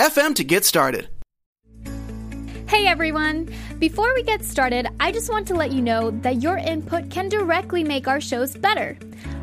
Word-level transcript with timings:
FM 0.00 0.34
to 0.36 0.44
get 0.44 0.64
started. 0.64 1.10
Hey 2.66 2.86
everyone! 2.86 3.50
Before 3.78 4.14
we 4.14 4.22
get 4.22 4.42
started, 4.42 4.88
I 4.98 5.12
just 5.12 5.28
want 5.30 5.46
to 5.48 5.54
let 5.54 5.72
you 5.72 5.82
know 5.82 6.10
that 6.22 6.40
your 6.40 6.56
input 6.56 7.10
can 7.10 7.28
directly 7.28 7.84
make 7.84 8.08
our 8.08 8.18
shows 8.18 8.56
better. 8.56 8.94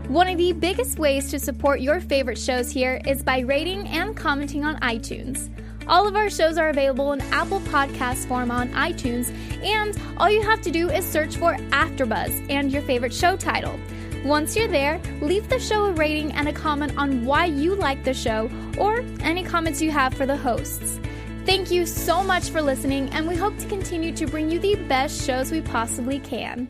One 0.08 0.28
of 0.28 0.40
the 0.40 0.54
biggest 0.54 0.98
ways 0.98 1.30
to 1.30 1.38
support 1.38 1.82
your 1.82 2.02
favorite 2.02 2.40
shows 2.40 2.72
here 2.72 3.00
is 3.06 3.22
by 3.22 3.42
rating 3.42 3.88
and 3.90 4.18
commenting 4.18 4.66
on 4.66 4.80
iTunes. 4.80 5.52
All 5.88 6.08
of 6.08 6.16
our 6.16 6.28
shows 6.28 6.58
are 6.58 6.70
available 6.70 7.14
in 7.14 7.22
Apple 7.32 7.60
Podcast 7.60 8.28
form 8.28 8.50
on 8.50 8.70
iTunes, 8.70 9.30
and 9.64 9.96
all 10.18 10.32
you 10.32 10.42
have 10.42 10.64
to 10.64 10.72
do 10.72 10.90
is 10.90 11.06
search 11.06 11.38
for 11.38 11.54
AfterBuzz 11.54 12.50
and 12.50 12.72
your 12.72 12.82
favorite 12.82 13.14
show 13.14 13.38
title. 13.38 13.80
Once 14.28 14.58
you're 14.58 14.68
there, 14.68 15.00
leave 15.22 15.48
the 15.48 15.58
show 15.58 15.86
a 15.86 15.94
rating 15.94 16.34
and 16.34 16.50
a 16.50 16.52
comment 16.52 16.92
on 16.98 17.24
why 17.24 17.46
you 17.46 17.74
like 17.76 18.04
the 18.04 18.14
show 18.14 18.52
or 18.78 19.02
any 19.22 19.42
comments 19.42 19.82
you 19.82 19.90
have 19.90 20.14
for 20.14 20.26
the 20.26 20.36
hosts. 20.36 21.00
Thank 21.46 21.72
you 21.72 21.86
so 21.86 22.22
much 22.22 22.50
for 22.50 22.62
listening, 22.62 23.08
and 23.12 23.26
we 23.26 23.38
hope 23.38 23.58
to 23.58 23.66
continue 23.68 24.12
to 24.12 24.28
bring 24.28 24.52
you 24.52 24.60
the 24.60 24.76
best 24.90 25.26
shows 25.26 25.50
we 25.50 25.62
possibly 25.62 26.20
can. 26.20 26.68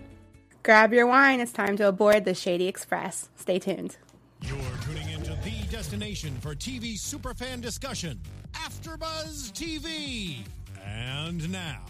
Grab 0.62 0.94
your 0.94 1.08
wine, 1.08 1.40
it's 1.40 1.52
time 1.52 1.76
to 1.78 1.88
aboard 1.88 2.26
the 2.26 2.36
Shady 2.36 2.68
Express. 2.68 3.30
Stay 3.38 3.58
tuned. 3.58 3.98
You're 4.44 4.60
tuning 4.86 5.10
into 5.10 5.32
the 5.44 5.66
destination 5.72 6.38
for 6.40 6.54
TV 6.54 6.94
superfan 6.94 7.60
discussion, 7.60 8.22
AfterBuzz 8.54 9.52
TV. 9.54 10.44
And 10.86 11.52
now, 11.52 11.82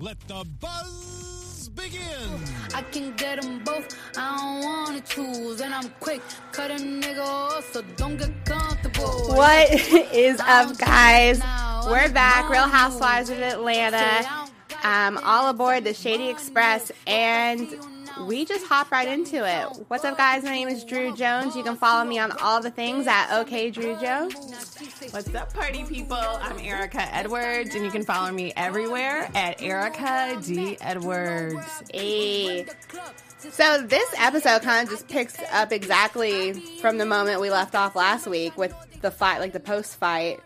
let 0.00 0.18
the 0.20 0.46
buzz 0.60 1.68
begin. 1.74 2.00
I 2.74 2.82
can 2.90 3.12
get 3.16 3.40
them 3.40 3.62
both. 3.62 3.94
I 4.16 4.36
don't 4.36 4.64
want 4.64 5.06
to 5.06 5.14
choose, 5.14 5.60
and 5.60 5.74
I'm 5.74 5.90
quick. 6.00 6.22
Cut 6.52 6.70
a 6.70 6.74
nigga 6.74 7.22
off, 7.22 7.70
so 7.72 7.82
don't 7.96 8.16
get 8.16 8.44
comfortable. 8.46 9.34
What 9.34 9.70
is 10.14 10.40
up, 10.40 10.78
guys? 10.78 11.40
We're 11.86 12.10
back, 12.12 12.48
Real 12.48 12.68
Housewives 12.68 13.28
of 13.28 13.40
Atlanta. 13.40 14.26
Um, 14.82 15.20
all 15.22 15.50
aboard 15.50 15.84
the 15.84 15.92
Shady 15.92 16.28
Express, 16.28 16.90
and 17.06 17.68
we 18.18 18.44
just 18.44 18.66
hop 18.66 18.90
right 18.90 19.08
into 19.08 19.46
it. 19.46 19.84
What's 19.88 20.04
up, 20.04 20.16
guys? 20.16 20.42
My 20.42 20.50
name 20.50 20.68
is 20.68 20.84
Drew 20.84 21.14
Jones. 21.14 21.56
You 21.56 21.62
can 21.62 21.76
follow 21.76 22.04
me 22.04 22.18
on 22.18 22.32
all 22.32 22.60
the 22.60 22.70
things 22.70 23.06
at 23.06 23.40
OK 23.40 23.70
Drew 23.70 23.98
Jones. 24.00 24.34
What's 25.10 25.34
up, 25.34 25.52
party 25.52 25.84
people? 25.84 26.16
I'm 26.16 26.58
Erika 26.58 27.02
Edwards, 27.14 27.74
and 27.74 27.84
you 27.84 27.90
can 27.90 28.04
follow 28.04 28.30
me 28.32 28.52
everywhere 28.56 29.30
at 29.34 29.62
Erika 29.62 30.40
D 30.44 30.76
Edwards. 30.80 31.82
Hey. 31.92 32.66
So 33.38 33.82
this 33.82 34.14
episode 34.18 34.62
kind 34.62 34.86
of 34.86 34.92
just 34.92 35.08
picks 35.08 35.36
up 35.52 35.72
exactly 35.72 36.52
from 36.52 36.98
the 36.98 37.06
moment 37.06 37.40
we 37.40 37.50
left 37.50 37.74
off 37.74 37.96
last 37.96 38.26
week 38.26 38.56
with 38.58 38.74
the 39.00 39.10
fight, 39.10 39.40
like 39.40 39.52
the 39.52 39.60
post 39.60 39.96
fight, 39.96 40.40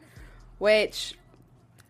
which 0.58 1.14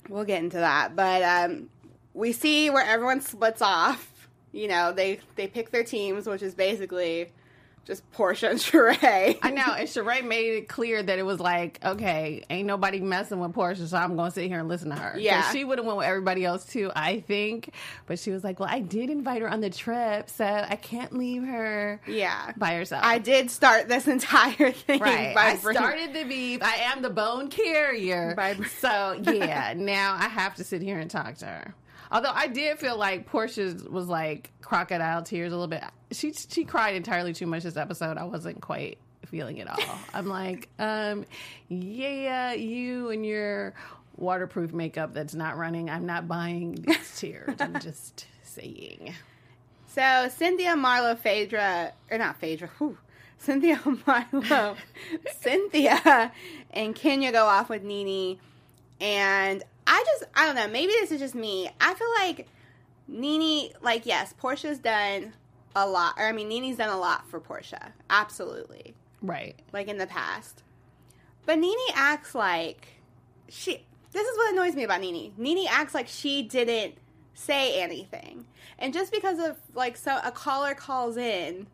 we'll 0.08 0.24
get 0.24 0.42
into 0.42 0.58
that. 0.58 0.96
But 0.96 1.22
um, 1.22 1.68
we 2.14 2.32
see 2.32 2.70
where 2.70 2.84
everyone 2.84 3.20
splits 3.20 3.60
off. 3.60 4.10
You 4.54 4.68
know, 4.68 4.92
they 4.92 5.18
they 5.34 5.48
pick 5.48 5.70
their 5.72 5.84
teams, 5.84 6.26
which 6.26 6.40
is 6.42 6.54
basically 6.54 7.32
just 7.84 8.08
Porsha 8.12 8.48
and 8.50 8.58
Sheree. 8.58 9.38
I 9.42 9.50
know, 9.50 9.74
and 9.76 9.86
Sheree 9.86 10.24
made 10.26 10.54
it 10.54 10.68
clear 10.68 11.02
that 11.02 11.18
it 11.18 11.22
was 11.22 11.38
like, 11.38 11.78
okay, 11.84 12.42
ain't 12.48 12.66
nobody 12.66 12.98
messing 13.00 13.40
with 13.40 13.52
Porsha, 13.52 13.86
so 13.86 13.96
I'm 13.98 14.16
gonna 14.16 14.30
sit 14.30 14.46
here 14.48 14.60
and 14.60 14.68
listen 14.68 14.88
to 14.88 14.96
her. 14.96 15.18
Yeah. 15.18 15.50
she 15.50 15.64
would 15.64 15.76
have 15.78 15.84
went 15.86 15.98
with 15.98 16.06
everybody 16.06 16.44
else 16.46 16.64
too, 16.64 16.90
I 16.96 17.20
think. 17.20 17.74
But 18.06 18.18
she 18.20 18.30
was 18.30 18.42
like, 18.42 18.58
well, 18.58 18.70
I 18.72 18.78
did 18.80 19.10
invite 19.10 19.42
her 19.42 19.48
on 19.50 19.60
the 19.60 19.68
trip, 19.68 20.30
so 20.30 20.44
I 20.46 20.76
can't 20.76 21.12
leave 21.18 21.42
her. 21.44 22.00
Yeah. 22.06 22.52
by 22.56 22.74
herself. 22.76 23.04
I 23.04 23.18
did 23.18 23.50
start 23.50 23.88
this 23.88 24.06
entire 24.16 24.70
thing 24.72 25.00
Right. 25.00 25.34
by 25.34 25.42
I 25.48 25.56
started 25.56 26.14
the 26.14 26.24
beef. 26.24 26.62
I 26.62 26.76
am 26.92 27.02
the 27.02 27.10
bone 27.10 27.48
carrier. 27.48 28.34
By- 28.34 28.54
so 28.80 29.20
yeah, 29.30 29.74
now 29.76 30.14
I 30.18 30.28
have 30.28 30.54
to 30.54 30.64
sit 30.64 30.80
here 30.80 30.98
and 31.00 31.10
talk 31.10 31.36
to 31.38 31.46
her. 31.46 31.74
Although 32.14 32.30
I 32.32 32.46
did 32.46 32.78
feel 32.78 32.96
like 32.96 33.28
Porsha 33.28 33.90
was 33.90 34.06
like 34.06 34.52
crocodile 34.62 35.22
tears 35.22 35.52
a 35.52 35.56
little 35.56 35.66
bit. 35.66 35.82
She 36.12 36.32
she 36.32 36.64
cried 36.64 36.94
entirely 36.94 37.32
too 37.32 37.46
much 37.46 37.64
this 37.64 37.76
episode. 37.76 38.18
I 38.18 38.24
wasn't 38.24 38.60
quite 38.60 38.98
feeling 39.26 39.56
it 39.58 39.68
all. 39.68 39.98
I'm 40.14 40.28
like, 40.28 40.68
um, 40.78 41.24
yeah, 41.68 42.52
you 42.52 43.10
and 43.10 43.26
your 43.26 43.74
waterproof 44.16 44.72
makeup 44.72 45.12
that's 45.12 45.34
not 45.34 45.56
running. 45.56 45.90
I'm 45.90 46.06
not 46.06 46.28
buying 46.28 46.76
these 46.76 47.18
tears. 47.18 47.56
I'm 47.58 47.80
just 47.80 48.26
saying. 48.44 49.12
So 49.88 50.28
Cynthia 50.28 50.76
Marlo 50.76 51.18
Phaedra 51.18 51.94
or 52.12 52.18
not 52.18 52.38
Phaedra, 52.38 52.70
whew, 52.78 52.96
Cynthia 53.38 53.76
Marlo, 53.84 54.76
Cynthia 55.40 56.30
and 56.70 56.94
Kenya 56.94 57.32
go 57.32 57.46
off 57.46 57.68
with 57.68 57.82
Nene, 57.82 58.38
and 59.00 59.64
I 59.86 60.04
just 60.06 60.24
I 60.34 60.46
don't 60.46 60.54
know. 60.56 60.68
Maybe 60.68 60.92
this 60.92 61.12
is 61.12 61.20
just 61.20 61.34
me. 61.34 61.68
I 61.80 61.94
feel 61.94 62.10
like 62.18 62.48
Nene, 63.08 63.70
like 63.82 64.06
yes, 64.06 64.34
Porsha's 64.40 64.78
done 64.78 65.32
a 65.76 65.86
lot, 65.86 66.14
or 66.18 66.26
I 66.26 66.32
mean 66.32 66.48
Nene's 66.48 66.76
done 66.78 66.88
a 66.90 66.98
lot 66.98 67.28
for 67.28 67.40
Porsha, 67.40 67.92
absolutely, 68.08 68.94
Right. 69.20 69.56
like 69.72 69.88
in 69.88 69.98
the 69.98 70.06
past. 70.06 70.62
But 71.46 71.58
Nene 71.58 71.76
acts 71.94 72.34
like 72.34 72.88
she. 73.48 73.84
This 74.12 74.26
is 74.28 74.36
what 74.38 74.52
annoys 74.52 74.74
me 74.76 74.84
about 74.84 75.00
Nene. 75.00 75.32
Nene 75.36 75.66
acts 75.68 75.92
like 75.94 76.06
she 76.08 76.42
didn't 76.42 76.94
say 77.34 77.80
anything, 77.82 78.46
and 78.78 78.94
just 78.94 79.12
because 79.12 79.38
of 79.38 79.56
like 79.74 79.96
so 79.96 80.18
a 80.24 80.30
caller 80.30 80.74
calls 80.74 81.16
in 81.16 81.66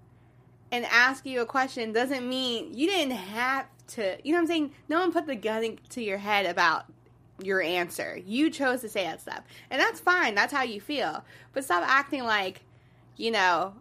and 0.72 0.84
asks 0.87 1.26
you 1.26 1.41
a 1.43 1.47
question 1.47 1.93
doesn't 1.93 2.28
mean 2.28 2.72
you 2.76 2.88
didn't 2.88 3.15
have 3.16 3.66
to. 3.88 4.16
You 4.25 4.32
know 4.32 4.38
what 4.38 4.43
I'm 4.43 4.47
saying? 4.49 4.72
No 4.88 4.99
one 5.00 5.12
put 5.12 5.26
the 5.26 5.37
gun 5.37 5.78
to 5.91 6.03
your 6.03 6.19
head 6.19 6.47
about 6.47 6.87
your 7.44 7.62
answer. 7.62 8.20
You 8.24 8.50
chose 8.50 8.80
to 8.82 8.88
say 8.88 9.04
that 9.04 9.20
stuff, 9.20 9.42
and 9.70 9.80
that's 9.80 10.00
fine. 10.00 10.34
That's 10.34 10.52
how 10.52 10.62
you 10.62 10.80
feel. 10.80 11.24
But 11.52 11.64
stop 11.64 11.82
acting 11.86 12.24
like, 12.24 12.62
you 13.16 13.30
know, 13.30 13.74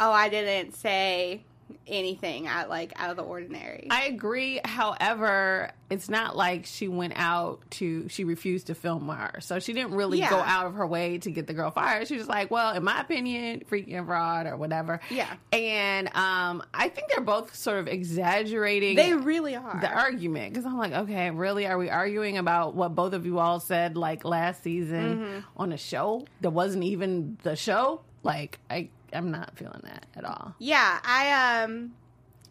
oh, 0.00 0.10
I 0.10 0.28
didn't 0.28 0.74
say 0.74 1.44
anything 1.86 2.46
out 2.46 2.68
like 2.68 2.92
out 2.96 3.10
of 3.10 3.16
the 3.16 3.22
ordinary. 3.22 3.88
I 3.90 4.04
agree. 4.04 4.60
However, 4.64 5.70
it's 5.90 6.08
not 6.08 6.36
like 6.36 6.64
she 6.66 6.88
went 6.88 7.14
out 7.16 7.60
to 7.72 8.08
she 8.08 8.24
refused 8.24 8.68
to 8.68 8.74
film 8.74 9.08
her. 9.08 9.40
So 9.40 9.58
she 9.58 9.72
didn't 9.72 9.94
really 9.94 10.18
Yeah. 10.20 10.30
go 10.30 10.38
out 10.38 10.66
of 10.66 10.74
her 10.74 10.86
way 10.86 11.18
to 11.18 11.30
get 11.30 11.46
the 11.46 11.54
girl 11.54 11.70
fired. 11.70 12.08
She 12.08 12.16
was 12.16 12.28
like, 12.28 12.50
Well, 12.50 12.74
in 12.74 12.84
my 12.84 13.00
opinion, 13.00 13.64
freaking 13.70 14.06
fraud 14.06 14.46
or 14.46 14.56
whatever. 14.56 15.00
Yeah. 15.10 15.32
And 15.52 16.08
um 16.14 16.62
I 16.72 16.88
think 16.88 17.10
they're 17.10 17.24
both 17.24 17.54
sort 17.54 17.78
of 17.78 17.88
exaggerating 17.88 18.96
they 18.96 19.14
really 19.14 19.56
are. 19.56 19.78
the 19.80 19.90
argument 19.90 20.52
because 20.52 20.64
I'm 20.66 20.78
like, 20.78 20.92
okay, 20.92 21.30
really? 21.30 21.66
Are 21.66 21.78
we 21.78 21.90
arguing 21.90 22.38
about 22.38 22.74
what 22.74 22.94
both 22.94 23.12
of 23.12 23.26
you 23.26 23.38
all 23.38 23.60
said 23.60 23.96
like 23.96 24.24
last 24.24 24.62
season 24.62 25.02
Mm-hmm. 25.02 25.38
on 25.56 25.72
a 25.72 25.76
show 25.76 26.26
that 26.40 26.50
wasn't 26.50 26.84
even 26.84 27.36
the 27.42 27.56
show? 27.56 28.02
Like, 28.22 28.58
I 28.70 28.88
I'm 29.12 29.30
not 29.30 29.56
feeling 29.56 29.80
that 29.84 30.06
at 30.16 30.24
all. 30.24 30.54
Yeah, 30.58 30.98
I 31.04 31.62
um 31.62 31.92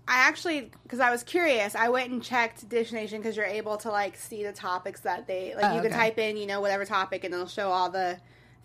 I 0.08 0.28
actually 0.28 0.72
because 0.84 1.00
I 1.00 1.12
was 1.12 1.24
curious, 1.24 1.76
I 1.76 1.90
went 1.90 2.12
and 2.12 2.22
checked 2.22 2.68
Dish 2.68 2.92
Nation 2.92 3.20
because 3.20 3.38
you're 3.38 3.46
able 3.46 3.78
to 3.78 3.90
like 3.90 4.18
see 4.18 4.44
the 4.44 4.52
topics 4.52 5.02
that 5.02 5.28
they 5.28 5.56
like. 5.56 5.66
Oh, 5.66 5.76
you 5.76 5.82
can 5.82 5.92
okay. 5.92 6.00
type 6.00 6.20
in, 6.20 6.38
you 6.38 6.46
know, 6.46 6.62
whatever 6.62 6.86
topic, 6.86 7.24
and 7.24 7.34
it'll 7.34 7.48
show 7.48 7.70
all 7.70 7.90
the 7.90 8.20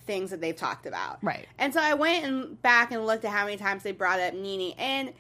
things 0.07 0.31
that 0.31 0.41
they've 0.41 0.57
talked 0.57 0.87
about. 0.87 1.19
Right. 1.23 1.47
And 1.59 1.73
so 1.75 1.81
I 1.81 1.95
went 1.95 2.25
and 2.25 2.61
back 2.63 2.93
and 2.93 3.05
looked 3.07 3.25
at 3.25 3.33
how 3.33 3.45
many 3.45 3.57
times 3.57 3.83
they 3.83 3.93
brought 3.93 4.21
up 4.21 4.35
Nene, 4.35 4.75
and 4.79 5.13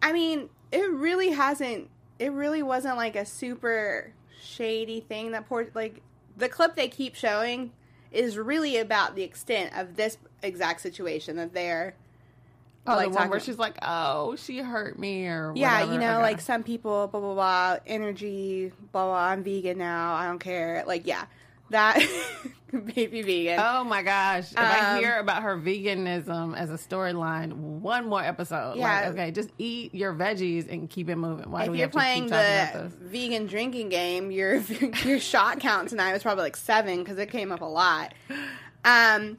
I 0.00 0.12
mean, 0.12 0.48
it 0.70 0.90
really 0.90 1.30
hasn't. 1.30 1.88
It 2.18 2.32
really 2.32 2.62
wasn't 2.62 2.96
like 2.96 3.16
a 3.16 3.24
super 3.24 4.12
shady 4.42 5.00
thing 5.00 5.32
that 5.32 5.48
poor 5.48 5.68
like 5.74 6.02
the 6.36 6.48
clip 6.48 6.74
they 6.74 6.88
keep 6.88 7.14
showing 7.14 7.72
is 8.12 8.36
really 8.38 8.76
about 8.76 9.14
the 9.14 9.22
extent 9.22 9.76
of 9.76 9.96
this 9.96 10.18
exact 10.42 10.80
situation 10.80 11.36
that 11.36 11.52
they're 11.54 11.94
Oh, 12.84 12.96
Like 12.96 13.10
the 13.12 13.14
one 13.16 13.30
where 13.30 13.38
she's 13.38 13.58
like, 13.60 13.78
"Oh, 13.80 14.34
she 14.34 14.58
hurt 14.58 14.98
me," 14.98 15.28
or 15.28 15.52
Yeah, 15.54 15.74
whatever. 15.74 15.92
you 15.92 15.98
know, 16.00 16.14
Okay. 16.14 16.22
like 16.22 16.40
some 16.40 16.64
people, 16.64 17.06
blah 17.06 17.20
blah 17.20 17.34
blah, 17.34 17.76
energy, 17.86 18.72
blah 18.90 19.06
blah. 19.06 19.14
I'm 19.28 19.44
vegan 19.44 19.78
now. 19.78 20.14
I 20.14 20.26
don't 20.26 20.40
care. 20.40 20.82
Like, 20.84 21.06
yeah, 21.06 21.26
that 21.72 21.98
baby 22.94 23.20
vegan. 23.22 23.60
Oh 23.62 23.84
my 23.84 24.02
gosh. 24.02 24.52
If 24.52 24.58
I 24.58 24.94
Um, 24.94 24.98
hear 25.00 25.18
about 25.18 25.42
her 25.42 25.56
veganism 25.58 26.56
as 26.56 26.70
a 26.70 26.74
storyline, 26.78 27.52
one 27.52 28.08
more 28.08 28.22
episode. 28.22 28.76
Yeah. 28.76 28.84
Like, 28.84 29.04
okay, 29.12 29.30
just 29.30 29.50
eat 29.58 29.94
your 29.94 30.14
veggies 30.14 30.72
and 30.72 30.88
keep 30.88 31.10
it 31.10 31.16
moving. 31.16 31.50
Why 31.50 31.66
do 31.66 31.66
if 31.66 31.70
we 31.72 31.78
you're 31.78 31.86
have 31.88 31.92
to 31.92 31.98
keep 31.98 32.02
playing 32.02 32.26
the 32.28 32.90
vegan 33.02 33.46
drinking 33.46 33.88
game, 33.90 34.30
your 34.30 34.56
your 35.04 35.18
shot 35.20 35.60
count 35.60 35.88
tonight 35.90 36.12
was 36.14 36.22
probably 36.22 36.44
like 36.44 36.56
seven 36.56 37.00
because 37.00 37.18
it 37.18 37.30
came 37.30 37.52
up 37.52 37.60
a 37.60 37.66
lot. 37.66 38.14
Um, 38.84 39.36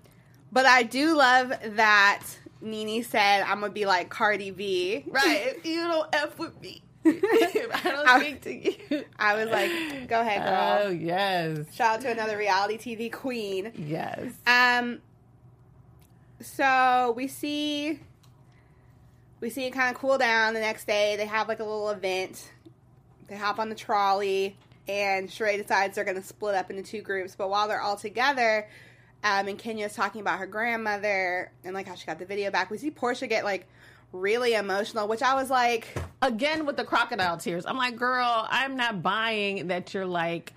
but 0.51 0.65
I 0.67 0.83
do 0.83 1.15
love 1.15 1.51
that 1.75 2.23
Nene 2.61 3.03
said, 3.03 3.41
"I'm 3.41 3.59
gonna 3.61 3.73
be 3.73 3.85
like 3.85 4.09
Cardi 4.09 4.51
B." 4.51 5.03
Right. 5.07 5.55
You 5.65 5.81
don't 5.87 6.15
F 6.15 6.37
with 6.37 6.61
me. 6.61 6.81
I 7.05 7.79
don't 7.83 8.07
I- 8.07 8.19
speak 8.19 8.41
to 8.41 8.53
you. 8.53 9.05
I 9.19 9.35
was 9.35 9.49
like, 9.49 10.07
"Go 10.07 10.21
ahead, 10.21 10.41
girl." 10.43 10.87
Oh, 10.87 10.89
yes. 10.91 11.65
Shout 11.75 11.95
out 11.97 12.01
to 12.01 12.11
another 12.11 12.37
reality 12.37 12.77
TV 12.77 13.11
queen. 13.11 13.71
Yes. 13.75 14.31
Um. 14.47 14.99
So 16.41 17.13
we 17.15 17.27
see, 17.27 17.99
we 19.39 19.49
see 19.49 19.65
it 19.65 19.71
kind 19.71 19.93
of 19.95 19.99
cool 20.01 20.17
down 20.17 20.53
the 20.53 20.59
next 20.59 20.85
day. 20.87 21.15
They 21.15 21.25
have 21.25 21.47
like 21.47 21.59
a 21.59 21.63
little 21.63 21.89
event. 21.89 22.51
They 23.27 23.37
hop 23.37 23.59
on 23.59 23.69
the 23.69 23.75
trolley, 23.75 24.57
and 24.87 25.29
Sheree 25.29 25.57
decides 25.57 25.95
they're 25.95 26.03
going 26.03 26.17
to 26.21 26.23
split 26.27 26.55
up 26.55 26.69
into 26.69 26.83
two 26.83 27.01
groups. 27.01 27.35
But 27.35 27.49
while 27.49 27.67
they're 27.69 27.81
all 27.81 27.95
together, 27.95 28.67
um, 29.23 29.47
and 29.47 29.57
Kenya's 29.57 29.93
talking 29.93 30.19
about 30.19 30.39
her 30.39 30.45
grandmother 30.47 31.49
and 31.63 31.73
like 31.73 31.87
how 31.87 31.95
she 31.95 32.05
got 32.05 32.19
the 32.19 32.25
video 32.25 32.51
back, 32.51 32.69
we 32.69 32.77
see 32.77 32.91
Porsha 32.91 33.29
get 33.29 33.45
like 33.45 33.67
really 34.13 34.53
emotional, 34.53 35.07
which 35.07 35.21
I 35.21 35.33
was 35.33 35.49
like, 35.49 35.87
Again 36.21 36.65
with 36.65 36.77
the 36.77 36.85
crocodile 36.85 37.35
tears. 37.35 37.65
I'm 37.65 37.75
like, 37.75 37.97
girl, 37.97 38.47
I'm 38.49 38.77
not 38.77 39.03
buying 39.03 39.67
that 39.67 39.93
you're 39.93 40.05
like, 40.05 40.53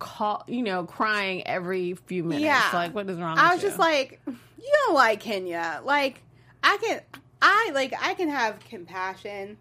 call, 0.00 0.42
you 0.48 0.64
know, 0.64 0.84
crying 0.84 1.46
every 1.46 1.94
few 1.94 2.24
minutes. 2.24 2.44
Yeah. 2.44 2.68
Like, 2.72 2.94
what 2.96 3.08
is 3.08 3.18
wrong 3.18 3.38
I 3.38 3.54
was 3.54 3.62
you? 3.62 3.68
just 3.68 3.78
like, 3.78 4.20
you 4.26 4.72
don't 4.86 4.94
like 4.94 5.20
Kenya. 5.20 5.80
Like, 5.84 6.20
I 6.64 6.78
can, 6.78 7.00
I 7.40 7.70
like, 7.74 7.94
I 8.02 8.14
can 8.14 8.28
have 8.28 8.58
compassion 8.58 9.56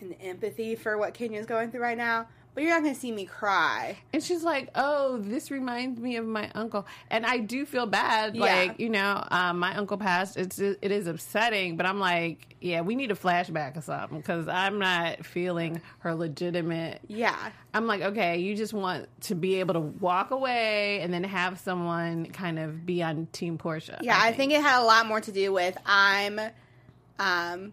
and 0.00 0.14
empathy 0.20 0.74
for 0.74 0.98
what 0.98 1.14
Kenya's 1.14 1.46
going 1.46 1.70
through 1.70 1.80
right 1.80 1.96
now, 1.96 2.26
but 2.54 2.62
you're 2.62 2.72
not 2.72 2.82
going 2.82 2.94
to 2.94 3.00
see 3.00 3.12
me 3.12 3.24
cry. 3.24 3.98
And 4.12 4.22
she's 4.22 4.42
like, 4.42 4.70
"Oh, 4.74 5.18
this 5.18 5.50
reminds 5.50 6.00
me 6.00 6.16
of 6.16 6.26
my 6.26 6.50
uncle," 6.54 6.86
and 7.10 7.24
I 7.24 7.38
do 7.38 7.64
feel 7.64 7.86
bad. 7.86 8.36
Yeah. 8.36 8.42
Like, 8.42 8.80
you 8.80 8.90
know, 8.90 9.26
um, 9.30 9.58
my 9.58 9.74
uncle 9.76 9.96
passed. 9.96 10.36
It's 10.36 10.58
it 10.58 10.78
is 10.82 11.06
upsetting, 11.06 11.76
but 11.76 11.86
I'm 11.86 11.98
like, 11.98 12.52
yeah, 12.62 12.80
we 12.82 12.94
need 12.94 13.10
a 13.10 13.14
flashback 13.14 13.76
or 13.76 13.80
something 13.80 14.18
because 14.18 14.48
I'm 14.48 14.78
not 14.78 15.26
feeling 15.26 15.80
her 16.00 16.14
legitimate. 16.14 17.00
Yeah. 17.08 17.50
I'm 17.74 17.86
like, 17.86 18.02
okay, 18.02 18.38
you 18.38 18.54
just 18.54 18.72
want 18.72 19.08
to 19.22 19.34
be 19.34 19.60
able 19.60 19.74
to 19.74 19.80
walk 19.80 20.30
away 20.30 21.00
and 21.00 21.12
then 21.12 21.24
have 21.24 21.58
someone 21.58 22.26
kind 22.26 22.58
of 22.58 22.86
be 22.86 23.02
on 23.02 23.26
Team 23.32 23.58
Porsha. 23.58 23.98
Yeah, 24.02 24.18
I 24.20 24.32
think 24.32 24.52
it 24.52 24.60
had 24.60 24.80
a 24.80 24.84
lot 24.84 25.06
more 25.06 25.20
to 25.20 25.32
do 25.32 25.52
with 25.52 25.76
I'm, 25.84 26.38
um, 27.18 27.72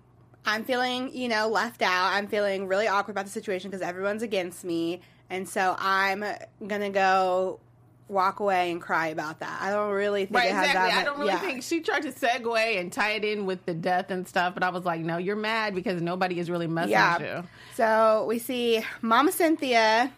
I'm 0.50 0.64
feeling, 0.64 1.16
you 1.16 1.28
know, 1.28 1.48
left 1.48 1.82
out. 1.82 2.14
I'm 2.14 2.28
feeling 2.28 2.68
really 2.68 2.88
awkward 2.88 3.12
about 3.14 3.26
the 3.26 3.32
situation 3.32 3.70
because 3.70 3.82
everyone's 3.86 4.24
against 4.24 4.64
me, 4.64 5.02
and 5.30 5.48
so 5.48 5.76
I'm 5.80 6.24
gonna 6.68 6.90
go 6.90 7.60
walk 8.08 8.40
away 8.40 8.72
and 8.72 8.82
cry 8.82 9.08
about 9.10 9.40
that. 9.40 9.60
I 9.62 9.70
don't 9.70 9.92
really 9.92 10.26
think 10.26 10.36
Right, 10.36 10.48
it 10.50 10.54
has 10.54 10.66
exactly. 10.68 11.00
I 11.00 11.04
don't 11.04 11.20
really 11.20 11.32
yeah. 11.34 11.40
think 11.42 11.62
she 11.62 11.82
tried 11.82 12.02
to 12.02 12.12
segue 12.12 12.80
and 12.80 12.92
tie 12.92 13.12
it 13.12 13.24
in 13.24 13.46
with 13.46 13.64
the 13.68 13.74
death 13.76 14.10
and 14.10 14.28
stuff, 14.28 14.56
but 14.56 14.64
I 14.64 14.70
was 14.70 14.84
like, 14.84 15.02
no, 15.02 15.18
you're 15.18 15.36
mad 15.36 15.76
because 15.76 16.02
nobody 16.02 16.40
is 16.40 16.50
really 16.50 16.66
messing 16.66 16.92
Yeah. 16.94 17.18
with 17.20 17.28
you. 17.28 17.44
So 17.76 18.26
we 18.28 18.40
see 18.40 18.84
Mama 19.04 19.32
Cynthia, 19.32 20.12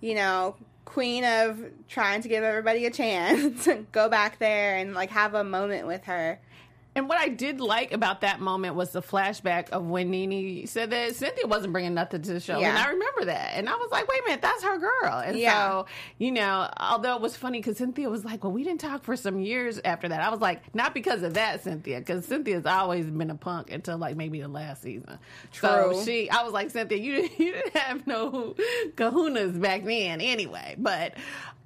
you 0.00 0.16
know, 0.16 0.56
queen 0.86 1.24
of 1.24 1.60
trying 1.88 2.20
to 2.22 2.28
give 2.28 2.42
everybody 2.42 2.84
a 2.86 2.90
chance, 2.90 3.68
go 3.92 4.08
back 4.08 4.40
there 4.40 4.76
and 4.76 4.92
like 4.94 5.10
have 5.10 5.34
a 5.34 5.44
moment 5.44 5.86
with 5.86 6.04
her. 6.06 6.40
And 6.96 7.08
what 7.08 7.18
I 7.18 7.28
did 7.28 7.60
like 7.60 7.92
about 7.92 8.20
that 8.20 8.40
moment 8.40 8.76
was 8.76 8.90
the 8.92 9.02
flashback 9.02 9.70
of 9.70 9.84
when 9.84 10.10
Nene 10.10 10.66
said 10.66 10.90
that 10.90 11.16
Cynthia 11.16 11.46
wasn't 11.46 11.72
bringing 11.72 11.94
nothing 11.94 12.22
to 12.22 12.34
the 12.34 12.40
show. 12.40 12.58
Yeah. 12.60 12.68
And 12.70 12.78
I 12.78 12.90
remember 12.90 13.24
that. 13.24 13.52
And 13.54 13.68
I 13.68 13.74
was 13.74 13.90
like, 13.90 14.06
wait 14.06 14.20
a 14.20 14.24
minute, 14.28 14.42
that's 14.42 14.62
her 14.62 14.78
girl. 14.78 15.18
And 15.18 15.36
Yeah. 15.36 15.68
so, 15.70 15.86
you 16.18 16.30
know, 16.30 16.70
although 16.78 17.16
it 17.16 17.20
was 17.20 17.36
funny 17.36 17.58
because 17.58 17.78
Cynthia 17.78 18.08
was 18.08 18.24
like, 18.24 18.44
well, 18.44 18.52
we 18.52 18.62
didn't 18.62 18.80
talk 18.80 19.02
for 19.02 19.16
some 19.16 19.40
years 19.40 19.80
after 19.84 20.08
that. 20.08 20.20
I 20.22 20.30
was 20.30 20.40
like, 20.40 20.72
not 20.74 20.94
because 20.94 21.22
of 21.24 21.34
that, 21.34 21.64
Cynthia, 21.64 21.98
because 21.98 22.26
Cynthia's 22.26 22.64
always 22.66 23.06
been 23.06 23.30
a 23.30 23.34
punk 23.34 23.72
until 23.72 23.98
like 23.98 24.16
maybe 24.16 24.40
the 24.40 24.46
last 24.48 24.82
season. 24.82 25.18
True. 25.52 25.68
So 25.94 26.04
she, 26.04 26.30
I 26.30 26.44
was 26.44 26.52
like, 26.52 26.70
Cynthia, 26.70 26.98
you, 26.98 27.28
you 27.38 27.52
didn't 27.54 27.76
have 27.76 28.06
no 28.06 28.54
kahunas 28.94 29.60
back 29.60 29.84
then 29.84 30.20
anyway. 30.20 30.76
But, 30.78 31.14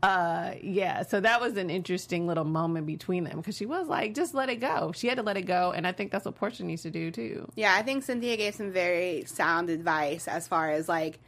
uh 0.02 0.52
yeah 0.62 1.02
so 1.02 1.20
that 1.20 1.40
was 1.40 1.56
an 1.56 1.70
interesting 1.70 2.26
little 2.28 2.44
moment 2.44 2.86
between 2.86 3.24
them 3.24 3.36
because 3.38 3.56
she 3.56 3.66
was 3.66 3.88
like 3.88 4.14
just 4.14 4.32
let 4.32 4.48
it 4.48 4.60
go 4.60 4.92
she 4.94 5.08
had 5.08 5.16
to 5.16 5.24
let 5.24 5.36
it 5.36 5.42
go 5.42 5.72
and 5.74 5.88
i 5.88 5.92
think 5.92 6.12
that's 6.12 6.24
what 6.24 6.38
porsha 6.38 6.60
needs 6.60 6.82
to 6.82 6.90
do 6.90 7.10
too 7.10 7.50
Yeah, 7.56 7.74
I 7.74 7.82
think 7.82 8.04
Cynthia 8.04 8.36
gave 8.36 8.54
some 8.54 8.70
very 8.70 9.24
sound 9.26 9.70
advice 9.70 10.28
as 10.28 10.46
far 10.46 10.70
as 10.70 10.88
like, 10.88 11.18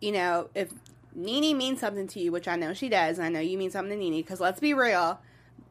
you 0.00 0.10
know, 0.10 0.48
if 0.56 0.72
Nene 1.14 1.56
means 1.56 1.78
something 1.80 2.08
to 2.08 2.20
you, 2.20 2.32
which 2.32 2.48
I 2.48 2.56
know 2.56 2.74
she 2.74 2.88
does, 2.88 3.18
and 3.18 3.26
I 3.26 3.30
know 3.30 3.40
you 3.40 3.56
mean 3.56 3.70
something 3.70 3.96
to 3.96 4.04
Nene, 4.04 4.20
because 4.22 4.40
let's 4.40 4.58
be 4.60 4.74
real, 4.74 5.20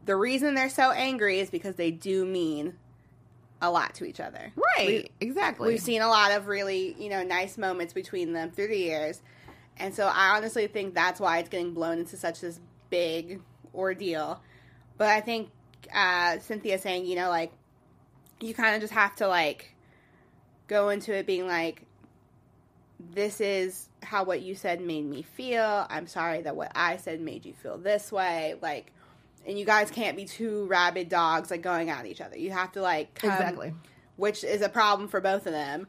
the 0.05 0.15
reason 0.15 0.55
they're 0.55 0.69
so 0.69 0.91
angry 0.91 1.39
is 1.39 1.49
because 1.49 1.75
they 1.75 1.91
do 1.91 2.25
mean 2.25 2.75
a 3.61 3.69
lot 3.69 3.93
to 3.95 4.05
each 4.05 4.19
other. 4.21 4.53
right 4.55 4.87
We- 4.87 5.09
exactly 5.19 5.67
We've 5.69 5.81
seen 5.81 6.01
a 6.01 6.07
lot 6.07 6.31
of 6.31 6.47
really, 6.47 6.95
you 6.97 7.09
know, 7.09 7.21
nice 7.23 7.57
moments 7.57 7.93
between 7.93 8.31
them 8.33 8.51
through 8.51 8.69
the 8.69 8.77
years. 8.77 9.21
And 9.77 9.93
so 9.93 10.07
I 10.07 10.37
honestly 10.37 10.67
think 10.67 10.93
that's 10.93 11.19
why 11.19 11.39
it's 11.39 11.49
getting 11.49 11.73
blown 11.73 11.99
into 11.99 12.17
such 12.17 12.41
this 12.41 12.59
big 12.89 13.41
ordeal. 13.73 14.41
But 14.97 15.09
I 15.09 15.21
think 15.21 15.49
uh, 15.93 16.39
Cynthia 16.39 16.79
saying, 16.79 17.05
you 17.05 17.15
know, 17.15 17.29
like, 17.29 17.51
you 18.39 18.53
kind 18.53 18.75
of 18.75 18.81
just 18.81 18.93
have 18.93 19.15
to, 19.17 19.27
like, 19.27 19.75
go 20.67 20.89
into 20.89 21.13
it 21.13 21.25
being 21.25 21.47
like, 21.47 21.83
this 22.99 23.41
is 23.41 23.89
how 24.01 24.23
what 24.23 24.41
you 24.41 24.55
said 24.55 24.79
made 24.81 25.05
me 25.05 25.21
feel. 25.21 25.85
I'm 25.89 26.07
sorry 26.07 26.41
that 26.43 26.55
what 26.55 26.71
I 26.73 26.97
said 26.97 27.19
made 27.19 27.45
you 27.45 27.53
feel 27.53 27.77
this 27.77 28.11
way. 28.11 28.55
Like, 28.61 28.91
and 29.45 29.59
you 29.59 29.65
guys 29.65 29.91
can't 29.91 30.15
be 30.15 30.25
two 30.25 30.65
rabid 30.67 31.09
dogs, 31.09 31.51
like, 31.51 31.61
going 31.61 31.89
at 31.89 32.05
each 32.05 32.21
other. 32.21 32.37
You 32.37 32.51
have 32.51 32.71
to, 32.73 32.81
like, 32.81 33.15
come, 33.15 33.31
exactly 33.31 33.73
which 34.15 34.45
is 34.45 34.61
a 34.61 34.69
problem 34.69 35.09
for 35.09 35.19
both 35.19 35.45
of 35.45 35.51
them. 35.51 35.87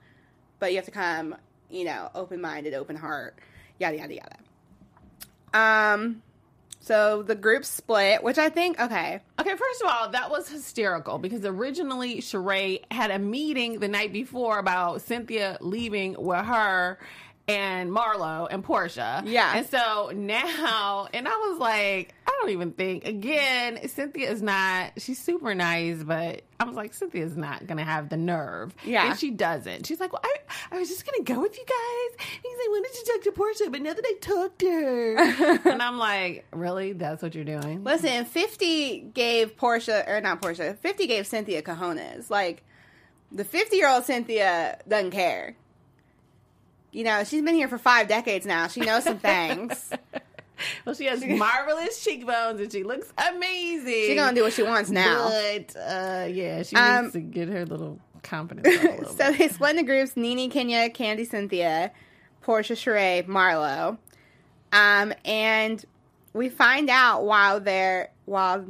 But 0.59 0.73
you 0.73 0.77
have 0.79 0.87
to 0.87 0.91
come, 0.91 1.37
you 1.71 1.85
know, 1.85 2.11
open 2.15 2.41
minded, 2.41 2.75
open 2.75 2.97
heart, 2.97 3.39
yada 3.79 3.97
yada 3.97 4.15
yada. 4.15 4.37
Um, 5.55 6.23
so 6.81 7.23
the 7.23 7.35
group 7.35 7.65
split, 7.65 8.23
which 8.23 8.39
I 8.39 8.49
think 8.49 8.79
okay, 8.79 9.21
okay 9.41 9.57
first 9.57 9.83
of 9.83 9.91
all 9.91 10.11
that 10.11 10.31
was 10.31 10.49
hysterical 10.49 11.19
because 11.19 11.45
originally 11.45 12.19
Sheree 12.19 12.81
had 12.93 13.11
a 13.11 13.19
meeting 13.19 13.81
the 13.81 13.89
night 13.89 14.13
before 14.13 14.59
about 14.59 15.03
cynthia 15.03 15.59
leaving 15.61 16.15
with 16.17 16.45
her 16.45 16.99
and 17.49 17.91
Marlo 17.91 18.49
and 18.51 18.65
Porsha. 18.65 19.23
Yeah. 19.25 19.57
And 19.57 19.67
so 19.69 20.11
now, 20.15 21.09
and 21.13 21.29
I 21.29 21.37
was 21.49 21.59
like, 21.59 22.15
I 22.27 22.33
don't 22.41 22.51
even 22.51 22.73
think, 22.73 23.07
again, 23.07 23.89
Cynthia 23.89 24.31
is 24.31 24.43
not, 24.43 24.93
she's 24.99 25.23
super 25.23 25.55
nice, 25.55 26.03
but 26.03 26.43
I 26.59 26.65
was 26.65 26.75
like, 26.75 26.93
Cynthia's 26.93 27.37
not 27.37 27.67
going 27.67 27.79
to 27.79 27.85
have 27.85 28.09
the 28.09 28.17
nerve. 28.17 28.75
Yeah. 28.85 29.11
And 29.11 29.19
she 29.19 29.31
doesn't. 29.31 29.87
She's 29.87 30.01
like, 30.01 30.13
well, 30.13 30.23
I, 30.25 30.37
I 30.73 30.79
was 30.79 30.89
just 30.89 31.07
going 31.07 31.25
to 31.25 31.33
go 31.33 31.41
with 31.41 31.57
you 31.57 31.65
guys 31.65 32.27
because 32.37 32.59
I 32.59 32.81
did 32.83 32.97
you 32.97 33.13
talk 33.13 33.23
to 33.23 33.33
Porsha, 33.33 33.73
but 33.73 33.83
now 33.83 33.95
that 33.95 34.05
I 34.05 34.15
talked 34.21 34.59
to 34.61 34.71
her. 34.71 35.61
and 35.71 35.83
I'm 35.83 35.99
like, 35.99 36.47
really? 36.53 36.93
That's 36.93 37.23
what 37.23 37.35
you're 37.35 37.45
doing? 37.45 37.85
listen, 37.85 38.25
fifty 38.25 39.01
gave 39.01 39.57
Porsha 39.57 40.09
or 40.09 40.21
not 40.21 40.43
Porsha, 40.43 40.77
fifty 40.79 41.07
gave 41.07 41.27
Cynthia 41.27 41.63
cojones. 41.63 42.31
Like 42.31 42.65
the 43.33 43.45
fifty 43.45 43.77
year 43.77 43.89
old 43.89 44.05
Cynthia 44.05 44.79
doesn't 44.89 45.11
care. 45.11 45.57
You 46.97 47.05
know, 47.05 47.25
she's 47.25 47.43
been 47.43 47.55
here 47.55 47.69
for 47.69 47.77
five 47.79 48.09
decades 48.09 48.47
now. 48.47 48.69
She 48.69 48.81
knows 48.81 49.05
some 49.05 49.19
things. 49.19 49.91
Well, 50.87 50.95
she 50.95 51.05
has 51.05 51.23
marvelous 51.23 52.03
cheekbones 52.03 52.63
and 52.63 52.73
she 52.73 52.83
looks 52.83 53.13
amazing. 53.31 53.93
She's 53.93 54.15
gonna 54.15 54.35
do 54.35 54.43
what 54.43 54.55
she 54.55 54.63
wants 54.63 54.89
now. 54.89 55.29
But 55.29 55.77
uh, 55.77 56.27
yeah, 56.31 56.63
she 56.63 56.75
Um, 56.75 57.03
needs 57.03 57.13
to 57.13 57.21
get 57.21 57.49
her 57.51 57.67
little 57.67 58.01
confidence 58.23 58.67
little 58.67 59.05
so 59.17 59.31
bit. 59.33 59.39
they 59.39 59.49
split 59.49 59.73
into 59.73 59.83
groups: 59.83 60.17
Nene, 60.17 60.49
Kenya, 60.51 60.89
Kandi, 60.89 61.29
Cynthia, 61.29 61.93
Porsha, 62.43 62.75
Sheree, 62.75 63.27
Marlo. 63.27 63.99
Um, 64.73 65.13
and 65.27 65.85
we 66.33 66.49
find 66.49 66.89
out 66.89 67.27
while 67.27 67.61
they're 67.61 68.09
while 68.25 68.65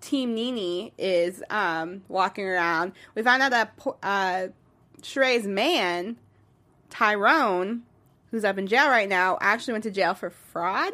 Team 0.00 0.32
Nene 0.32 0.92
is 0.96 1.42
um 1.50 2.02
walking 2.06 2.44
around, 2.44 2.92
we 3.16 3.24
find 3.24 3.42
out 3.42 3.50
that 3.50 3.72
uh, 4.04 4.46
Sheree's 5.02 5.44
man, 5.48 6.16
Tyrone, 6.90 7.82
who's 8.30 8.44
up 8.44 8.58
in 8.58 8.66
jail 8.66 8.88
right 8.88 9.08
now, 9.08 9.38
actually 9.40 9.72
went 9.72 9.84
to 9.84 9.90
jail 9.90 10.14
for 10.14 10.30
fraud. 10.30 10.92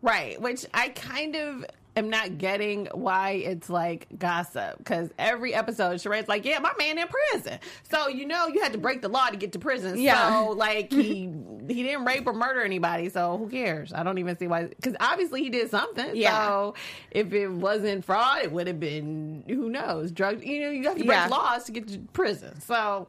Right, 0.00 0.40
which 0.40 0.64
I 0.72 0.90
kind 0.90 1.34
of 1.34 1.64
am 1.96 2.08
not 2.10 2.38
getting 2.38 2.86
why 2.92 3.30
it's 3.30 3.68
like 3.68 4.06
gossip 4.16 4.78
because 4.78 5.10
every 5.18 5.52
episode 5.52 5.94
Sheree's 5.96 6.28
like, 6.28 6.44
yeah, 6.44 6.60
my 6.60 6.72
man 6.78 6.96
in 6.98 7.06
prison. 7.32 7.58
So 7.90 8.06
you 8.06 8.24
know 8.24 8.46
you 8.46 8.60
had 8.62 8.70
to 8.74 8.78
break 8.78 9.02
the 9.02 9.08
law 9.08 9.26
to 9.26 9.36
get 9.36 9.50
to 9.54 9.58
prison. 9.58 9.98
Yeah. 10.00 10.44
So 10.44 10.50
like 10.52 10.92
he 10.92 11.28
he 11.68 11.82
didn't 11.82 12.04
rape 12.04 12.24
or 12.28 12.32
murder 12.32 12.60
anybody, 12.62 13.08
so 13.08 13.36
who 13.38 13.48
cares? 13.48 13.92
I 13.92 14.04
don't 14.04 14.18
even 14.18 14.38
see 14.38 14.46
why. 14.46 14.66
Because 14.68 14.94
obviously 15.00 15.42
he 15.42 15.50
did 15.50 15.68
something. 15.68 16.14
Yeah. 16.14 16.46
So 16.46 16.74
if 17.10 17.32
it 17.32 17.48
wasn't 17.48 18.04
fraud, 18.04 18.42
it 18.44 18.52
would 18.52 18.68
have 18.68 18.78
been 18.78 19.42
who 19.48 19.68
knows 19.68 20.12
drugs. 20.12 20.44
You 20.44 20.60
know, 20.60 20.70
you 20.70 20.84
have 20.84 20.98
to 20.98 21.04
break 21.04 21.18
Yeah. 21.18 21.26
laws 21.26 21.64
to 21.64 21.72
get 21.72 21.88
to 21.88 21.98
prison. 22.12 22.60
So 22.60 23.08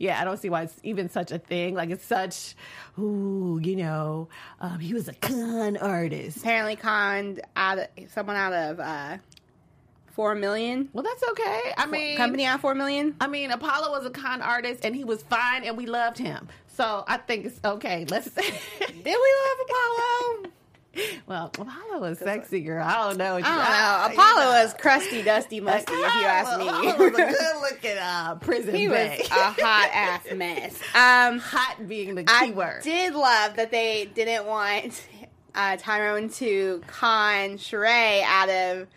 yeah, 0.00 0.18
I 0.18 0.24
don't 0.24 0.38
see 0.38 0.48
why 0.48 0.62
it's 0.62 0.74
even 0.82 1.10
such 1.10 1.30
a 1.30 1.38
thing. 1.38 1.74
Like 1.74 1.90
it's 1.90 2.06
such, 2.06 2.56
ooh, 2.98 3.60
you 3.62 3.76
know, 3.76 4.28
um, 4.58 4.78
he 4.80 4.94
was 4.94 5.08
a 5.08 5.12
con 5.12 5.76
artist. 5.76 6.38
Apparently 6.38 6.74
conned 6.74 7.42
out 7.54 7.78
of 7.78 7.86
someone 8.08 8.34
out 8.34 8.54
of 8.54 8.80
uh, 8.80 9.18
four 10.06 10.34
million. 10.34 10.88
Well, 10.94 11.04
that's 11.04 11.22
okay. 11.32 11.60
I 11.76 11.84
mean, 11.84 12.16
Company 12.16 12.46
out 12.46 12.54
of 12.54 12.60
four 12.62 12.74
million. 12.74 13.14
I 13.20 13.26
mean, 13.26 13.50
Apollo 13.50 13.90
was 13.90 14.06
a 14.06 14.10
con 14.10 14.40
artist 14.40 14.86
and 14.86 14.96
he 14.96 15.04
was 15.04 15.22
fine 15.24 15.64
and 15.64 15.76
we 15.76 15.84
loved 15.84 16.16
him. 16.16 16.48
So 16.66 17.04
I 17.06 17.18
think 17.18 17.44
it's 17.44 17.60
okay. 17.62 18.06
Let's. 18.08 18.32
Say, 18.32 18.40
did 18.80 19.04
we 19.04 19.12
love 19.12 19.66
Apollo? 19.68 20.50
well, 21.26 21.46
Apollo 21.46 22.00
was 22.00 22.18
sexy, 22.18 22.60
girl. 22.62 22.84
I 22.84 23.08
don't 23.08 23.16
know. 23.18 23.36
I 23.36 23.40
don't 23.40 24.16
know. 24.16 24.22
Apollo 24.22 24.50
was 24.50 24.74
crusty, 24.74 25.22
dusty, 25.22 25.60
musty. 25.60 25.92
If 25.92 26.14
you 26.14 26.24
ask 26.26 26.52
Apollo 26.52 26.82
was 26.82 26.96
a 26.98 27.04
me, 27.10 27.16
good 27.16 27.36
looking 27.60 27.98
uh, 27.98 28.34
prison 28.36 28.74
he 28.74 28.88
was 28.88 28.98
a 28.98 29.24
hot 29.32 29.90
ass 29.92 30.26
mess. 30.34 30.74
Um, 30.94 31.38
Hot 31.38 31.86
being 31.86 32.14
the 32.16 32.24
I 32.26 32.46
key 32.46 32.52
word. 32.52 32.82
did 32.82 33.14
love 33.14 33.56
that 33.56 33.70
they 33.70 34.10
didn't 34.14 34.46
want 34.46 35.06
uh, 35.54 35.76
Tyrone 35.76 36.28
to 36.30 36.82
con 36.86 37.58
Sheree 37.58 38.22
out 38.24 38.48
of 38.48 38.88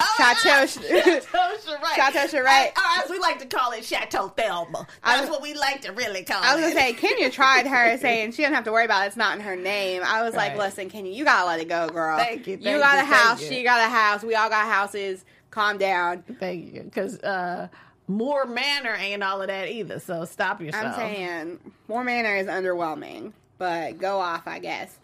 Oh, 0.00 0.14
Chateau. 0.16 0.66
Chateau 0.66 1.56
Sheree. 1.66 1.94
Chateau 1.94 2.26
Sheree. 2.38 2.68
Or 2.68 3.04
as 3.04 3.10
we 3.10 3.18
like 3.18 3.38
to 3.40 3.46
call 3.46 3.72
it, 3.72 3.84
Chateau 3.84 4.28
Thelma. 4.28 4.86
That's 5.04 5.22
was- 5.22 5.30
what 5.30 5.42
we 5.42 5.54
like 5.54 5.82
to 5.82 5.92
really 5.92 6.24
call 6.24 6.42
it. 6.42 6.46
I 6.46 6.54
was 6.56 6.64
it. 6.64 6.74
gonna 6.74 6.80
say, 6.86 6.92
Kenya 6.94 7.30
tried 7.30 7.66
her 7.66 7.98
saying 7.98 8.32
she 8.32 8.38
didn't 8.42 8.54
have 8.54 8.64
to 8.64 8.72
worry 8.72 8.84
about 8.86 9.04
it. 9.04 9.08
It's 9.08 9.16
not 9.16 9.36
in 9.36 9.42
her 9.44 9.56
name. 9.56 10.02
I 10.04 10.22
was 10.22 10.34
like, 10.34 10.50
Right. 10.52 10.58
listen, 10.58 10.88
Kenya, 10.88 11.12
you 11.12 11.24
gotta 11.24 11.46
let 11.46 11.60
it 11.60 11.68
go, 11.68 11.88
girl. 11.88 12.18
Thank 12.18 12.46
you, 12.46 12.56
you 12.56 12.62
thank 12.62 12.80
got 12.80 12.94
you, 13.06 13.12
a 13.12 13.14
house. 13.14 13.42
you. 13.42 13.48
She 13.48 13.62
got 13.62 13.80
a 13.86 13.90
house. 13.90 14.22
We 14.22 14.34
all 14.34 14.48
got 14.48 14.66
houses. 14.66 15.24
Calm 15.50 15.78
down. 15.78 16.22
Thank 16.38 16.72
you. 16.74 16.82
Because 16.82 17.18
uh, 17.20 17.68
Moore 18.08 18.46
Manor 18.46 18.94
ain't 18.94 19.22
all 19.22 19.40
of 19.42 19.48
that 19.48 19.68
either. 19.68 19.98
So 19.98 20.24
stop 20.24 20.60
yourself. 20.60 20.84
I'm 20.86 20.94
saying 20.94 21.58
Moore 21.88 22.04
Manor 22.04 22.36
is 22.36 22.46
underwhelming, 22.46 23.32
but 23.58 23.98
go 23.98 24.18
off, 24.18 24.46
I 24.46 24.60
guess. 24.60 24.96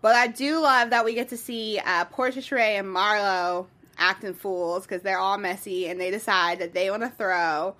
But 0.00 0.14
I 0.14 0.28
do 0.28 0.60
love 0.60 0.90
that 0.90 1.04
we 1.04 1.14
get 1.14 1.30
to 1.30 1.36
see 1.36 1.80
uh, 1.84 2.04
Porsha 2.04 2.38
Sheree 2.38 2.78
and 2.78 2.86
Marlo 2.86 3.66
acting 3.98 4.34
fools 4.34 4.84
because 4.84 5.02
they're 5.02 5.18
all 5.18 5.38
messy 5.38 5.88
and 5.88 6.00
they 6.00 6.10
decide 6.10 6.58
that 6.60 6.72
they 6.74 6.90
want 6.90 7.02
to 7.02 7.08
throw 7.10 7.74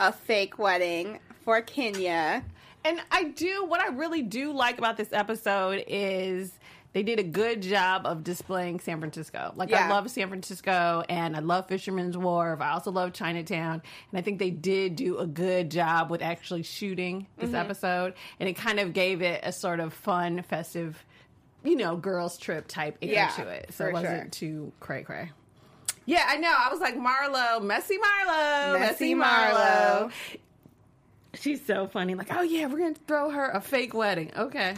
a 0.00 0.12
fake 0.12 0.58
wedding 0.58 1.18
for 1.44 1.60
Kenya. 1.62 2.44
And 2.84 3.00
I 3.10 3.24
do 3.24 3.64
what 3.64 3.80
I 3.80 3.88
really 3.88 4.22
do 4.22 4.52
like 4.52 4.78
about 4.78 4.96
this 4.96 5.12
episode 5.12 5.84
is 5.88 6.52
they 6.94 7.02
did 7.02 7.18
a 7.18 7.22
good 7.24 7.60
job 7.60 8.06
of 8.06 8.24
displaying 8.24 8.80
San 8.80 8.98
Francisco. 8.98 9.52
Like 9.56 9.72
I 9.72 9.88
love 9.90 10.10
San 10.10 10.28
Francisco 10.28 11.04
and 11.08 11.36
I 11.36 11.40
love 11.40 11.68
Fisherman's 11.68 12.16
Wharf. 12.16 12.60
I 12.62 12.70
also 12.70 12.90
love 12.90 13.12
Chinatown. 13.12 13.82
And 14.10 14.18
I 14.18 14.22
think 14.22 14.38
they 14.38 14.50
did 14.50 14.96
do 14.96 15.18
a 15.18 15.26
good 15.26 15.70
job 15.70 16.10
with 16.10 16.22
actually 16.22 16.62
shooting 16.62 17.26
this 17.36 17.48
Mm-hmm. 17.48 17.56
episode. 17.56 18.14
And 18.40 18.48
it 18.48 18.54
kind 18.54 18.80
of 18.80 18.94
gave 18.94 19.20
it 19.20 19.40
a 19.42 19.52
sort 19.52 19.80
of 19.80 19.92
fun, 19.92 20.42
festive, 20.42 21.04
you 21.68 21.76
know, 21.76 21.96
girls 21.96 22.38
trip 22.38 22.66
type 22.68 22.98
air 23.02 23.12
Yeah, 23.12 23.28
to 23.36 23.48
it. 23.48 23.72
So 23.72 23.86
it 23.86 23.92
wasn't 23.92 24.34
sure. 24.34 24.48
too 24.48 24.72
cray 24.80 25.02
cray. 25.02 25.30
Yeah, 26.06 26.24
I 26.26 26.38
know. 26.38 26.52
I 26.56 26.70
was 26.70 26.80
like 26.80 26.96
Marlo, 26.96 27.62
messy 27.62 27.96
Marlo, 27.98 28.78
Messy 28.78 29.14
messy 29.14 29.14
Marlo. 29.14 30.10
Marlo. 30.10 30.12
She's 31.34 31.64
so 31.64 31.86
funny. 31.86 32.14
Like, 32.14 32.28
oh 32.34 32.42
yeah, 32.42 32.66
we're 32.66 32.78
gonna 32.78 32.94
throw 33.06 33.30
her 33.30 33.50
a 33.50 33.60
fake 33.60 33.94
wedding. 33.94 34.32
Okay. 34.36 34.74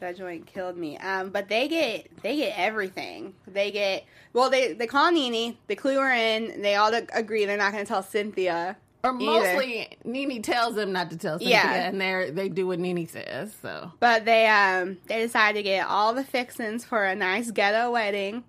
That 0.00 0.16
joint 0.16 0.46
killed 0.46 0.76
me. 0.76 0.96
Um, 0.98 1.30
but 1.30 1.48
they 1.48 1.66
get 1.66 2.08
they 2.22 2.36
get 2.36 2.56
everything. 2.56 3.34
They 3.48 3.70
get 3.72 4.04
well. 4.32 4.48
They 4.50 4.72
they 4.74 4.86
call 4.86 5.10
Nene. 5.10 5.56
They 5.66 5.74
clue 5.74 5.98
her 5.98 6.12
in. 6.12 6.62
They 6.62 6.76
all 6.76 6.92
agree 6.94 7.46
they're 7.46 7.56
not 7.56 7.72
going 7.72 7.84
to 7.84 7.88
tell 7.88 8.02
Cynthia. 8.04 8.76
Or 9.04 9.10
either. 9.12 9.24
mostly, 9.24 9.96
Nene 10.04 10.42
tells 10.42 10.74
them 10.74 10.92
not 10.92 11.10
to 11.10 11.16
tell 11.16 11.38
Cynthia, 11.38 11.56
Yeah. 11.56 11.88
and 11.88 12.00
they 12.00 12.30
they 12.30 12.48
do 12.48 12.66
what 12.66 12.78
Nene 12.80 13.06
says. 13.06 13.54
So 13.62 13.92
But 14.00 14.24
they 14.24 14.46
um 14.48 14.98
they 15.06 15.18
decide 15.22 15.54
to 15.54 15.62
get 15.62 15.86
all 15.86 16.14
the 16.14 16.24
fixings 16.24 16.84
for 16.84 17.04
a 17.04 17.14
nice 17.14 17.50
ghetto 17.50 17.90
wedding. 17.92 18.42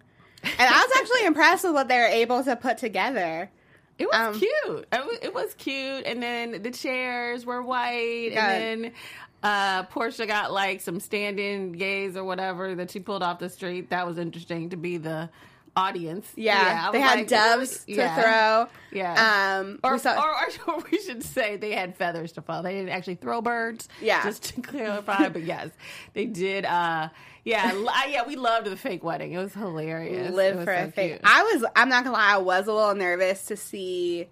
And 0.43 0.53
I 0.59 0.81
was 0.87 0.91
actually 1.01 1.25
impressed 1.25 1.63
with 1.65 1.73
what 1.73 1.87
they 1.87 1.97
were 1.97 2.05
able 2.05 2.43
to 2.43 2.55
put 2.55 2.77
together. 2.79 3.49
it 3.99 4.07
was 4.07 4.15
Um, 4.15 4.33
cute. 4.39 4.87
It 4.91 5.05
was, 5.05 5.19
it 5.21 5.33
was 5.33 5.53
cute, 5.55 6.05
and 6.05 6.23
then 6.23 6.61
the 6.63 6.71
chairs 6.71 7.45
were 7.45 7.61
white, 7.61 8.31
and 8.33 8.83
then 8.83 8.91
uh, 9.43 9.83
Porsha 9.83 10.25
got 10.27 10.51
like 10.51 10.81
some 10.81 10.99
stand-in 10.99 11.73
gays 11.73 12.15
or 12.17 12.23
whatever 12.23 12.73
that 12.75 12.89
she 12.91 12.99
pulled 13.01 13.21
off 13.21 13.39
the 13.39 13.49
street. 13.49 13.89
That 13.89 14.07
was 14.07 14.17
interesting 14.17 14.69
to 14.71 14.77
be 14.77 14.97
the 14.97 15.29
audience. 15.79 16.27
Yeah, 16.35 16.87
I 16.87 16.91
they 16.91 16.97
was 16.99 17.07
had 17.07 17.17
like, 17.19 17.27
doves 17.27 17.85
to 17.85 17.91
yeah. 17.93 18.21
throw. 18.21 18.69
Yeah. 18.91 19.59
Um, 19.61 19.79
Or, 19.83 19.93
we 19.93 19.99
saw- 19.99 20.21
or, 20.21 20.35
or 20.75 20.83
we 20.91 20.99
should 21.01 21.23
say 21.23 21.55
they 21.57 21.71
had 21.71 21.95
feathers 21.95 22.31
to 22.33 22.41
fall. 22.41 22.61
They 22.63 22.73
didn't 22.73 22.89
actually 22.89 23.15
throw 23.15 23.41
birds. 23.41 23.87
Yeah. 24.01 24.23
Just 24.23 24.43
to 24.55 24.61
clarify. 24.61 25.29
but 25.29 25.43
yes, 25.43 25.69
they 26.13 26.25
did. 26.25 26.65
Uh, 26.65 27.09
yeah. 27.45 27.71
li- 27.73 28.11
yeah, 28.13 28.27
we 28.27 28.35
loved 28.35 28.67
the 28.67 28.75
fake 28.75 29.03
wedding. 29.03 29.31
It 29.33 29.37
was 29.37 29.53
hilarious. 29.53 30.33
Live 30.33 30.57
was 30.57 30.65
for 30.65 30.75
so 30.75 30.83
a 30.85 30.91
fake. 30.91 31.11
cute. 31.11 31.21
I 31.23 31.43
was. 31.43 31.65
I'm 31.75 31.89
not 31.89 32.03
gonna 32.03 32.15
lie. 32.15 32.33
I 32.33 32.37
was 32.37 32.67
a 32.67 32.73
little 32.73 32.95
nervous 32.95 33.45
to 33.45 33.55
see 33.57 34.27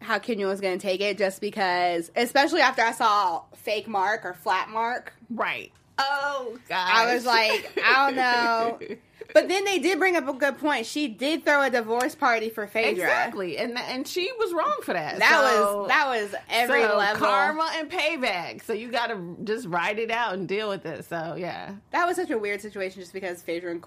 how 0.00 0.18
Kenya 0.20 0.46
was 0.46 0.60
gonna 0.60 0.78
take 0.78 1.00
it, 1.00 1.18
just 1.18 1.40
because, 1.40 2.10
especially 2.14 2.60
after 2.60 2.82
I 2.82 2.92
saw 2.92 3.42
fake 3.56 3.88
Mark 3.88 4.24
or 4.24 4.34
flat 4.34 4.68
Mark. 4.70 5.12
right. 5.30 5.72
Oh, 6.00 6.56
God. 6.68 6.76
I 6.92 7.12
was 7.12 7.26
like, 7.26 7.76
I 7.84 8.06
don't 8.06 8.14
know. 8.14 8.78
But 9.34 9.48
then 9.48 9.64
they 9.64 9.78
did 9.78 9.98
bring 9.98 10.16
up 10.16 10.26
a 10.26 10.32
good 10.32 10.58
point. 10.58 10.86
She 10.86 11.06
did 11.08 11.44
throw 11.44 11.62
a 11.62 11.70
divorce 11.70 12.14
party 12.14 12.48
for 12.48 12.66
Phaedra. 12.66 12.90
Exactly. 13.04 13.58
And, 13.58 13.78
and 13.78 14.08
she 14.08 14.30
was 14.38 14.52
wrong 14.54 14.76
for 14.82 14.94
that. 14.94 15.18
That 15.18 15.30
So- 15.54 15.80
was 15.80 15.88
that 15.88 16.06
was 16.08 16.34
every 16.48 16.82
so 16.82 16.96
level. 16.96 17.26
Karma 17.26 17.70
and 17.76 17.90
payback. 17.90 18.62
So 18.64 18.72
you 18.72 18.90
got 18.90 19.08
to 19.08 19.36
just 19.44 19.66
ride 19.66 19.98
it 19.98 20.10
out 20.10 20.32
and 20.34 20.48
deal 20.48 20.68
with 20.68 20.86
it. 20.86 21.04
So, 21.04 21.34
yeah. 21.38 21.74
That 21.90 22.06
was 22.06 22.16
such 22.16 22.30
a 22.30 22.38
weird 22.38 22.60
situation, 22.62 23.00
just 23.02 23.12
because 23.12 23.42
Phaedra 23.42 23.70
and 23.70 23.82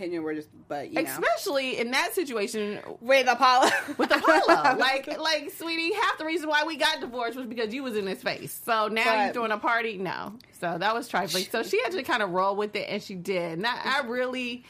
Were 0.00 0.34
just, 0.34 0.48
but 0.68 0.88
you 0.88 0.94
know, 1.02 1.10
Especially 1.10 1.78
in 1.78 1.90
that 1.90 2.14
situation 2.14 2.80
with 3.00 3.26
Apollo, 3.28 3.70
with 3.98 4.10
Apollo. 4.14 4.76
like, 4.78 5.18
like, 5.18 5.50
sweetie, 5.50 5.92
half 5.94 6.16
the 6.18 6.24
reason 6.24 6.48
why 6.48 6.64
we 6.64 6.76
got 6.76 7.00
divorced 7.00 7.36
was 7.36 7.46
because 7.46 7.72
you 7.74 7.82
was 7.82 7.96
in 7.96 8.06
his 8.06 8.22
face. 8.22 8.58
So 8.64 8.88
now 8.88 9.04
But- 9.04 9.26
you 9.26 9.32
throwing 9.32 9.52
a 9.52 9.58
party? 9.58 9.98
No. 9.98 10.34
So 10.60 10.76
that 10.78 10.94
was 10.94 11.06
trifling. 11.08 11.44
So 11.50 11.62
she 11.62 11.80
had 11.82 11.92
to 11.92 12.02
kind 12.02 12.22
of 12.22 12.30
roll 12.30 12.56
with 12.56 12.74
it, 12.76 12.86
and 12.88 13.02
she 13.02 13.14
did. 13.14 13.58
And 13.58 13.66
I, 13.66 14.00
I 14.02 14.06
really, 14.06 14.64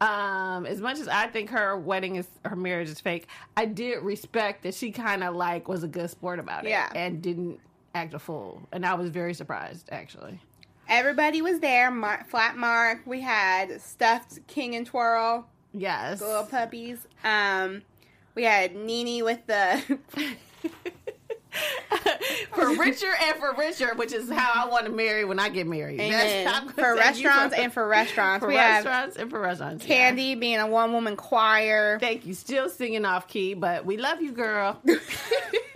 um, 0.00 0.66
as 0.66 0.80
much 0.80 0.98
as 0.98 1.06
I 1.08 1.26
think 1.28 1.50
her 1.50 1.78
wedding 1.78 2.16
is 2.16 2.26
her 2.44 2.56
marriage 2.56 2.88
is 2.88 3.00
fake, 3.00 3.26
I 3.56 3.66
did 3.66 4.02
respect 4.02 4.62
that 4.64 4.74
she 4.74 4.90
kind 4.90 5.22
of 5.22 5.34
like 5.34 5.68
was 5.68 5.82
a 5.84 5.88
good 5.88 6.10
sport 6.10 6.38
about 6.38 6.64
it, 6.64 6.70
Yeah. 6.70 6.90
and 6.94 7.22
didn't 7.22 7.60
act 7.94 8.14
a 8.14 8.18
fool. 8.18 8.62
And 8.72 8.84
I 8.86 8.94
was 8.94 9.10
very 9.10 9.34
surprised, 9.34 9.88
actually. 9.92 10.40
Everybody 10.92 11.40
was 11.40 11.58
there. 11.60 11.90
Mar- 11.90 12.24
Flat 12.28 12.54
Mark, 12.58 13.00
we 13.06 13.22
had 13.22 13.80
stuffed 13.80 14.46
King 14.46 14.74
and 14.76 14.86
Twirl, 14.86 15.48
Yes. 15.72 16.20
little 16.20 16.44
puppies. 16.44 16.98
Um, 17.24 17.80
we 18.34 18.44
had 18.44 18.76
Nene 18.76 19.24
with 19.24 19.46
the 19.46 19.80
for 22.52 22.76
richer 22.76 23.10
and 23.22 23.36
for 23.36 23.54
richer, 23.58 23.94
which 23.94 24.12
is 24.12 24.30
how 24.30 24.52
I 24.64 24.68
want 24.68 24.84
to 24.84 24.92
marry 24.92 25.24
when 25.24 25.38
I 25.38 25.48
get 25.48 25.66
married. 25.66 25.98
For 26.74 26.94
restaurants 26.94 27.54
and 27.56 27.72
for 27.72 27.86
restaurants. 27.88 28.42
for 28.42 28.48
we 28.48 28.56
have 28.56 28.84
restaurants 28.84 29.16
and 29.16 29.30
for 29.30 29.40
restaurants. 29.40 29.86
yeah. 29.86 30.12
Kandi 30.12 30.38
being 30.38 30.58
a 30.58 30.66
one 30.66 30.92
woman 30.92 31.16
choir. 31.16 31.98
Thank 32.00 32.26
you. 32.26 32.34
Still 32.34 32.68
singing 32.68 33.04
off 33.06 33.28
key, 33.28 33.54
but 33.54 33.86
we 33.86 33.96
love 33.96 34.20
you, 34.20 34.32
girl. 34.32 34.80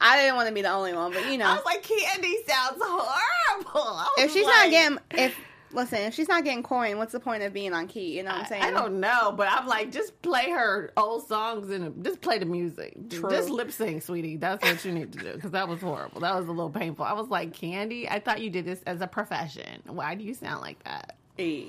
I 0.00 0.16
didn't 0.20 0.36
want 0.36 0.48
to 0.48 0.54
be 0.54 0.62
the 0.62 0.70
only 0.70 0.92
one, 0.94 1.12
but 1.12 1.30
you 1.30 1.38
know, 1.38 1.46
I 1.46 1.54
was 1.54 1.64
like, 1.64 1.82
Kandi 1.82 2.32
sounds 2.46 2.80
horrible. 2.80 4.06
If 4.18 4.32
she's 4.32 4.46
like- 4.46 4.54
not 4.54 4.70
getting 4.70 4.98
if 5.26 5.36
listen, 5.72 5.98
if 6.00 6.14
she's 6.14 6.28
not 6.28 6.44
getting 6.44 6.62
coin, 6.62 6.98
what's 6.98 7.12
the 7.12 7.20
point 7.20 7.42
of 7.42 7.52
being 7.52 7.72
on 7.72 7.86
key? 7.86 8.16
You 8.16 8.22
know 8.22 8.30
what 8.32 8.40
I'm 8.40 8.46
saying? 8.46 8.62
I 8.62 8.70
don't 8.70 9.00
know, 9.00 9.32
but 9.32 9.48
I'm 9.50 9.66
like, 9.66 9.92
just 9.92 10.20
play 10.22 10.50
her 10.50 10.90
old 10.96 11.26
songs 11.26 11.70
and 11.70 12.04
just 12.04 12.20
play 12.20 12.38
the 12.38 12.46
music. 12.46 12.94
True. 13.10 13.30
Just 13.30 13.50
lip 13.50 13.70
sync, 13.70 14.02
sweetie. 14.02 14.36
That's 14.36 14.64
what 14.64 14.84
you 14.84 14.92
need 14.92 15.12
to 15.12 15.18
do 15.18 15.32
because 15.34 15.50
that 15.52 15.68
was 15.68 15.80
horrible. 15.80 16.20
That 16.20 16.34
was 16.34 16.46
a 16.46 16.52
little 16.52 16.70
painful. 16.70 17.04
I 17.04 17.12
was 17.12 17.28
like, 17.28 17.52
Kandi, 17.52 18.10
I 18.10 18.18
thought 18.20 18.40
you 18.40 18.50
did 18.50 18.64
this 18.64 18.82
as 18.86 19.00
a 19.00 19.06
profession. 19.06 19.82
Why 19.86 20.14
do 20.14 20.24
you 20.24 20.34
sound 20.34 20.60
like 20.62 20.82
that? 20.84 21.16
Eh. 21.38 21.66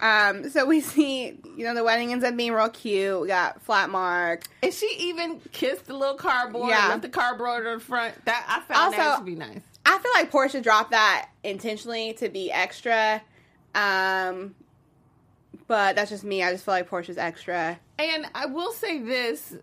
Um, 0.00 0.48
so 0.48 0.64
we 0.64 0.80
see, 0.80 1.38
you 1.56 1.64
know, 1.64 1.74
the 1.74 1.84
wedding 1.84 2.12
ends 2.12 2.24
up 2.24 2.36
being 2.36 2.52
real 2.52 2.68
cute. 2.70 3.20
We 3.20 3.28
got 3.28 3.60
flat 3.62 3.90
mark. 3.90 4.44
And 4.62 4.72
she 4.72 4.86
even 4.98 5.40
kissed 5.52 5.86
the 5.86 5.94
little 5.94 6.14
cardboard, 6.16 6.70
Yeah. 6.70 6.88
left 6.88 7.02
the 7.02 7.08
cardboard 7.10 7.66
in 7.66 7.80
front. 7.80 8.24
That 8.24 8.44
I 8.48 8.72
found 8.72 8.94
that 8.94 9.18
to 9.18 9.24
be 9.24 9.34
nice. 9.34 9.60
I 9.84 9.98
feel 9.98 10.12
like 10.14 10.30
Porsha 10.30 10.62
dropped 10.62 10.92
that 10.92 11.28
intentionally 11.44 12.14
to 12.14 12.28
be 12.28 12.50
extra. 12.50 13.20
Um, 13.74 14.54
but 15.66 15.96
that's 15.96 16.10
just 16.10 16.24
me. 16.24 16.42
I 16.42 16.52
just 16.52 16.64
feel 16.64 16.74
like 16.74 16.88
Porsha's 16.88 17.18
extra. 17.18 17.78
And 17.98 18.26
I 18.34 18.46
will 18.46 18.72
say 18.72 18.98
this: 18.98 19.54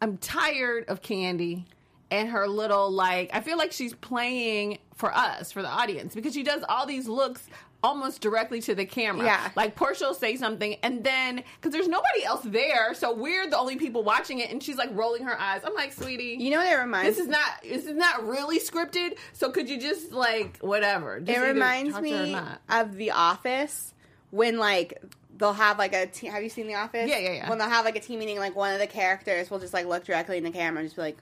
I'm 0.00 0.16
tired 0.18 0.84
of 0.88 1.02
Kandi 1.02 1.64
and 2.10 2.28
her 2.30 2.48
little 2.48 2.90
like 2.90 3.30
I 3.32 3.40
feel 3.40 3.56
like 3.58 3.72
she's 3.72 3.94
playing 3.94 4.78
for 4.94 5.14
us, 5.14 5.52
for 5.52 5.62
the 5.62 5.68
audience, 5.68 6.14
because 6.14 6.34
she 6.34 6.42
does 6.42 6.64
all 6.68 6.86
these 6.86 7.06
looks 7.08 7.46
almost 7.82 8.20
directly 8.20 8.60
to 8.62 8.74
the 8.74 8.84
camera. 8.84 9.24
Yeah. 9.24 9.50
Like 9.56 9.76
Porsha 9.76 10.02
will 10.02 10.14
say 10.14 10.36
something 10.36 10.76
and 10.82 11.02
then 11.04 11.42
because 11.56 11.72
there's 11.72 11.88
nobody 11.88 12.24
else 12.24 12.42
there, 12.44 12.94
so 12.94 13.14
we're 13.14 13.48
the 13.48 13.58
only 13.58 13.76
people 13.76 14.02
watching 14.04 14.38
it, 14.38 14.50
and 14.50 14.62
she's 14.62 14.76
like 14.76 14.90
rolling 14.92 15.24
her 15.24 15.38
eyes. 15.38 15.62
I'm 15.64 15.74
like, 15.74 15.92
sweetie, 15.92 16.36
You 16.38 16.50
know 16.50 16.58
what 16.58 16.72
it 16.72 16.76
reminds 16.76 17.16
this 17.16 17.24
is 17.24 17.28
not 17.28 17.48
this 17.62 17.84
is 17.86 17.96
not 17.96 18.26
really 18.26 18.58
scripted. 18.58 19.18
So 19.32 19.50
could 19.50 19.68
you 19.68 19.80
just 19.80 20.12
like 20.12 20.58
whatever? 20.58 21.20
Just 21.20 21.38
It 21.38 21.42
reminds 21.42 21.92
talk 21.92 22.02
to 22.02 22.08
her 22.10 22.22
or 22.22 22.26
me 22.26 22.36
of 22.68 22.96
The 22.96 23.10
Office 23.10 23.94
when 24.30 24.58
like 24.58 25.02
they'll 25.36 25.52
have 25.52 25.78
like 25.78 25.94
a 25.94 26.06
team. 26.06 26.32
Have 26.32 26.42
you 26.42 26.48
seen 26.48 26.66
The 26.66 26.74
Office? 26.74 27.08
Yeah, 27.08 27.18
yeah, 27.18 27.32
yeah. 27.32 27.48
When 27.48 27.58
they'll 27.58 27.68
have 27.68 27.84
like 27.84 27.96
a 27.96 28.00
team 28.00 28.20
meeting, 28.20 28.38
like 28.38 28.54
one 28.54 28.72
of 28.72 28.78
the 28.78 28.86
characters 28.86 29.50
will 29.50 29.58
just 29.58 29.74
like 29.74 29.86
look 29.86 30.04
directly 30.04 30.38
in 30.38 30.44
the 30.44 30.50
camera 30.50 30.80
and 30.80 30.86
just 30.86 30.96
be 30.96 31.02
like, 31.02 31.18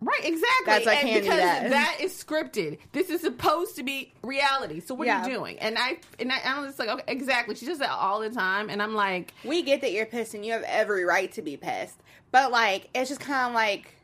Right, 0.00 0.20
exactly. 0.24 0.66
That's 0.66 0.86
and 0.86 1.08
Kandi 1.08 1.14
because 1.14 1.38
does. 1.40 1.70
that 1.70 1.96
is 2.00 2.12
scripted. 2.12 2.78
This 2.92 3.08
is 3.08 3.22
supposed 3.22 3.76
to 3.76 3.82
be 3.82 4.12
reality. 4.22 4.80
So 4.80 4.94
what 4.94 5.06
Yeah. 5.06 5.22
are 5.24 5.28
you 5.28 5.34
doing? 5.36 5.58
And 5.58 5.78
I 5.78 5.98
and 6.18 6.30
I, 6.30 6.36
I'm 6.44 6.66
just 6.66 6.78
like, 6.78 6.88
okay, 6.90 7.04
exactly. 7.06 7.54
She 7.54 7.64
does 7.64 7.78
that 7.78 7.90
all 7.90 8.20
the 8.20 8.28
time, 8.30 8.68
and 8.68 8.82
I'm 8.82 8.94
like, 8.94 9.32
"We 9.42 9.62
get 9.62 9.80
that 9.80 9.92
you're 9.92 10.04
pissed 10.06 10.34
and 10.34 10.44
you 10.44 10.52
have 10.52 10.62
every 10.64 11.04
right 11.04 11.32
to 11.32 11.40
be 11.42 11.56
pissed," 11.56 11.98
but 12.30 12.50
like 12.52 12.88
it's 12.94 13.08
just 13.08 13.20
kind 13.22 13.48
of 13.48 13.54
like 13.54 13.94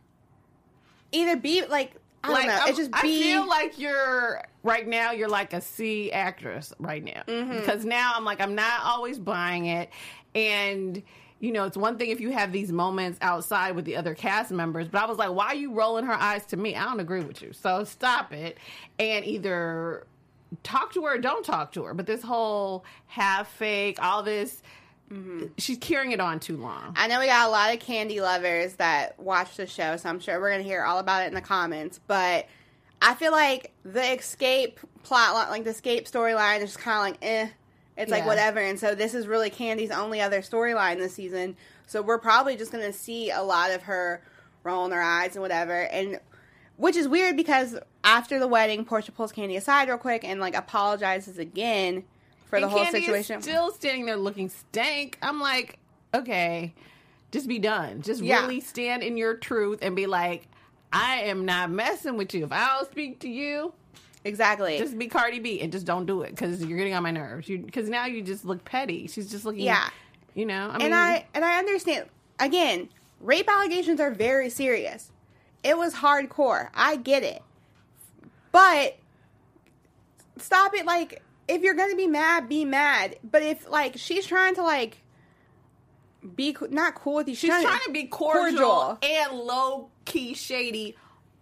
either 1.12 1.36
be 1.36 1.64
like 1.66 1.92
I 2.24 2.28
don't 2.28 2.36
like 2.36 2.46
know. 2.46 2.60
It's 2.68 2.78
just 2.78 2.90
I 2.92 3.02
be. 3.02 3.20
feel 3.22 3.46
like 3.46 3.78
you're 3.78 4.42
right 4.62 4.86
now. 4.88 5.12
You're 5.12 5.28
like 5.28 5.52
a 5.52 5.60
C 5.60 6.10
actress 6.12 6.72
right 6.78 7.02
now 7.04 7.22
Mm-hmm. 7.26 7.58
because 7.58 7.84
now 7.84 8.12
I'm 8.16 8.24
like 8.24 8.40
I'm 8.40 8.54
not 8.54 8.82
always 8.84 9.18
buying 9.18 9.66
it, 9.66 9.90
and 10.34 11.02
you 11.42 11.50
know 11.50 11.64
it's 11.64 11.76
one 11.76 11.98
thing 11.98 12.10
if 12.10 12.20
you 12.20 12.30
have 12.30 12.52
these 12.52 12.70
moments 12.70 13.18
outside 13.20 13.74
with 13.74 13.84
the 13.84 13.96
other 13.96 14.14
cast 14.14 14.52
members, 14.52 14.86
but 14.86 15.02
I 15.02 15.06
was 15.06 15.18
like, 15.18 15.32
why 15.32 15.46
are 15.46 15.54
you 15.56 15.72
rolling 15.72 16.04
her 16.06 16.14
eyes 16.14 16.46
to 16.46 16.56
me? 16.56 16.76
I 16.76 16.84
don't 16.84 17.00
agree 17.00 17.22
with 17.22 17.42
you, 17.42 17.52
so 17.52 17.82
stop 17.82 18.32
it 18.32 18.58
and 19.00 19.24
either 19.24 20.06
talk 20.62 20.92
to 20.94 21.02
her 21.04 21.16
or 21.16 21.18
don't 21.18 21.44
talk 21.44 21.72
to 21.72 21.82
her. 21.82 21.94
But 21.94 22.06
this 22.06 22.22
whole 22.22 22.84
half 23.06 23.50
fake, 23.52 23.98
all 24.00 24.22
this. 24.22 24.62
She's 25.58 25.76
carrying 25.76 26.12
it 26.12 26.20
on 26.20 26.40
too 26.40 26.56
long. 26.56 26.94
I 26.96 27.06
know 27.06 27.20
we 27.20 27.26
got 27.26 27.46
a 27.46 27.50
lot 27.50 27.74
of 27.74 27.80
kandi 27.80 28.22
lovers 28.22 28.74
that 28.74 29.18
watch 29.20 29.56
the 29.56 29.66
show, 29.66 29.98
so 29.98 30.08
I'm 30.08 30.20
sure 30.20 30.40
we're 30.40 30.52
gonna 30.52 30.62
hear 30.62 30.84
all 30.84 31.00
about 31.00 31.24
it 31.24 31.26
in 31.26 31.34
the 31.34 31.42
comments. 31.42 32.00
But 32.06 32.46
I 33.02 33.14
feel 33.14 33.32
like 33.32 33.72
the 33.84 34.14
escape 34.14 34.80
plot, 35.02 35.50
like 35.50 35.64
the 35.64 35.70
escape 35.70 36.06
storyline, 36.06 36.62
is 36.62 36.78
kind 36.78 36.96
of 36.96 37.02
like 37.02 37.18
eh. 37.20 37.48
It's 37.96 38.10
like 38.10 38.24
whatever, 38.26 38.58
and 38.58 38.78
so 38.80 38.94
this 38.94 39.12
is 39.14 39.26
really 39.26 39.50
Kandi's 39.50 39.90
only 39.90 40.20
other 40.20 40.40
storyline 40.40 40.96
this 40.96 41.14
season. 41.14 41.56
So 41.86 42.00
we're 42.00 42.18
probably 42.18 42.56
just 42.56 42.72
gonna 42.72 42.92
see 42.92 43.30
a 43.30 43.42
lot 43.42 43.70
of 43.70 43.82
her 43.82 44.22
rolling 44.64 44.92
her 44.92 45.02
eyes 45.02 45.34
and 45.34 45.42
whatever, 45.42 45.82
and 45.82 46.18
which 46.76 46.96
is 46.96 47.06
weird 47.06 47.36
because 47.36 47.78
after 48.02 48.38
the 48.38 48.48
wedding, 48.48 48.84
Porsha 48.84 49.14
pulls 49.14 49.32
Kandi 49.32 49.56
aside 49.56 49.88
real 49.88 49.98
quick 49.98 50.24
and 50.24 50.40
like 50.40 50.56
apologizes 50.56 51.38
again 51.38 52.04
for 52.48 52.60
the 52.60 52.68
whole 52.68 52.80
Kandi 52.84 52.94
is 53.00 53.04
situation. 53.04 53.42
still 53.42 53.70
standing 53.72 54.06
there 54.06 54.16
looking 54.16 54.48
stank. 54.48 55.18
I'm 55.22 55.38
like, 55.40 55.78
okay, 56.14 56.74
just 57.30 57.46
be 57.46 57.58
done. 57.58 58.00
Just 58.02 58.22
Yeah. 58.22 58.40
really 58.40 58.60
stand 58.60 59.02
in 59.02 59.16
your 59.18 59.34
truth 59.34 59.80
and 59.82 59.94
be 59.94 60.06
like, 60.06 60.48
I 60.92 61.20
am 61.22 61.44
not 61.44 61.70
messing 61.70 62.16
with 62.16 62.32
you. 62.34 62.44
If 62.44 62.52
I 62.52 62.76
don't 62.76 62.90
speak 62.90 63.20
to 63.20 63.28
you, 63.28 63.74
exactly. 64.24 64.78
just 64.78 64.98
be 64.98 65.06
Cardi 65.08 65.38
B 65.38 65.60
and 65.60 65.72
just 65.72 65.86
don't 65.86 66.06
do 66.06 66.22
it 66.22 66.30
because 66.30 66.64
you're 66.64 66.78
getting 66.78 66.94
on 66.94 67.02
my 67.02 67.10
nerves. 67.10 67.46
Because 67.46 67.88
now 67.88 68.06
you 68.06 68.22
just 68.22 68.44
look 68.44 68.64
petty. 68.64 69.06
She's 69.06 69.30
just 69.30 69.44
looking, 69.44 69.62
Yeah. 69.62 69.88
You 70.34 70.46
know, 70.46 70.70
I 70.70 70.78
mean, 70.78 70.86
and 70.86 70.94
I 70.94 71.26
and 71.34 71.44
I 71.44 71.58
understand. 71.58 72.06
Again, 72.38 72.88
rape 73.20 73.48
allegations 73.48 74.00
are 74.00 74.10
very 74.10 74.48
serious. 74.48 75.10
It 75.62 75.76
was 75.76 75.94
hardcore. 75.94 76.70
I 76.74 76.96
get 76.96 77.22
it, 77.22 77.42
but 78.50 78.96
stop 80.38 80.74
it. 80.74 80.86
Like, 80.86 81.22
if 81.48 81.62
you're 81.62 81.74
gonna 81.74 81.96
be 81.96 82.06
mad, 82.06 82.48
be 82.48 82.64
mad. 82.64 83.16
But 83.22 83.42
if 83.42 83.68
like 83.68 83.98
she's 83.98 84.26
trying 84.26 84.54
to 84.54 84.62
like 84.62 85.02
be 86.34 86.54
co- 86.54 86.68
not 86.70 86.94
cool 86.94 87.16
with 87.16 87.28
you, 87.28 87.34
she's 87.34 87.50
trying 87.50 87.80
to 87.84 87.92
be 87.92 88.04
cordial, 88.04 88.58
cordial. 88.58 88.98
and 89.02 89.38
low 89.38 89.90
key 90.06 90.32
shady 90.34 90.96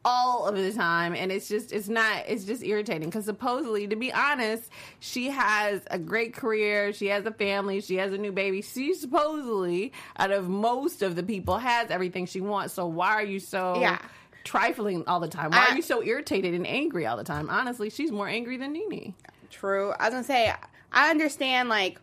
all 0.04 0.46
of 0.46 0.56
the 0.56 0.72
time 0.72 1.14
and 1.14 1.30
it's 1.30 1.46
just 1.46 1.72
it's 1.72 1.88
not 1.88 2.22
it's 2.26 2.44
just 2.44 2.62
irritating 2.64 3.08
because 3.10 3.26
supposedly 3.26 3.86
to 3.86 3.96
be 3.96 4.10
honest 4.10 4.70
she 4.98 5.28
has 5.28 5.82
a 5.90 5.98
great 5.98 6.32
career 6.32 6.90
she 6.92 7.08
has 7.08 7.26
a 7.26 7.30
family 7.32 7.82
she 7.82 7.96
has 7.96 8.10
a 8.12 8.16
new 8.16 8.32
baby 8.32 8.62
she 8.62 8.94
supposedly 8.94 9.92
out 10.16 10.30
of 10.30 10.48
most 10.48 11.02
of 11.02 11.16
the 11.16 11.22
people 11.22 11.58
has 11.58 11.90
everything 11.90 12.24
she 12.24 12.40
wants 12.40 12.72
so 12.72 12.86
why 12.86 13.08
are 13.10 13.22
you 13.22 13.38
so 13.38 13.78
Yeah. 13.78 13.98
trifling 14.42 15.04
all 15.06 15.20
the 15.20 15.28
time 15.28 15.50
why 15.50 15.66
I- 15.68 15.72
are 15.72 15.76
you 15.76 15.82
so 15.82 16.02
irritated 16.02 16.54
and 16.54 16.66
angry 16.66 17.04
all 17.04 17.18
the 17.18 17.24
time 17.24 17.50
honestly 17.50 17.90
she's 17.90 18.10
more 18.10 18.26
angry 18.28 18.56
than 18.56 18.72
Nene 18.72 19.14
True. 19.50 19.92
I 19.98 20.04
was 20.06 20.12
gonna 20.14 20.24
say 20.24 20.50
I 20.92 21.10
understand 21.10 21.68
like 21.68 22.00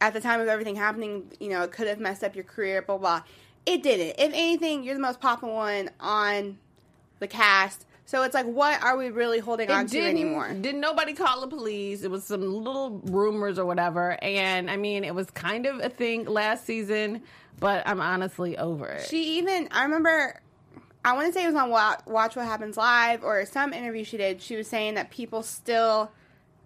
at 0.00 0.14
the 0.14 0.20
time 0.20 0.40
of 0.40 0.48
everything 0.48 0.74
happening, 0.76 1.30
you 1.40 1.48
know, 1.50 1.62
it 1.62 1.72
could 1.72 1.86
have 1.88 2.00
messed 2.00 2.24
up 2.24 2.34
your 2.34 2.44
career, 2.44 2.80
blah 2.82 2.96
blah. 2.98 3.22
It 3.66 3.82
didn't. 3.82 4.14
If 4.18 4.32
anything, 4.32 4.82
you're 4.82 4.94
the 4.94 5.00
most 5.00 5.20
popular 5.20 5.52
one 5.52 5.90
on 6.00 6.58
the 7.22 7.28
cast. 7.28 7.86
So 8.04 8.24
it's 8.24 8.34
like, 8.34 8.44
what 8.44 8.82
are 8.82 8.98
we 8.98 9.08
really 9.08 9.38
holding 9.38 9.70
on 9.70 9.86
to 9.86 10.00
anymore? 10.00 10.52
Didn't 10.52 10.80
nobody 10.80 11.14
call 11.14 11.40
the 11.40 11.46
police? 11.46 12.02
It 12.02 12.10
was 12.10 12.24
some 12.24 12.42
little 12.42 13.00
rumors 13.04 13.58
or 13.58 13.64
whatever, 13.64 14.18
and 14.22 14.70
I 14.70 14.76
mean, 14.76 15.04
it 15.04 15.14
was 15.14 15.30
kind 15.30 15.64
of 15.64 15.78
a 15.78 15.88
thing 15.88 16.26
last 16.26 16.66
season, 16.66 17.22
but 17.58 17.82
I'm 17.86 18.00
honestly 18.00 18.58
over 18.58 18.86
it. 18.88 19.06
She 19.06 19.38
even, 19.38 19.68
I 19.70 19.84
remember, 19.84 20.40
I 21.04 21.14
want 21.14 21.28
to 21.28 21.32
say 21.32 21.44
it 21.44 21.46
was 21.46 21.54
on 21.54 21.70
Watch 21.70 22.36
What 22.36 22.44
Happens 22.44 22.76
Live 22.76 23.24
or 23.24 23.46
some 23.46 23.72
interview 23.72 24.04
she 24.04 24.18
did. 24.18 24.42
She 24.42 24.56
was 24.56 24.66
saying 24.66 24.94
that 24.94 25.10
people 25.10 25.42
still 25.42 26.10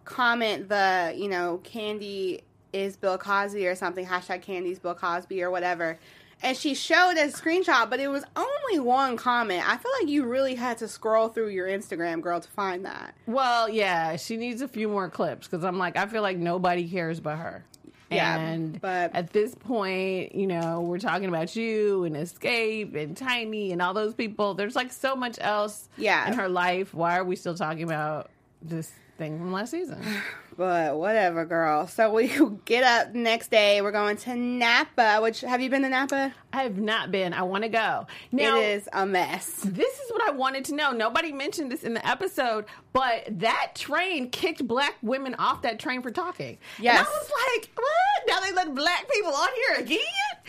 comment 0.05 0.69
the, 0.69 1.13
you 1.17 1.29
know, 1.29 1.61
Kandi 1.65 2.41
is 2.73 2.97
Bill 2.97 3.19
Cosby 3.19 3.67
or 3.67 3.75
something, 3.75 4.07
hashtag 4.07 4.45
Kandi's 4.45 4.79
Bill 4.79 4.95
Cosby 4.95 5.43
or 5.43 5.51
whatever. 5.51 5.99
And 6.43 6.57
she 6.57 6.75
showed 6.75 7.13
a 7.17 7.29
screenshot, 7.29 7.89
but 7.89 7.99
it 7.99 8.09
was 8.09 8.23
only 8.37 8.79
one 8.79 9.17
comment. 9.17 9.67
I 9.69 9.79
feel 9.79 9.91
like 10.01 10.09
you 10.09 10.25
really 10.27 10.55
had 10.55 10.79
to 10.79 10.89
scroll 10.89 11.29
through 11.29 11.49
your 11.49 11.67
Instagram, 11.67 12.21
girl, 12.21 12.41
to 12.41 12.49
find 12.51 12.85
that. 12.85 13.15
well, 13.27 13.69
yeah, 13.69 14.17
she 14.17 14.37
needs 14.37 14.61
a 14.63 14.69
few 14.69 14.87
more 14.89 15.09
clips 15.09 15.49
because 15.49 15.65
I'm 15.65 15.79
like, 15.79 15.97
I 15.97 16.07
feel 16.07 16.23
like 16.23 16.37
nobody 16.37 16.89
cares 16.89 17.21
but 17.21 17.37
her. 17.37 17.65
Yeah, 18.11 18.39
and 18.39 18.81
but- 18.81 19.15
at 19.17 19.33
this 19.33 19.55
point, 19.55 20.35
you 20.35 20.47
know, 20.47 20.83
we're 20.83 20.99
talking 21.01 21.29
about 21.29 21.57
you 21.57 22.05
and 22.05 22.17
Escape 22.17 22.95
and 22.95 23.17
Tiny 23.17 23.73
and 23.73 23.83
all 23.83 23.95
those 23.95 24.15
people. 24.15 24.55
There's 24.55 24.77
like 24.77 24.93
so 24.93 25.17
much 25.17 25.39
else 25.41 25.89
Yeah. 25.97 26.29
in 26.29 26.35
her 26.35 26.49
life. 26.49 26.95
Why 26.95 27.19
are 27.19 27.25
we 27.25 27.35
still 27.35 27.57
talking 27.57 27.83
about 27.83 28.31
this 28.63 28.93
thing 29.19 29.39
from 29.39 29.53
last 29.53 29.71
season? 29.73 30.01
But 30.57 30.97
whatever, 30.97 31.45
girl. 31.45 31.87
So 31.87 32.13
we 32.13 32.33
get 32.65 32.83
up 32.83 33.15
next 33.15 33.51
day. 33.51 33.83
We're 33.83 33.93
going 33.93 34.17
to 34.19 34.35
Napa. 34.35 35.19
Which 35.21 35.43
have 35.43 35.61
you 35.61 35.69
been 35.69 35.83
to 35.83 35.89
Napa? 35.89 36.35
I 36.57 36.63
have 36.63 36.79
not 36.79 37.11
been. 37.13 37.33
I 37.35 37.43
want 37.43 37.65
to 37.65 37.69
go. 37.69 38.07
Now, 38.33 38.59
it 38.59 38.65
is 38.65 38.89
a 38.93 39.05
mess. 39.05 39.61
This 39.65 39.99
is 40.01 40.11
what 40.11 40.27
I 40.27 40.31
wanted 40.33 40.65
to 40.67 40.75
know. 40.75 40.93
Nobody 40.93 41.31
mentioned 41.33 41.71
this 41.71 41.83
in 41.85 41.93
the 41.95 42.07
episode, 42.07 42.65
but 42.93 43.29
that 43.41 43.73
train 43.75 44.31
kicked 44.31 44.67
black 44.67 44.95
women 45.03 45.35
off 45.35 45.63
that 45.63 45.79
train 45.79 46.01
for 46.03 46.11
talking. 46.11 46.57
Yes. 46.79 46.99
And 46.99 47.07
I 47.07 47.11
was 47.11 47.31
like, 47.55 47.71
what? 47.75 48.27
Now 48.29 48.41
they 48.41 48.53
let 48.53 48.75
black 48.75 49.07
people 49.11 49.33
on 49.35 49.49
here 49.55 49.85
again? 49.85 49.99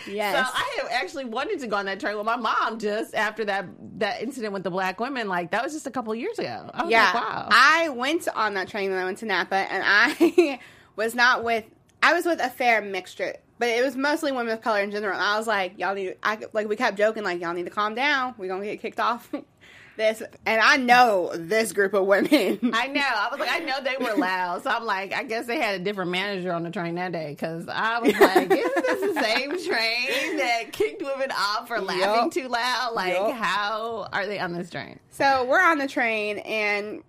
Yes. 0.09 0.33
So 0.33 0.53
I 0.55 0.77
have 0.81 0.91
actually 0.91 1.25
wanted 1.25 1.59
to 1.59 1.67
go 1.67 1.75
on 1.75 1.85
that 1.87 1.99
train 1.99 2.15
with 2.15 2.25
my 2.25 2.37
mom 2.37 2.79
just 2.79 3.13
after 3.13 3.43
that 3.45 3.65
that 3.99 4.21
incident 4.21 4.53
with 4.53 4.63
the 4.63 4.71
black 4.71 4.99
women. 4.99 5.27
Like 5.27 5.51
that 5.51 5.63
was 5.63 5.73
just 5.73 5.87
a 5.87 5.91
couple 5.91 6.13
of 6.13 6.19
years 6.19 6.39
ago. 6.39 6.69
I 6.73 6.83
was 6.83 6.91
Yeah, 6.91 7.03
like, 7.05 7.13
wow. 7.15 7.47
I 7.51 7.89
went 7.89 8.27
on 8.33 8.53
that 8.53 8.67
train 8.69 8.91
when 8.91 8.99
I 8.99 9.03
went 9.05 9.17
to 9.19 9.25
Napa, 9.25 9.55
and 9.55 9.83
I 9.85 10.59
was 10.95 11.15
not 11.15 11.43
with. 11.43 11.65
I 12.01 12.13
was 12.13 12.25
with 12.25 12.39
a 12.39 12.49
fair 12.49 12.81
mixture, 12.81 13.35
but 13.59 13.69
it 13.69 13.83
was 13.83 13.95
mostly 13.95 14.31
women 14.31 14.53
of 14.53 14.61
color 14.61 14.81
in 14.81 14.91
general. 14.91 15.13
And 15.13 15.23
I 15.23 15.37
was 15.37 15.47
like, 15.47 15.77
y'all 15.77 15.95
need. 15.95 16.15
I 16.23 16.39
like 16.53 16.67
we 16.67 16.75
kept 16.75 16.97
joking 16.97 17.23
like 17.23 17.41
y'all 17.41 17.53
need 17.53 17.65
to 17.65 17.71
calm 17.71 17.95
down. 17.95 18.35
We're 18.37 18.47
gonna 18.47 18.65
get 18.65 18.81
kicked 18.81 18.99
off. 18.99 19.31
this, 19.97 20.21
and 20.45 20.61
I 20.61 20.77
know 20.77 21.31
this 21.35 21.73
group 21.73 21.93
of 21.93 22.05
women. 22.05 22.59
I 22.73 22.87
know. 22.87 23.01
I 23.01 23.27
was 23.31 23.39
like, 23.39 23.51
I 23.51 23.59
know 23.59 23.81
they 23.83 23.97
were 24.03 24.15
loud. 24.15 24.63
So 24.63 24.69
I'm 24.69 24.85
like, 24.85 25.11
I 25.11 25.23
guess 25.23 25.47
they 25.47 25.57
had 25.57 25.81
a 25.81 25.83
different 25.83 26.11
manager 26.11 26.53
on 26.53 26.63
the 26.63 26.69
train 26.69 26.95
that 26.95 27.11
day 27.11 27.31
because 27.31 27.67
I 27.67 27.99
was 27.99 28.13
like, 28.19 28.51
isn't 28.51 28.51
this 28.85 29.13
the 29.15 29.21
same 29.21 29.49
train 29.67 30.37
that 30.37 30.71
kicked 30.71 31.01
women 31.01 31.31
off 31.31 31.67
for 31.67 31.81
laughing 31.81 32.01
Yup. 32.01 32.31
too 32.31 32.47
loud? 32.47 32.93
Like, 32.93 33.13
Yup. 33.15 33.31
how 33.31 34.07
are 34.13 34.25
they 34.27 34.39
on 34.39 34.53
this 34.53 34.69
train? 34.69 34.99
so 35.09 35.45
we're 35.45 35.61
on 35.61 35.79
the 35.79 35.87
train, 35.87 36.37
and 36.39 37.01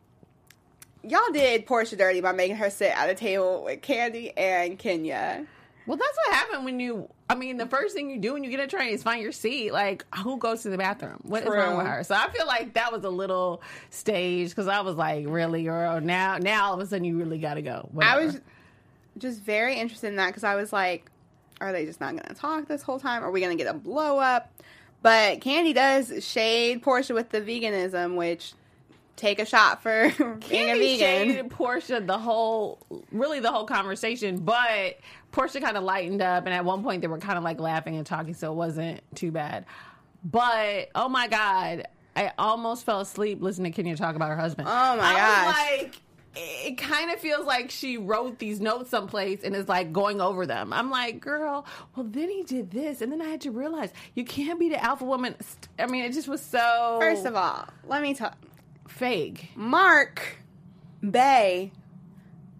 y'all 1.02 1.20
did 1.32 1.66
Porsha 1.66 1.96
dirty 1.96 2.22
by 2.22 2.32
making 2.32 2.56
her 2.56 2.70
sit 2.70 2.90
at 2.96 3.10
a 3.10 3.14
table 3.14 3.64
with 3.64 3.82
Kandi 3.82 4.32
and 4.36 4.78
Kenya. 4.78 5.46
Well, 5.88 5.96
that's 5.96 6.18
what 6.26 6.36
happened 6.36 6.66
when 6.66 6.80
you. 6.80 7.08
I 7.30 7.34
mean, 7.34 7.56
the 7.56 7.66
first 7.66 7.94
thing 7.94 8.10
you 8.10 8.18
do 8.18 8.34
when 8.34 8.44
you 8.44 8.50
get 8.50 8.60
a 8.60 8.66
train 8.66 8.92
is 8.92 9.02
find 9.02 9.22
your 9.22 9.32
seat. 9.32 9.72
Like, 9.72 10.04
who 10.16 10.36
goes 10.36 10.62
to 10.62 10.68
the 10.68 10.76
bathroom? 10.76 11.18
What 11.22 11.44
is 11.44 11.48
wrong 11.48 11.78
with 11.78 11.86
her? 11.86 12.04
So 12.04 12.14
I 12.14 12.28
feel 12.28 12.46
like 12.46 12.74
that 12.74 12.92
was 12.92 13.04
a 13.04 13.08
little 13.08 13.62
staged 13.88 14.50
because 14.50 14.68
I 14.68 14.82
was 14.82 14.96
like, 14.96 15.24
really, 15.26 15.64
girl? 15.64 15.98
Now, 16.02 16.36
now 16.36 16.66
all 16.66 16.74
of 16.74 16.80
a 16.80 16.86
sudden 16.86 17.04
you 17.04 17.18
really 17.18 17.38
got 17.38 17.54
to 17.54 17.62
go. 17.62 17.88
I 18.00 18.22
was 18.22 18.38
just 19.16 19.40
very 19.40 19.76
interested 19.76 20.08
in 20.08 20.16
that 20.16 20.26
because 20.26 20.44
I 20.44 20.56
was 20.56 20.74
like, 20.74 21.10
are 21.60 21.72
they 21.72 21.86
just 21.86 22.02
not 22.02 22.12
going 22.12 22.24
to 22.24 22.34
talk 22.34 22.68
this 22.68 22.82
whole 22.82 23.00
time? 23.00 23.24
Are 23.24 23.30
we 23.30 23.40
going 23.40 23.56
to 23.56 23.64
get 23.64 23.74
a 23.74 23.76
blow 23.76 24.18
up? 24.18 24.52
But 25.00 25.40
Kandi 25.40 25.74
does 25.74 26.22
shade 26.22 26.82
Porsha 26.82 27.14
with 27.14 27.30
the 27.30 27.40
veganism, 27.40 28.16
which 28.16 28.52
take 29.18 29.38
a 29.38 29.44
shot 29.44 29.82
for 29.82 30.10
being 30.48 30.70
a 30.70 30.74
Kandi 30.74 30.98
vegan. 30.98 30.98
shaded 30.98 31.48
Porsha 31.50 32.06
the 32.06 32.18
whole, 32.18 32.78
really 33.12 33.40
the 33.40 33.50
whole 33.50 33.66
conversation, 33.66 34.38
but 34.38 34.98
Porsha 35.32 35.60
kind 35.60 35.76
of 35.76 35.84
lightened 35.84 36.22
up, 36.22 36.46
and 36.46 36.54
at 36.54 36.64
one 36.64 36.82
point 36.82 37.02
they 37.02 37.08
were 37.08 37.18
kind 37.18 37.36
of 37.38 37.44
like 37.44 37.60
laughing 37.60 37.96
and 37.96 38.06
talking, 38.06 38.34
so 38.34 38.52
it 38.52 38.54
wasn't 38.54 39.00
too 39.14 39.30
bad. 39.30 39.66
But 40.24 40.88
oh 40.94 41.08
my 41.08 41.28
god, 41.28 41.86
I 42.16 42.32
almost 42.38 42.84
fell 42.84 43.00
asleep 43.00 43.40
listening 43.42 43.72
to 43.72 43.76
Kenya 43.76 43.96
talk 43.96 44.16
about 44.16 44.30
her 44.30 44.36
husband. 44.36 44.68
Oh 44.68 44.96
my 44.96 45.04
I 45.04 45.14
gosh. 45.14 45.80
Like. 45.80 46.00
It 46.40 46.78
kind 46.78 47.10
of 47.10 47.18
feels 47.18 47.46
like 47.46 47.68
she 47.68 47.96
wrote 47.96 48.38
these 48.38 48.60
notes 48.60 48.90
someplace 48.90 49.42
and 49.42 49.56
is 49.56 49.66
like 49.66 49.92
going 49.92 50.20
over 50.20 50.46
them. 50.46 50.72
I'm 50.72 50.88
like, 50.88 51.18
girl, 51.20 51.66
well, 51.96 52.06
then 52.08 52.28
he 52.28 52.44
did 52.44 52.70
this. 52.70 53.00
And 53.00 53.10
then 53.10 53.20
I 53.20 53.24
had 53.24 53.40
to 53.40 53.50
realize 53.50 53.92
you 54.14 54.24
can't 54.24 54.60
be 54.60 54.68
the 54.68 54.80
alpha 54.80 55.04
woman. 55.04 55.34
I 55.80 55.86
mean, 55.86 56.04
it 56.04 56.12
just 56.12 56.28
was 56.28 56.40
so. 56.40 56.98
First 57.00 57.24
of 57.26 57.34
all, 57.34 57.66
let 57.88 58.02
me 58.02 58.14
talk. 58.14 58.36
fake. 58.86 59.50
Mark 59.56 60.38
Bay 61.08 61.72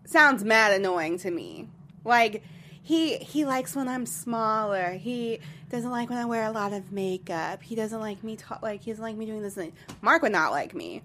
sounds 0.06 0.44
mad 0.44 0.72
annoying 0.72 1.18
to 1.18 1.30
me. 1.30 1.68
Like 2.04 2.42
he 2.88 3.18
he 3.18 3.44
likes 3.44 3.76
when 3.76 3.86
I'm 3.86 4.06
smaller. 4.06 4.92
He 4.92 5.40
doesn't 5.70 5.90
like 5.90 6.08
when 6.08 6.18
I 6.18 6.24
wear 6.24 6.44
a 6.44 6.50
lot 6.50 6.72
of 6.72 6.90
makeup. 6.90 7.62
He 7.62 7.74
doesn't 7.74 8.00
like 8.00 8.24
me 8.24 8.36
ta- 8.36 8.58
like 8.62 8.80
he 8.82 8.90
doesn't 8.90 9.04
like 9.04 9.16
me 9.16 9.26
doing 9.26 9.42
this 9.42 9.54
thing. 9.54 9.72
Mark 10.00 10.22
would 10.22 10.32
not 10.32 10.52
like 10.52 10.74
me. 10.74 11.02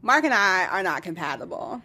Mark 0.00 0.22
and 0.24 0.32
I 0.32 0.66
are 0.66 0.82
not 0.84 1.02
compatible. 1.02 1.82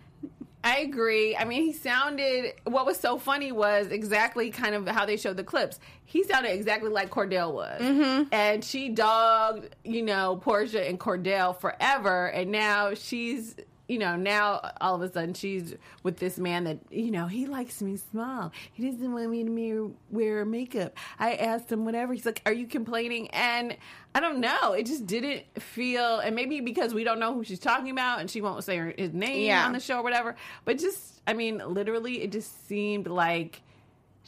I 0.63 0.79
agree. 0.79 1.35
I 1.35 1.45
mean, 1.45 1.63
he 1.63 1.73
sounded. 1.73 2.53
What 2.65 2.85
was 2.85 2.99
so 2.99 3.17
funny 3.17 3.51
was 3.51 3.87
exactly 3.87 4.49
kind 4.51 4.75
of 4.75 4.87
how 4.87 5.05
they 5.05 5.17
showed 5.17 5.37
the 5.37 5.43
clips. 5.43 5.79
He 6.05 6.23
sounded 6.23 6.51
exactly 6.51 6.89
like 6.89 7.09
Kordell 7.09 7.53
was, 7.53 7.81
Mm-hmm. 7.81 8.23
and 8.31 8.63
she 8.63 8.89
dogged, 8.89 9.75
you 9.83 10.01
know, 10.03 10.41
Porsha 10.43 10.87
and 10.89 10.99
Kordell 10.99 11.59
forever, 11.59 12.27
and 12.27 12.51
now 12.51 12.93
she's, 12.93 13.55
you 13.87 13.97
know, 13.97 14.15
now 14.15 14.71
all 14.81 14.95
of 14.95 15.01
a 15.01 15.11
sudden 15.11 15.33
she's 15.33 15.73
with 16.03 16.17
this 16.17 16.37
man 16.37 16.65
that, 16.65 16.79
you 16.91 17.09
know, 17.11 17.27
he 17.27 17.45
likes 17.45 17.81
me 17.81 17.97
small. 17.97 18.51
He 18.73 18.89
doesn't 18.89 19.13
want 19.13 19.29
me 19.29 19.43
to 19.45 19.95
wear 20.09 20.43
makeup. 20.45 20.97
I 21.19 21.35
asked 21.35 21.71
him 21.71 21.85
whatever. 21.85 22.13
He's 22.13 22.25
like, 22.25 22.41
"Are 22.45 22.53
you 22.53 22.67
complaining?" 22.67 23.29
And 23.29 23.77
I 24.13 24.19
don't 24.19 24.39
know. 24.39 24.73
It 24.73 24.85
just 24.87 25.05
didn't 25.05 25.43
feel, 25.61 26.19
and 26.19 26.35
maybe 26.35 26.59
because 26.59 26.93
we 26.93 27.03
don't 27.03 27.19
know 27.19 27.33
who 27.33 27.43
she's 27.43 27.59
talking 27.59 27.91
about, 27.91 28.19
and 28.19 28.29
she 28.29 28.41
won't 28.41 28.63
say 28.63 28.77
her, 28.77 28.93
his 28.97 29.13
name 29.13 29.45
Yeah. 29.45 29.65
on 29.65 29.73
the 29.73 29.79
show 29.79 29.99
or 29.99 30.03
whatever. 30.03 30.35
But 30.65 30.79
just, 30.79 31.21
I 31.27 31.33
mean, 31.33 31.61
literally, 31.65 32.21
it 32.23 32.31
just 32.31 32.67
seemed 32.67 33.07
like 33.07 33.61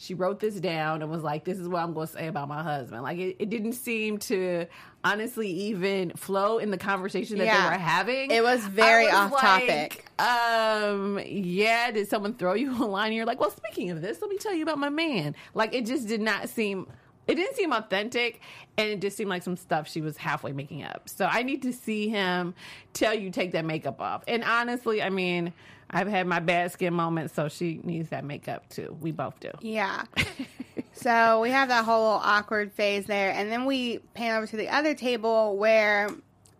she 0.01 0.13
wrote 0.13 0.39
this 0.39 0.55
down 0.61 1.01
and 1.01 1.11
was 1.11 1.23
like, 1.23 1.43
"This 1.43 1.59
is 1.59 1.67
what 1.67 1.83
I'm 1.83 1.93
going 1.93 2.07
to 2.07 2.13
say 2.13 2.27
about 2.27 2.47
my 2.47 2.63
husband." 2.63 3.03
Like, 3.03 3.17
it, 3.17 3.35
it 3.37 3.49
didn't 3.49 3.73
seem 3.73 4.17
to 4.19 4.65
honestly 5.03 5.49
even 5.49 6.11
flow 6.11 6.57
in 6.57 6.71
the 6.71 6.77
conversation 6.77 7.37
that 7.39 7.45
Yeah. 7.45 7.63
they 7.69 7.75
were 7.75 7.81
having. 7.83 8.31
It 8.31 8.41
was 8.41 8.65
very 8.65 9.07
was 9.07 9.13
off 9.33 9.41
topic. 9.41 10.05
Um, 10.19 11.19
yeah. 11.25 11.91
Did 11.91 12.07
someone 12.09 12.33
throw 12.33 12.53
you 12.53 12.71
a 12.83 12.85
line? 12.85 13.07
And 13.07 13.15
you're 13.15 13.25
like, 13.25 13.41
"Well, 13.41 13.51
speaking 13.51 13.89
of 13.91 14.01
this, 14.01 14.21
let 14.21 14.29
me 14.29 14.37
tell 14.37 14.53
you 14.53 14.63
about 14.63 14.77
my 14.77 14.89
man." 14.89 15.35
Like, 15.53 15.73
it 15.75 15.85
just 15.85 16.07
did 16.07 16.21
not 16.21 16.47
seem. 16.47 16.87
It 17.27 17.35
didn't 17.35 17.57
seem 17.57 17.71
authentic, 17.73 18.41
and 18.77 18.89
it 18.89 19.01
just 19.01 19.15
seemed 19.17 19.29
like 19.29 19.43
some 19.43 19.55
stuff 19.57 19.87
she 19.87 20.01
was 20.01 20.17
halfway 20.17 20.51
making 20.51 20.83
up. 20.83 21.07
So 21.09 21.27
I 21.29 21.43
need 21.43 21.61
to 21.61 21.71
see 21.73 22.09
him 22.09 22.55
tell 22.93 23.13
you 23.13 23.29
take 23.29 23.51
that 23.51 23.65
makeup 23.65 24.01
off. 24.01 24.23
And 24.27 24.43
honestly, 24.43 25.03
I 25.03 25.09
mean, 25.11 25.53
I've 25.91 26.07
had 26.07 26.27
my 26.27 26.39
bad 26.39 26.71
skin 26.71 26.93
moments, 26.93 27.33
so 27.33 27.47
she 27.49 27.79
needs 27.83 28.09
that 28.09 28.23
makeup 28.23 28.67
too. 28.69 28.95
We 29.01 29.11
both 29.11 29.39
do. 29.39 29.51
Yeah. 29.61 30.03
so 30.93 31.41
we 31.41 31.49
have 31.49 31.69
that 31.69 31.85
whole 31.85 32.03
little 32.03 32.21
awkward 32.23 32.71
phase 32.73 33.05
there, 33.05 33.31
and 33.31 33.51
then 33.51 33.65
we 33.65 33.99
pan 34.13 34.37
over 34.37 34.47
to 34.47 34.57
the 34.57 34.69
other 34.69 34.93
table 34.93 35.57
where 35.57 36.09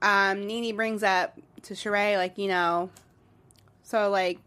um, 0.02 0.48
Nene 0.48 0.76
brings 0.76 1.04
up 1.04 1.38
to 1.64 1.74
Sheree, 1.74 2.18
like 2.18 2.38
you 2.38 2.48
know, 2.48 2.90
so 3.84 4.10
like 4.10 4.40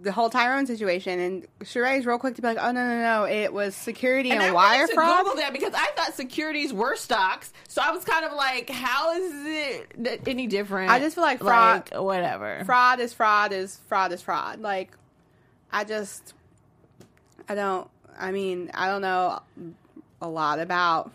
the 0.00 0.12
whole 0.12 0.30
Tyrone 0.30 0.66
situation, 0.66 1.18
and 1.18 1.46
Sheree's 1.60 2.06
real 2.06 2.18
quick 2.18 2.36
to 2.36 2.42
be 2.42 2.48
like, 2.48 2.58
"Oh 2.60 2.70
no, 2.70 2.86
no, 2.86 3.00
no! 3.00 3.24
It 3.24 3.52
was 3.52 3.74
security 3.74 4.30
and, 4.30 4.40
I 4.40 4.52
wire 4.52 4.86
to 4.86 4.94
fraud." 4.94 5.24
Google 5.24 5.36
that 5.40 5.52
because 5.52 5.74
I 5.74 5.86
thought 5.96 6.14
securities 6.14 6.72
were 6.72 6.96
stocks, 6.96 7.52
so 7.68 7.82
I 7.84 7.90
was 7.90 8.04
kind 8.04 8.24
of 8.24 8.32
like, 8.32 8.70
"How 8.70 9.12
is 9.14 9.32
it 9.46 10.22
any 10.26 10.46
different?" 10.46 10.90
I 10.90 10.98
just 11.00 11.14
feel 11.16 11.24
like 11.24 11.40
fraud- 11.40 11.90
like, 11.92 12.00
whatever. 12.00 12.62
fraud 12.64 13.00
is 13.00 13.12
fraud 13.12 13.52
is 13.52 13.76
fraud 13.88 14.12
is 14.12 14.22
fraud. 14.22 14.60
Like, 14.60 14.96
I 15.72 15.84
just, 15.84 16.34
I 17.48 17.54
don't. 17.54 17.88
I 18.18 18.30
mean, 18.30 18.70
I 18.74 18.88
don't 18.88 19.02
know 19.02 19.40
a 20.20 20.28
lot 20.28 20.58
about 20.58 21.12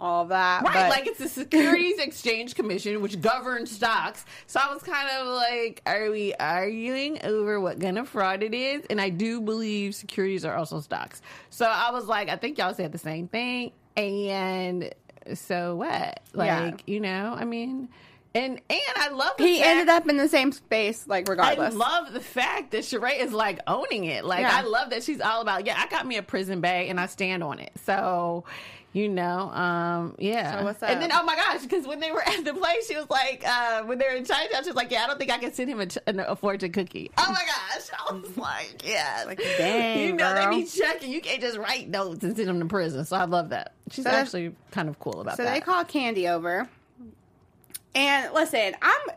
all 0.00 0.26
that, 0.26 0.62
Right, 0.64 0.74
but 0.74 0.90
like 0.90 1.06
it's 1.06 1.18
the 1.18 1.28
Securities 1.28 1.98
Exchange 1.98 2.54
Commission, 2.54 3.00
which 3.00 3.20
governs 3.20 3.70
stocks. 3.70 4.24
So 4.46 4.60
I 4.62 4.72
was 4.72 4.82
kind 4.82 5.08
of 5.10 5.26
like, 5.28 5.80
are 5.86 6.10
we 6.10 6.34
arguing 6.34 7.24
over 7.24 7.60
what 7.60 7.80
kind 7.80 7.98
of 7.98 8.08
fraud 8.08 8.42
it 8.42 8.52
is? 8.54 8.84
And 8.90 9.00
I 9.00 9.08
do 9.08 9.40
believe 9.40 9.94
securities 9.94 10.44
are 10.44 10.56
also 10.56 10.80
stocks. 10.80 11.22
So 11.50 11.64
I 11.66 11.90
was 11.92 12.06
like, 12.06 12.28
I 12.28 12.36
think 12.36 12.58
y'all 12.58 12.74
said 12.74 12.92
the 12.92 12.98
same 12.98 13.28
thing. 13.28 13.72
And 13.96 14.92
so 15.34 15.76
what? 15.76 16.20
Like, 16.32 16.46
Yeah. 16.48 16.72
you 16.86 17.00
know, 17.00 17.34
I 17.38 17.44
mean, 17.44 17.88
and 18.34 18.60
and 18.68 18.80
I 18.96 19.10
love 19.10 19.34
the 19.38 19.44
he 19.46 19.58
fact- 19.58 19.68
ended 19.68 19.88
up 19.88 20.08
in 20.08 20.16
the 20.16 20.28
same 20.28 20.50
space, 20.50 21.06
like 21.06 21.28
regardless. 21.28 21.72
I 21.72 21.76
love 21.76 22.12
the 22.12 22.20
fact 22.20 22.72
that 22.72 22.80
Sheree 22.82 23.20
is 23.20 23.32
like 23.32 23.60
owning 23.68 24.04
it. 24.06 24.24
Like 24.24 24.40
Yeah. 24.40 24.50
I 24.58 24.62
love 24.62 24.90
that 24.90 25.04
she's 25.04 25.20
all 25.20 25.40
about. 25.40 25.66
Yeah, 25.66 25.76
I 25.78 25.86
got 25.86 26.04
me 26.04 26.16
a 26.16 26.22
prison 26.22 26.60
bag 26.60 26.88
and 26.90 26.98
I 26.98 27.06
stand 27.06 27.44
on 27.44 27.60
it. 27.60 27.70
So, 27.84 28.44
you 28.94 29.08
know, 29.08 29.50
um, 29.50 30.14
yeah. 30.18 30.58
So 30.60 30.64
what's 30.64 30.82
And 30.82 31.02
then 31.02 31.10
oh 31.12 31.22
my 31.24 31.34
gosh, 31.36 31.62
because 31.62 31.86
when 31.86 31.98
they 32.00 32.10
were 32.12 32.22
at 32.26 32.44
the 32.44 32.54
place, 32.54 32.86
she 32.88 32.96
was 32.96 33.10
like, 33.10 33.42
uh, 33.46 33.82
when 33.82 33.98
they 33.98 34.06
were 34.06 34.14
in 34.14 34.24
Chinatown, 34.24 34.62
she 34.62 34.70
was 34.70 34.76
like, 34.76 34.90
yeah, 34.90 35.02
I 35.04 35.06
don't 35.08 35.18
think 35.18 35.30
I 35.32 35.38
can 35.38 35.52
send 35.52 35.68
him 35.68 35.80
a, 35.80 35.86
ch- 35.86 35.98
a, 36.06 36.16
a 36.30 36.36
fortune 36.36 36.72
cookie. 36.72 37.10
Oh 37.18 37.26
my 37.28 37.44
gosh, 37.44 37.88
I 38.08 38.12
was 38.14 38.36
like, 38.38 38.82
yeah. 38.86 39.24
Like, 39.26 39.38
dang, 39.58 39.98
you 40.06 40.12
know 40.14 40.32
girl. 40.32 40.50
they 40.52 40.62
be 40.62 40.66
checking. 40.66 41.10
You 41.10 41.20
can't 41.20 41.40
just 41.42 41.58
write 41.58 41.88
notes 41.90 42.22
and 42.24 42.34
send 42.36 42.48
them 42.48 42.60
to 42.60 42.66
prison. 42.66 43.04
So 43.04 43.16
I 43.16 43.24
love 43.24 43.50
that. 43.50 43.74
She's 43.90 44.04
So 44.04 44.10
actually 44.10 44.54
kind 44.70 44.88
of 44.88 44.98
cool 45.00 45.20
about 45.20 45.36
so 45.36 45.42
that. 45.42 45.48
So 45.48 45.54
they 45.54 45.60
call 45.60 45.84
Kandi 45.84 46.30
over, 46.32 46.68
and 47.94 48.32
listen, 48.32 48.74
I'm. 48.80 49.16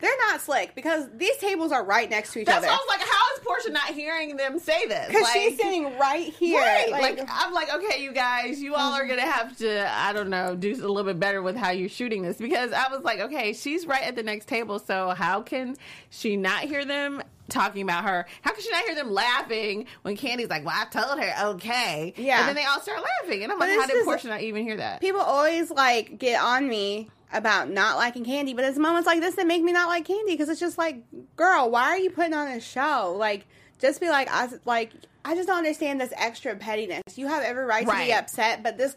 They're 0.00 0.16
not 0.28 0.40
slick 0.40 0.74
because 0.74 1.08
these 1.14 1.36
tables 1.38 1.72
are 1.72 1.84
right 1.84 2.08
next 2.08 2.32
to 2.32 2.40
each 2.40 2.46
That's 2.46 2.58
other. 2.58 2.66
why 2.68 2.72
I 2.72 2.76
was 2.76 2.86
like, 2.88 3.00
how 3.00 3.64
is 3.64 3.68
Porsha 3.68 3.72
not 3.72 3.94
hearing 3.94 4.36
them 4.36 4.58
say 4.58 4.86
this? 4.86 5.08
Because 5.08 5.22
Like- 5.22 5.32
she's 5.34 5.56
sitting 5.56 5.96
right 5.98 6.32
here. 6.34 6.60
Right. 6.60 6.90
Like, 6.90 7.18
Like, 7.18 7.28
I'm 7.30 7.52
like, 7.52 7.72
okay, 7.74 8.02
you 8.02 8.12
guys, 8.12 8.60
you 8.62 8.74
all 8.74 8.92
are 8.92 9.00
mm-hmm. 9.00 9.10
gonna 9.10 9.22
have 9.30 9.56
to, 9.58 9.90
I 9.92 10.12
don't 10.12 10.30
know, 10.30 10.54
do 10.56 10.72
a 10.72 10.88
little 10.88 11.04
bit 11.04 11.20
better 11.20 11.42
with 11.42 11.56
how 11.56 11.70
you're 11.70 11.88
shooting 11.88 12.22
this 12.22 12.36
because 12.38 12.72
I 12.72 12.88
was 12.90 13.02
like, 13.04 13.20
okay, 13.20 13.52
she's 13.52 13.86
right 13.86 14.02
at 14.02 14.16
the 14.16 14.22
next 14.22 14.46
table, 14.46 14.78
so 14.78 15.10
how 15.10 15.42
can 15.42 15.76
she 16.10 16.36
not 16.36 16.62
hear 16.64 16.84
them 16.84 17.22
talking 17.48 17.82
about 17.82 18.04
her? 18.04 18.26
How 18.42 18.52
can 18.52 18.62
she 18.62 18.70
not 18.70 18.84
hear 18.84 18.94
them 18.94 19.10
laughing 19.12 19.86
when 20.02 20.16
Kandi's 20.16 20.48
like, 20.50 20.64
well, 20.64 20.74
I 20.76 20.86
told 20.86 21.18
her, 21.20 21.48
okay, 21.54 22.14
Yeah. 22.16 22.40
and 22.40 22.48
then 22.48 22.56
they 22.56 22.64
all 22.64 22.80
start 22.80 23.00
laughing, 23.22 23.42
and 23.42 23.52
I'm 23.52 23.58
But 23.58 23.68
like, 23.68 23.78
how 23.80 23.86
did 23.86 24.06
Porsha 24.06 24.28
not 24.28 24.40
even 24.42 24.62
hear 24.62 24.76
that? 24.76 25.00
people 25.00 25.20
always 25.20 25.70
like 25.70 26.18
get 26.18 26.40
on 26.40 26.68
me 26.68 27.10
about 27.32 27.70
not 27.70 27.96
liking 27.96 28.24
kandi, 28.24 28.54
but 28.54 28.64
it's 28.64 28.78
moments 28.78 29.06
like 29.06 29.20
this 29.20 29.34
that 29.36 29.46
make 29.46 29.62
me 29.62 29.72
not 29.72 29.88
like 29.88 30.06
kandi 30.06 30.26
because 30.26 30.48
it's 30.48 30.60
just 30.60 30.78
like, 30.78 31.02
girl, 31.36 31.70
why 31.70 31.84
are 31.84 31.98
you 31.98 32.10
putting 32.10 32.34
on 32.34 32.48
a 32.48 32.60
show? 32.60 33.14
Like, 33.16 33.46
just 33.78 34.00
be 34.00 34.08
like, 34.08 34.28
I 34.30 34.48
like, 34.64 34.92
I 35.24 35.34
just 35.34 35.48
don't 35.48 35.58
understand 35.58 36.00
this 36.00 36.12
extra 36.16 36.56
pettiness. 36.56 37.02
You 37.16 37.28
have 37.28 37.42
every 37.42 37.64
right, 37.64 37.86
to 37.86 37.96
be 37.96 38.12
upset, 38.12 38.62
but 38.62 38.78
this 38.78 38.96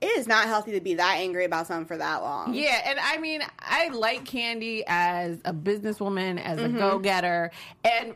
it 0.00 0.06
is 0.18 0.26
not 0.26 0.46
healthy 0.46 0.72
to 0.72 0.80
be 0.80 0.94
that 0.94 1.16
angry 1.18 1.44
about 1.44 1.66
something 1.66 1.84
for 1.86 1.98
that 1.98 2.22
long. 2.22 2.54
Yeah, 2.54 2.80
and 2.86 2.98
I 2.98 3.18
mean, 3.18 3.42
I 3.58 3.88
like 3.88 4.24
Kandi 4.24 4.82
as 4.86 5.38
a 5.44 5.52
businesswoman, 5.52 6.42
as 6.42 6.58
a 6.58 6.62
Mm-hmm. 6.68 6.78
go 6.78 6.98
getter, 6.98 7.50
and 7.84 8.14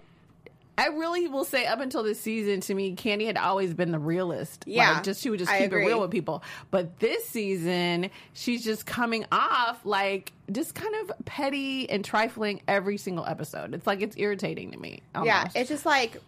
I 0.77 0.89
really 0.89 1.29
will 1.29 1.45
say, 1.45 1.67
up 1.67 1.81
until 1.81 2.03
this 2.03 2.21
season, 2.21 2.61
to 2.63 2.75
me, 2.75 2.97
Kandi 2.97 3.27
had 3.27 3.37
always 3.37 3.75
been 3.75 3.93
the 3.93 3.99
realist. 3.99 4.65
Yeah, 4.67 4.95
like, 4.95 5.05
just 5.05 5.23
she 5.23 5.31
would 5.31 5.39
just 5.39 5.51
I 5.51 5.59
keep 5.59 5.67
agree. 5.67 5.85
it 5.85 5.87
real 5.87 6.01
with 6.01 6.11
people. 6.11 6.43
But 6.71 6.99
this 6.99 7.27
season, 7.29 8.11
she's 8.33 8.65
just 8.65 8.85
coming 8.85 9.25
off 9.31 9.85
like 9.85 10.33
just 10.51 10.75
kind 10.75 10.95
of 11.03 11.13
petty 11.25 11.89
and 11.89 12.05
trifling 12.05 12.61
every 12.67 12.97
single 12.97 13.25
episode. 13.25 13.73
It's 13.75 13.87
like 13.87 14.03
it's 14.03 14.17
irritating 14.19 14.73
to 14.73 14.79
me. 14.79 15.03
Yeah, 15.23 15.49
it's 15.55 15.69
just 15.69 15.87
like 15.87 16.21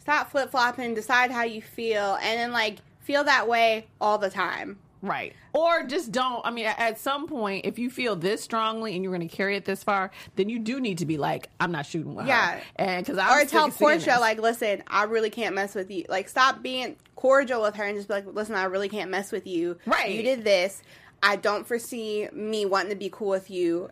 stop 0.00 0.30
flip 0.30 0.50
flopping, 0.50 0.94
decide 0.94 1.30
how 1.30 1.44
you 1.44 1.62
feel, 1.62 2.18
and 2.20 2.40
then 2.40 2.52
like 2.52 2.78
feel 3.00 3.24
that 3.24 3.46
way 3.48 3.86
all 4.00 4.18
the 4.18 4.30
time. 4.30 4.78
Right. 5.02 5.34
Or 5.52 5.82
just 5.84 6.12
don't. 6.12 6.46
I 6.46 6.50
mean, 6.52 6.64
at 6.66 6.96
some 6.98 7.26
point, 7.26 7.66
if 7.66 7.76
you 7.78 7.90
feel 7.90 8.14
this 8.14 8.40
strongly 8.42 8.94
and 8.94 9.02
you're 9.02 9.12
going 9.14 9.28
to 9.28 9.34
carry 9.36 9.56
it 9.56 9.64
this 9.64 9.82
far, 9.82 10.12
then 10.36 10.48
you 10.48 10.60
do 10.60 10.80
need 10.80 10.98
to 10.98 11.06
be 11.06 11.18
like, 11.18 11.48
I'm 11.60 11.72
not 11.72 11.86
shooting 11.86 12.14
with 12.14 12.26
Yeah. 12.28 12.52
her. 12.58 12.62
And 12.76 13.04
because 13.04 13.18
I 13.18 13.42
or 13.42 13.44
tell 13.44 13.68
Porsha 13.68 14.20
like, 14.20 14.40
listen, 14.40 14.82
I 14.86 15.04
really 15.04 15.30
can't 15.30 15.54
mess 15.54 15.74
with 15.74 15.90
you. 15.90 16.04
Like, 16.08 16.28
stop 16.28 16.62
being 16.62 16.94
cordial 17.16 17.62
with 17.62 17.74
her 17.74 17.84
and 17.84 17.96
just 17.96 18.06
be 18.08 18.14
like, 18.14 18.26
listen, 18.32 18.54
I 18.54 18.64
really 18.64 18.88
can't 18.88 19.10
mess 19.10 19.32
with 19.32 19.46
you. 19.46 19.76
Right. 19.86 20.10
You 20.10 20.22
did 20.22 20.44
this. 20.44 20.80
I 21.22 21.36
don't 21.36 21.66
foresee 21.66 22.28
me 22.32 22.64
wanting 22.64 22.90
to 22.90 22.96
be 22.96 23.10
cool 23.10 23.28
with 23.30 23.50
you. 23.50 23.90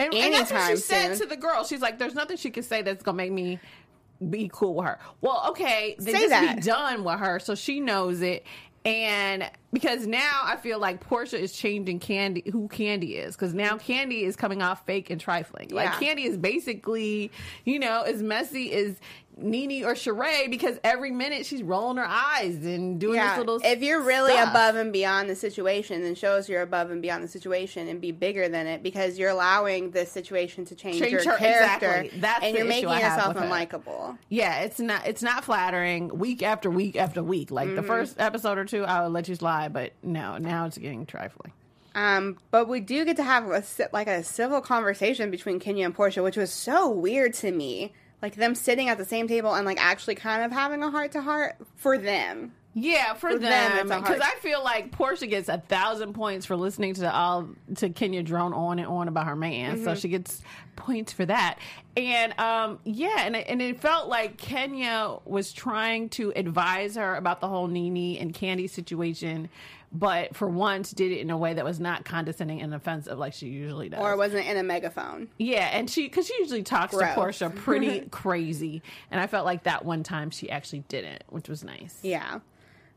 and, 0.00 0.14
and 0.14 0.32
that's 0.34 0.50
what 0.50 0.60
she 0.60 0.64
anytime 0.64 0.76
said 0.78 1.16
soon. 1.16 1.28
to 1.28 1.34
the 1.34 1.40
girl. 1.40 1.64
She's 1.64 1.80
like, 1.82 1.98
there's 1.98 2.14
nothing 2.14 2.36
she 2.38 2.50
can 2.50 2.62
say 2.62 2.82
that's 2.82 3.02
going 3.02 3.16
to 3.16 3.22
make 3.24 3.32
me 3.32 3.58
be 4.30 4.50
cool 4.52 4.74
with 4.74 4.86
her. 4.86 4.98
Well, 5.20 5.44
okay, 5.50 5.94
then 5.98 6.14
Say 6.14 6.20
just 6.20 6.30
that. 6.30 6.56
be 6.56 6.62
done 6.62 7.04
with 7.04 7.18
her 7.20 7.38
so 7.38 7.54
she 7.54 7.80
knows 7.80 8.20
it. 8.20 8.44
And 8.88 9.50
because 9.70 10.06
now 10.06 10.40
I 10.44 10.56
feel 10.56 10.78
like 10.78 11.06
Porsha 11.06 11.38
is 11.38 11.52
changing 11.52 12.00
Kandi, 12.00 12.50
who 12.50 12.68
Kandi 12.68 13.16
is, 13.16 13.36
because 13.36 13.52
now 13.52 13.76
Kandi 13.76 14.22
is 14.22 14.34
coming 14.34 14.62
off 14.62 14.86
fake 14.86 15.10
and 15.10 15.20
trifling. 15.20 15.68
Like 15.70 16.00
Yeah. 16.00 16.14
Kandi 16.14 16.24
is 16.24 16.38
basically, 16.38 17.30
you 17.66 17.78
know, 17.78 18.02
as 18.02 18.22
messy 18.22 18.72
as 18.72 18.98
Nene 19.40 19.84
or 19.84 19.94
Sheree 19.94 20.50
because 20.50 20.78
every 20.82 21.10
minute 21.10 21.46
she's 21.46 21.62
rolling 21.62 21.96
her 21.96 22.06
eyes 22.06 22.56
and 22.64 22.98
doing 23.00 23.14
Yeah. 23.16 23.30
this 23.30 23.38
little. 23.38 23.60
If 23.64 23.82
you're 23.82 24.02
really 24.02 24.32
stuff. 24.32 24.50
above 24.50 24.76
and 24.76 24.92
beyond 24.92 25.30
the 25.30 25.36
situation, 25.36 26.02
then 26.02 26.14
show 26.14 26.32
us 26.32 26.48
you're 26.48 26.62
above 26.62 26.90
and 26.90 27.00
beyond 27.00 27.22
the 27.22 27.28
situation 27.28 27.88
and 27.88 28.00
be 28.00 28.10
bigger 28.12 28.48
than 28.48 28.66
it 28.66 28.82
because 28.82 29.18
you're 29.18 29.30
allowing 29.30 29.90
this 29.92 30.10
situation 30.10 30.64
to 30.66 30.74
change, 30.74 30.98
Change 30.98 31.12
your 31.12 31.24
her- 31.24 31.36
character 31.38 31.86
exactly. 31.86 32.20
That's 32.20 32.44
and 32.44 32.54
the 32.54 32.58
you're 32.58 32.68
making 32.68 32.88
yourself 32.90 33.36
unlikable. 33.36 34.18
Yeah, 34.28 34.60
it's 34.60 34.80
not 34.80 35.06
it's 35.06 35.22
not 35.22 35.44
flattering 35.44 36.18
week 36.18 36.42
after 36.42 36.70
week 36.70 36.96
after 36.96 37.22
week. 37.22 37.50
Like 37.50 37.68
Mm-hmm. 37.68 37.76
the 37.76 37.82
first 37.82 38.16
episode 38.18 38.58
or 38.58 38.64
two, 38.64 38.84
I 38.84 39.02
would 39.04 39.12
let 39.12 39.28
you 39.28 39.34
slide, 39.34 39.72
but 39.72 39.92
no, 40.02 40.38
now 40.38 40.66
it's 40.66 40.78
getting 40.78 41.06
trifling. 41.06 41.52
Um, 41.94 42.38
but 42.50 42.68
we 42.68 42.80
do 42.80 43.04
get 43.04 43.16
to 43.16 43.24
have 43.24 43.46
a, 43.50 43.62
like 43.92 44.06
a 44.06 44.22
civil 44.22 44.60
conversation 44.60 45.30
between 45.30 45.58
Kenya 45.58 45.84
and 45.84 45.96
Porsha, 45.96 46.22
which 46.22 46.36
was 46.36 46.52
so 46.52 46.88
weird 46.88 47.34
to 47.34 47.50
me. 47.50 47.92
Like 48.20 48.34
them 48.34 48.54
sitting 48.54 48.88
at 48.88 48.98
the 48.98 49.04
same 49.04 49.28
table 49.28 49.54
and 49.54 49.64
like 49.64 49.80
actually 49.80 50.16
kind 50.16 50.42
of 50.42 50.50
having 50.50 50.82
a 50.82 50.90
heart 50.90 51.12
to 51.12 51.22
heart 51.22 51.56
for 51.76 51.98
them. 51.98 52.52
Yeah, 52.74 53.14
for, 53.14 53.30
For 53.30 53.38
them, 53.38 53.76
them, 53.76 53.86
it's 53.86 53.90
a 53.90 54.00
because 54.00 54.20
I 54.20 54.38
feel 54.40 54.62
like 54.62 54.96
Porsha 54.96 55.28
gets 55.28 55.48
a 55.48 55.58
thousand 55.58 56.12
points 56.12 56.46
for 56.46 56.54
listening 56.54 56.94
to 56.94 57.12
all 57.12 57.48
to 57.76 57.88
Kenya 57.88 58.22
drone 58.22 58.52
on 58.52 58.78
and 58.78 58.86
on 58.86 59.08
about 59.08 59.26
her 59.26 59.34
man, 59.34 59.82
so 59.82 59.94
she 59.96 60.08
gets 60.08 60.42
points 60.76 61.12
for 61.12 61.26
that. 61.26 61.58
And 61.96 62.38
um, 62.38 62.78
yeah, 62.84 63.22
and 63.24 63.34
and 63.34 63.60
it 63.60 63.80
felt 63.80 64.08
like 64.08 64.36
Kenya 64.36 65.18
was 65.24 65.52
trying 65.52 66.10
to 66.10 66.32
advise 66.36 66.94
her 66.94 67.16
about 67.16 67.40
the 67.40 67.48
whole 67.48 67.66
Nene 67.66 68.16
and 68.18 68.32
Kandi 68.32 68.70
situation, 68.70 69.48
but 69.92 70.36
for 70.36 70.48
once 70.48 70.90
did 70.90 71.12
it 71.12 71.18
in 71.18 71.30
a 71.30 71.36
way 71.36 71.54
that 71.54 71.64
was 71.64 71.80
not 71.80 72.04
condescending 72.04 72.60
and 72.60 72.74
offensive 72.74 73.18
like 73.18 73.32
she 73.32 73.48
usually 73.48 73.88
does. 73.88 74.00
Or 74.00 74.16
wasn't 74.16 74.46
in 74.46 74.56
a 74.56 74.62
megaphone. 74.62 75.28
Yeah, 75.38 75.68
and 75.72 75.88
she 75.88 76.02
because 76.02 76.26
she 76.26 76.34
usually 76.38 76.62
talks 76.62 76.94
Gross. 76.94 77.38
to 77.38 77.48
Porsha 77.48 77.54
pretty 77.64 78.00
crazy, 78.10 78.82
and 79.10 79.20
I 79.20 79.26
felt 79.26 79.44
like 79.44 79.64
that 79.64 79.84
one 79.84 80.02
time 80.02 80.30
she 80.30 80.50
actually 80.50 80.84
didn't, 80.88 81.22
which 81.28 81.48
was 81.48 81.64
nice. 81.64 81.98
Yeah. 82.02 82.40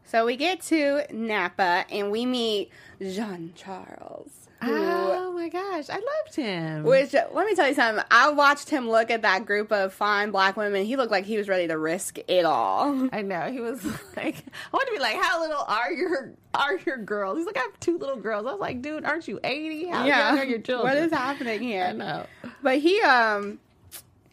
So 0.03 0.25
we 0.25 0.35
get 0.35 0.61
to 0.63 1.03
Napa 1.11 1.85
and 1.89 2.11
we 2.11 2.25
meet 2.25 2.69
Jean 2.99 3.53
Charles. 3.55 4.40
Who, 4.63 4.71
Oh 4.71 5.31
my 5.33 5.49
gosh, 5.49 5.89
I 5.89 5.95
loved 5.95 6.35
him. 6.35 6.83
Which 6.83 7.13
let 7.13 7.45
me 7.47 7.55
tell 7.55 7.67
you 7.67 7.73
something. 7.73 8.03
I 8.11 8.29
watched 8.29 8.69
him 8.69 8.87
look 8.89 9.09
at 9.09 9.23
that 9.23 9.45
group 9.45 9.71
of 9.71 9.91
fine 9.93 10.29
black 10.31 10.55
women. 10.55 10.85
He 10.85 10.95
looked 10.97 11.11
like 11.11 11.25
he 11.25 11.37
was 11.37 11.47
ready 11.49 11.67
to 11.67 11.77
risk 11.77 12.19
it 12.27 12.45
all. 12.45 13.09
I 13.11 13.21
know 13.23 13.49
he 13.51 13.59
was 13.59 13.83
like, 14.15 14.35
I 14.37 14.69
want 14.71 14.87
to 14.87 14.93
be 14.93 14.99
like, 14.99 15.15
how 15.21 15.41
little 15.41 15.63
are 15.67 15.91
your 15.91 16.33
are 16.53 16.77
your 16.85 16.97
girls? 16.97 17.37
He's 17.39 17.47
like, 17.47 17.57
I 17.57 17.61
have 17.61 17.79
two 17.79 17.97
little 17.97 18.17
girls. 18.17 18.45
I 18.45 18.51
was 18.51 18.61
like, 18.61 18.81
dude, 18.81 19.03
aren't 19.03 19.27
you 19.27 19.39
eighty? 19.43 19.87
How 19.87 20.05
young 20.05 20.37
are 20.39 20.45
your 20.45 20.59
children? 20.59 20.93
What 20.93 21.03
is 21.03 21.11
happening 21.11 21.59
here? 21.61 21.85
I 21.85 21.91
know. 21.93 22.25
But 22.61 22.77
he 22.79 23.01
um 23.01 23.59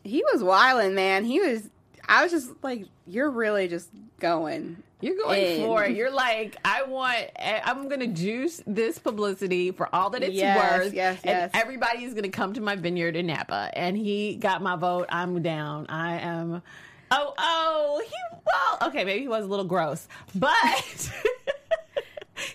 he 0.05 0.23
was 0.33 0.43
wilding, 0.43 0.95
man. 0.95 1.25
He 1.25 1.41
was 1.41 1.71
I 2.07 2.23
was 2.23 2.33
just 2.33 2.51
like, 2.63 2.85
you're 3.07 3.31
really 3.31 3.69
just 3.69 3.89
going. 4.21 4.83
You're 5.01 5.17
going 5.17 5.61
in. 5.61 5.67
for 5.67 5.85
it. 5.85 5.97
You're 5.97 6.11
like, 6.11 6.57
I 6.65 6.83
want. 6.83 7.31
I'm 7.39 7.89
going 7.89 8.01
to 8.01 8.09
juice 8.09 8.61
this 8.67 8.99
publicity 8.99 9.71
for 9.71 9.93
all 9.95 10.11
that 10.11 10.23
it's 10.25 10.35
Yes, 10.35 10.81
worth. 10.83 10.93
yes, 10.93 11.21
and 11.23 11.39
yes. 11.39 11.51
everybody 11.55 12.03
is 12.05 12.15
going 12.15 12.25
to 12.25 12.29
come 12.31 12.53
to 12.55 12.61
my 12.61 12.75
vineyard 12.75 13.15
in 13.15 13.27
Napa, 13.29 13.71
and 13.75 13.97
he 13.97 14.35
got 14.37 14.61
my 14.63 14.75
vote. 14.77 15.07
I'm 15.09 15.41
down. 15.43 15.87
I 15.89 16.19
am. 16.19 16.63
Oh, 17.13 17.35
oh, 17.39 18.03
he. 18.05 18.13
Well, 18.45 18.89
okay, 18.91 19.05
maybe 19.05 19.21
he 19.21 19.29
was 19.29 19.45
a 19.45 19.49
little 19.49 19.65
gross, 19.65 20.09
but 20.35 20.53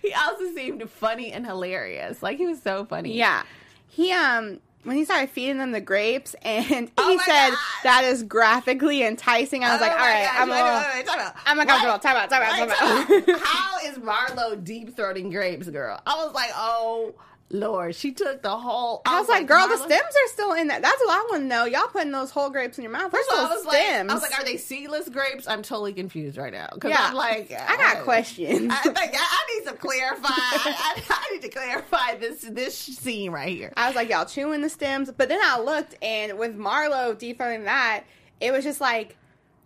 he 0.02 0.14
also 0.14 0.54
seemed 0.54 0.88
funny 0.90 1.32
and 1.32 1.46
hilarious. 1.46 2.22
Like 2.22 2.38
he 2.38 2.46
was 2.46 2.62
so 2.62 2.86
funny. 2.86 3.18
Yeah. 3.18 3.44
He 3.88 4.12
um 4.12 4.60
when 4.84 4.96
he 4.98 5.06
started 5.06 5.30
feeding 5.30 5.58
them 5.58 5.72
the 5.72 5.82
grapes 5.82 6.36
and 6.42 6.92
oh 6.98 7.08
he 7.10 7.14
Oh 7.14 7.18
my 7.18 7.24
said 7.26 7.50
God. 7.52 7.58
that 7.84 8.04
is 8.06 8.24
graphically 8.24 9.04
enticing. 9.04 9.64
I 9.64 9.74
was 9.74 9.82
Oh 9.82 9.86
like, 9.86 9.92
all 9.94 9.98
right, 10.00 10.24
gosh, 10.26 10.36
I'm 10.40 10.50
wait, 10.50 10.60
all, 10.60 10.80
wait, 10.80 10.88
wait, 10.96 11.06
time. 11.08 11.34
I'm 11.46 11.60
uncomfortable. 11.60 11.94
What? 11.94 12.02
Time 12.02 12.16
out, 12.18 12.30
time 12.30 12.42
out, 12.44 12.68
Wait, 12.68 12.76
time 12.76 13.08
time 13.10 13.28
out. 13.28 13.30
out. 13.30 13.40
How 13.46 13.78
is 13.88 13.98
Marlo 14.00 14.64
deep 14.64 14.96
throating 14.96 15.32
grapes, 15.32 15.70
girl? 15.70 16.00
I 16.06 16.16
was 16.26 16.34
like, 16.34 16.50
oh 16.56 17.14
Lord, 17.50 17.94
she 17.94 18.12
took 18.12 18.42
the 18.42 18.58
whole. 18.58 19.04
I 19.06 19.20
was 19.20 19.30
like, 19.30 19.46
girl, 19.46 19.68
the 19.68 19.78
stems 19.78 19.92
are 19.92 20.28
still 20.28 20.54
in 20.54 20.68
there. 20.68 20.82
That's 20.82 21.00
what 21.02 21.12
I 21.12 21.22
want 21.30 21.44
to 21.44 21.48
know. 21.48 21.66
Y'all 21.66 21.88
putting 21.88 22.12
those 22.12 22.32
whole 22.32 22.50
grapes 22.50 22.80
in 22.80 22.84
your 22.84 22.92
mouth. 22.92 23.12
There's 23.12 23.26
First 23.28 23.32
of 23.32 23.46
all, 23.46 23.52
I 23.52 23.56
was 23.56 23.66
like, 23.66 23.76
stems. 23.76 24.12
I 24.12 24.14
was 24.14 24.24
like, 24.24 24.40
are 24.40 24.44
they 24.44 24.58
seedless 24.58 25.08
grapes? 25.10 25.48
I'm 25.48 25.62
totally 25.62 25.94
confused 25.94 26.38
right 26.38 26.52
now 26.52 26.70
because 26.74 26.90
yeah, 26.90 27.08
I'm 27.10 27.14
like, 27.14 27.52
I 27.52 27.78
got 27.78 27.98
uh, 27.98 28.04
questions. 28.04 28.74
I, 28.74 28.78
think 28.78 28.98
I, 28.98 29.18
I 29.20 29.56
need 29.56 29.66
some 29.66 29.78
clarify. 29.78 30.30
I, 30.30 31.04
I 31.10 31.30
need 31.32 31.44
to 31.44 31.50
clarify 31.50 32.16
this 32.16 32.42
this 32.42 32.76
scene 32.76 33.32
right 33.32 33.56
here. 33.56 33.72
I 33.78 33.88
was 33.88 33.96
like, 33.96 34.10
y'all 34.10 34.26
chewing 34.26 34.62
the 34.62 34.70
stems. 34.70 35.12
But 35.12 35.30
then 35.30 35.40
I 35.44 35.60
looked, 35.60 35.96
and 36.02 36.40
with 36.40 36.58
Marlo 36.58 37.16
deferring 37.16 37.66
that, 37.66 38.06
it 38.42 38.52
was 38.52 38.64
just 38.64 38.82
like, 38.82 39.16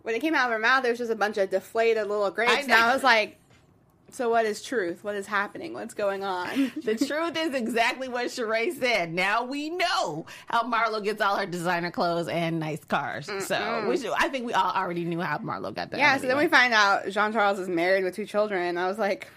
when 0.02 0.14
it 0.14 0.20
came 0.20 0.34
out 0.34 0.46
of 0.46 0.52
her 0.52 0.58
mouth, 0.58 0.82
there 0.82 0.92
was 0.92 0.98
just 0.98 1.10
a 1.10 1.16
bunch 1.16 1.38
of 1.38 1.48
deflated 1.48 2.06
little 2.06 2.30
grapes. 2.30 2.52
I 2.52 2.60
and 2.60 2.72
I 2.72 2.92
was 2.92 3.02
like, 3.02 3.37
so 4.10 4.30
what 4.30 4.46
is 4.46 4.62
truth? 4.62 5.04
What 5.04 5.14
is 5.14 5.26
happening? 5.26 5.74
What's 5.74 5.94
going 5.94 6.24
on? 6.24 6.72
The 6.82 6.96
truth 6.96 7.36
is 7.36 7.54
exactly 7.54 8.08
what 8.08 8.26
Sheree 8.26 8.72
said. 8.78 9.12
Now 9.12 9.44
we 9.44 9.68
know 9.70 10.26
how 10.46 10.62
Marlo 10.62 11.02
gets 11.04 11.20
all 11.20 11.36
her 11.36 11.44
designer 11.46 11.90
clothes 11.90 12.28
and 12.28 12.58
nice 12.60 12.82
cars. 12.84 13.26
So 13.46 13.86
we 13.88 13.96
should, 13.98 14.12
I 14.18 14.28
think 14.28 14.46
we 14.46 14.52
all 14.54 14.70
already 14.72 15.04
knew 15.04 15.20
how 15.20 15.38
Marlo 15.38 15.74
got 15.74 15.90
that. 15.90 15.98
yeah, 15.98 16.16
so 16.16 16.26
then 16.26 16.38
we 16.38 16.46
find 16.46 16.72
out 16.72 17.08
Jean 17.10 17.32
Charles 17.32 17.58
is 17.58 17.68
married 17.68 18.04
with 18.04 18.14
two 18.14 18.24
children. 18.26 18.78
I 18.78 18.88
was 18.88 18.98
like, 18.98 19.28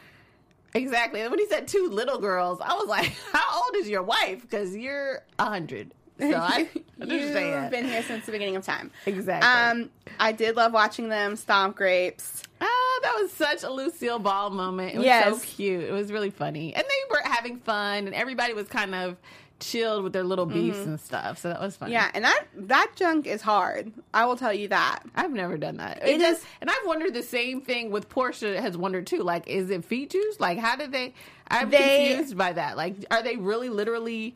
exactly. 0.73 1.21
And 1.21 1.29
when 1.31 1.39
he 1.39 1.47
said 1.47 1.67
two 1.67 1.89
little 1.91 2.19
girls, 2.19 2.59
I 2.61 2.73
was 2.75 2.87
like, 2.87 3.11
"How 3.33 3.63
old 3.63 3.75
is 3.75 3.89
your 3.89 4.03
wife? 4.03 4.41
Because 4.41 4.75
you're 4.75 5.21
a 5.39 5.45
hundred. 5.45 5.91
So 6.19 6.35
I 6.35 6.69
You've 6.99 7.33
been 7.71 7.85
here 7.85 8.03
since 8.03 8.25
the 8.27 8.31
beginning 8.31 8.55
of 8.55 8.63
time. 8.63 8.91
exactly. 9.07 9.49
Um, 9.49 9.89
I 10.19 10.31
did 10.33 10.55
love 10.55 10.71
watching 10.71 11.09
them 11.09 11.35
stomp 11.35 11.75
grapes. 11.75 12.43
Oh, 12.61 12.80
that 13.01 13.15
was 13.21 13.31
such 13.31 13.63
a 13.63 13.71
Lucille 13.71 14.19
Ball 14.19 14.49
moment. 14.49 14.95
It 14.95 14.97
was 14.97 15.05
Yes. 15.05 15.41
so 15.41 15.45
cute. 15.45 15.83
It 15.83 15.91
was 15.91 16.11
really 16.11 16.29
funny. 16.29 16.73
And 16.73 16.83
they 16.83 17.13
were 17.15 17.21
having 17.23 17.59
fun 17.59 18.07
and 18.07 18.15
everybody 18.15 18.53
was 18.53 18.67
kind 18.67 18.95
of 18.95 19.17
chilled 19.59 20.03
with 20.03 20.11
their 20.11 20.23
little 20.23 20.47
mm-hmm. 20.47 20.71
beefs 20.71 20.79
and 20.79 20.99
stuff. 20.99 21.37
So 21.37 21.49
that 21.49 21.61
was 21.61 21.77
funny. 21.77 21.93
Yeah, 21.93 22.09
and 22.13 22.23
that 22.25 22.45
that 22.55 22.91
junk 22.95 23.27
is 23.27 23.41
hard. 23.41 23.91
I 24.13 24.25
will 24.25 24.35
tell 24.35 24.53
you 24.53 24.67
that. 24.69 25.03
I've 25.15 25.31
never 25.31 25.57
done 25.57 25.77
that. 25.77 25.99
It 26.07 26.19
just 26.19 26.43
and 26.59 26.69
I've 26.69 26.85
wondered 26.85 27.13
the 27.13 27.23
same 27.23 27.61
thing 27.61 27.91
with 27.91 28.09
Porsha 28.09 28.59
has 28.59 28.75
wondered 28.77 29.07
too. 29.07 29.19
Like, 29.19 29.47
is 29.47 29.69
it 29.69 29.85
feet 29.85 30.09
juice? 30.09 30.39
Like, 30.39 30.57
how 30.57 30.75
did 30.75 30.91
they? 30.91 31.13
I'm 31.47 31.69
They- 31.69 32.09
confused 32.09 32.37
by 32.37 32.53
that. 32.53 32.75
Like, 32.75 32.95
are 33.11 33.23
they 33.23 33.37
really 33.37 33.69
literally 33.69 34.35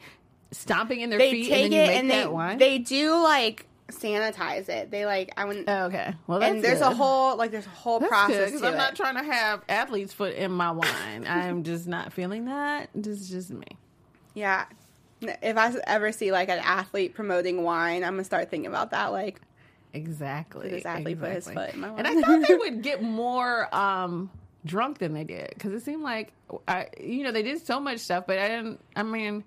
stomping 0.52 1.02
in 1.02 1.10
their 1.10 1.20
feet 1.20 1.52
and 1.52 1.64
then 1.64 1.72
you 1.72 1.78
make 1.88 1.98
and 1.98 2.10
that 2.12 2.24
they 2.24 2.28
wine? 2.28 2.58
they 2.60 2.78
do 2.78 3.22
like 3.22 3.66
sanitize 3.90 4.70
it. 4.70 4.92
They 4.92 5.06
like 5.06 5.32
I 5.38 5.46
wouldn't. 5.46 5.70
Oh, 5.70 5.86
okay. 5.86 6.14
Well, 6.28 6.42
and 6.42 6.64
there's 6.64 6.82
a 6.82 6.94
whole 6.94 7.38
like 7.38 7.52
there's 7.52 7.66
a 7.66 7.70
whole 7.70 8.00
That's 8.00 8.10
process 8.10 8.48
because 8.52 8.64
I'm 8.64 8.74
it. 8.74 8.78
not 8.78 8.96
trying 8.96 9.16
to 9.16 9.24
have 9.24 9.62
athlete's 9.70 10.14
foot 10.14 10.36
in 10.36 10.52
my 10.52 10.72
wine. 10.72 11.26
I'm 11.28 11.64
just 11.64 11.88
not 11.88 12.14
feeling 12.14 12.46
that. 12.46 12.90
This 12.96 13.20
is 13.22 13.30
just 13.30 13.52
me. 13.52 13.68
yeah. 14.34 14.66
If 15.22 15.58
I 15.58 15.74
ever 15.88 16.12
see 16.12 16.32
like 16.32 16.50
an 16.50 16.60
athlete 16.60 17.16
promoting 17.16 17.64
wine, 17.64 18.04
I'm 18.04 18.14
gonna 18.14 18.24
start 18.26 18.50
thinking 18.52 18.68
about 18.68 18.92
that. 18.92 19.08
Like, 19.08 19.42
Exactly. 19.94 20.70
This 20.70 20.86
athlete 20.86 21.20
put 21.20 21.30
his 21.30 21.48
exactly. 21.48 21.66
foot 21.66 21.74
in 21.76 21.80
my 21.80 21.90
wine. 21.92 22.06
And 22.06 22.08
I 22.08 22.22
thought 22.22 22.48
they 22.48 22.54
would 22.60 22.82
get 22.82 23.02
more 23.02 23.74
um, 23.74 24.30
drunk 24.66 24.98
than 24.98 25.14
they 25.14 25.24
did 25.24 25.50
because 25.54 25.72
it 25.72 25.84
seemed 25.84 26.04
like, 26.04 26.34
I, 26.68 26.88
you 27.00 27.24
know, 27.24 27.32
they 27.32 27.44
did 27.44 27.66
so 27.66 27.80
much 27.80 28.00
stuff, 28.00 28.26
but 28.28 28.38
I 28.38 28.50
didn't. 28.50 28.82
I 28.96 29.04
mean, 29.04 29.46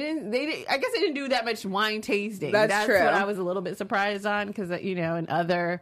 didn't. 0.00 0.30
They 0.30 0.46
did, 0.46 0.66
I 0.68 0.78
guess 0.78 0.90
they 0.92 1.00
didn't 1.00 1.14
do 1.14 1.28
that 1.28 1.44
much 1.44 1.64
wine 1.64 2.00
tasting. 2.00 2.52
That's 2.52 2.86
true. 2.86 3.02
what 3.02 3.14
I 3.14 3.24
was 3.24 3.38
a 3.38 3.42
little 3.42 3.62
bit 3.62 3.78
surprised 3.78 4.26
on 4.26 4.48
because 4.48 4.70
you 4.82 4.94
know, 4.94 5.16
in 5.16 5.28
other. 5.28 5.80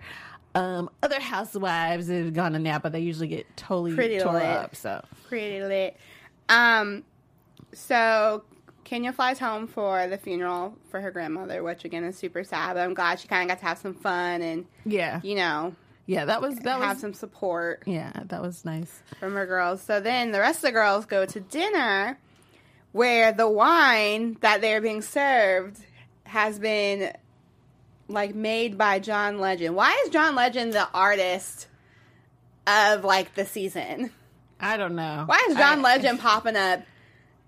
Um, 0.53 0.90
other 1.01 1.20
housewives 1.20 2.09
that 2.09 2.25
have 2.25 2.35
gone 2.35 2.55
to 2.55 2.59
Napa, 2.59 2.90
they 2.90 2.99
usually 2.99 3.29
get 3.29 3.46
totally 3.57 3.94
Pretty 3.94 4.18
tore 4.18 4.33
lit. 4.33 4.42
up. 4.42 4.75
So 4.75 5.01
pretty 5.29 5.62
lit. 5.62 5.96
Um, 6.49 7.05
so 7.73 8.42
Kenya 8.83 9.12
flies 9.12 9.38
home 9.38 9.68
for 9.68 10.09
the 10.09 10.18
funeral 10.18 10.77
for 10.88 11.01
her 11.01 11.12
grandmother, 11.12 11.62
which 11.62 11.85
again 11.85 12.03
is 12.03 12.18
super 12.18 12.42
sad. 12.42 12.75
But 12.75 12.81
I'm 12.81 12.94
glad 12.94 13.20
she 13.20 13.29
kind 13.29 13.49
of 13.49 13.55
got 13.55 13.61
to 13.61 13.66
have 13.66 13.79
some 13.79 13.94
fun 13.94 14.42
and 14.42 14.66
yeah, 14.85 15.20
you 15.23 15.37
know 15.37 15.77
yeah, 16.11 16.25
that 16.25 16.42
was 16.42 16.57
that 16.57 16.81
have 16.81 16.96
was 16.96 17.01
some 17.01 17.14
support 17.14 17.85
yeah, 17.87 18.11
that 18.27 18.42
was 18.42 18.64
nice. 18.64 19.01
from 19.20 19.35
her 19.35 19.46
girls. 19.46 19.81
So 19.81 20.01
then 20.01 20.33
the 20.33 20.40
rest 20.40 20.57
of 20.57 20.62
the 20.62 20.73
girls 20.73 21.07
go 21.07 21.25
to 21.25 21.38
dinner, 21.38 22.18
where 22.92 23.33
the 23.33 23.48
wine 23.48 24.37
that 24.40 24.61
they're 24.61 24.81
being 24.81 25.03
served 25.03 25.79
has 26.24 26.59
been 26.59 27.12
like 28.09 28.35
made 28.35 28.76
by 28.76 28.98
John 28.98 29.38
Legend. 29.38 29.74
Why 29.76 30.00
is 30.05 30.11
John 30.11 30.35
Legend 30.35 30.72
the 30.72 30.88
artist 30.92 31.66
of 32.66 33.05
like 33.05 33.35
the 33.35 33.46
season? 33.46 34.11
I 34.61 34.76
don't 34.76 34.94
know. 34.94 35.24
Why 35.26 35.44
is 35.48 35.57
John 35.57 35.79
I- 35.79 35.83
Legend 35.83 36.20
popping 36.20 36.57
up 36.57 36.81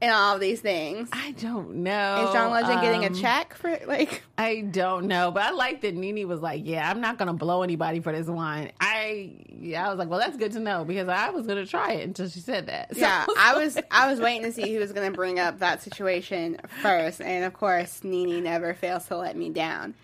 in 0.03 0.11
all 0.11 0.39
these 0.39 0.61
things? 0.61 1.09
I 1.13 1.31
don't 1.41 1.77
know. 1.77 2.27
Is 2.27 2.35
John 2.35 2.51
Legend 2.51 2.81
getting 2.83 3.05
a 3.05 3.07
Um, 3.07 3.15
check 3.15 3.55
for 3.55 3.79
like? 3.87 4.23
I 4.37 4.61
don't 4.63 5.07
know, 5.07 5.31
but 5.31 5.45
I 5.45 5.51
like 5.53 5.81
that 5.83 5.95
Nene 5.95 6.27
was 6.29 6.41
like, 6.41 6.63
"Yeah, 6.65 6.91
I'm 6.91 7.01
not 7.01 7.17
gonna 7.19 7.33
blow 7.33 7.63
anybody 7.63 8.01
for 8.01 8.13
this 8.13 8.27
wine." 8.27 8.73
I 8.81 9.31
yeah, 9.61 9.87
I 9.87 9.91
was 9.91 9.99
like, 9.99 10.09
"Well, 10.11 10.19
that's 10.19 10.37
good 10.37 10.53
to 10.53 10.61
know," 10.61 10.85
because 10.85 11.09
I 11.09 11.31
was 11.31 11.47
gonna 11.47 11.65
try 11.65 11.93
it 11.93 12.03
until 12.05 12.29
she 12.29 12.41
said 12.41 12.67
that. 12.67 12.93
So- 12.95 13.01
Yeah, 13.01 13.25
I 13.39 13.57
was 13.63 13.79
I 13.91 14.11
was 14.11 14.21
waiting 14.21 14.43
to 14.43 14.53
see 14.53 14.75
who 14.75 14.81
was 14.81 14.93
going 14.93 15.11
to 15.11 15.17
bring 15.17 15.39
up 15.39 15.61
that 15.61 15.83
situation 15.83 16.59
first, 16.83 17.21
and 17.23 17.45
of 17.45 17.53
course, 17.55 18.03
Nene 18.05 18.43
never 18.43 18.75
fails 18.75 19.07
to 19.07 19.17
let 19.17 19.37
me 19.37 19.49
down. 19.51 19.95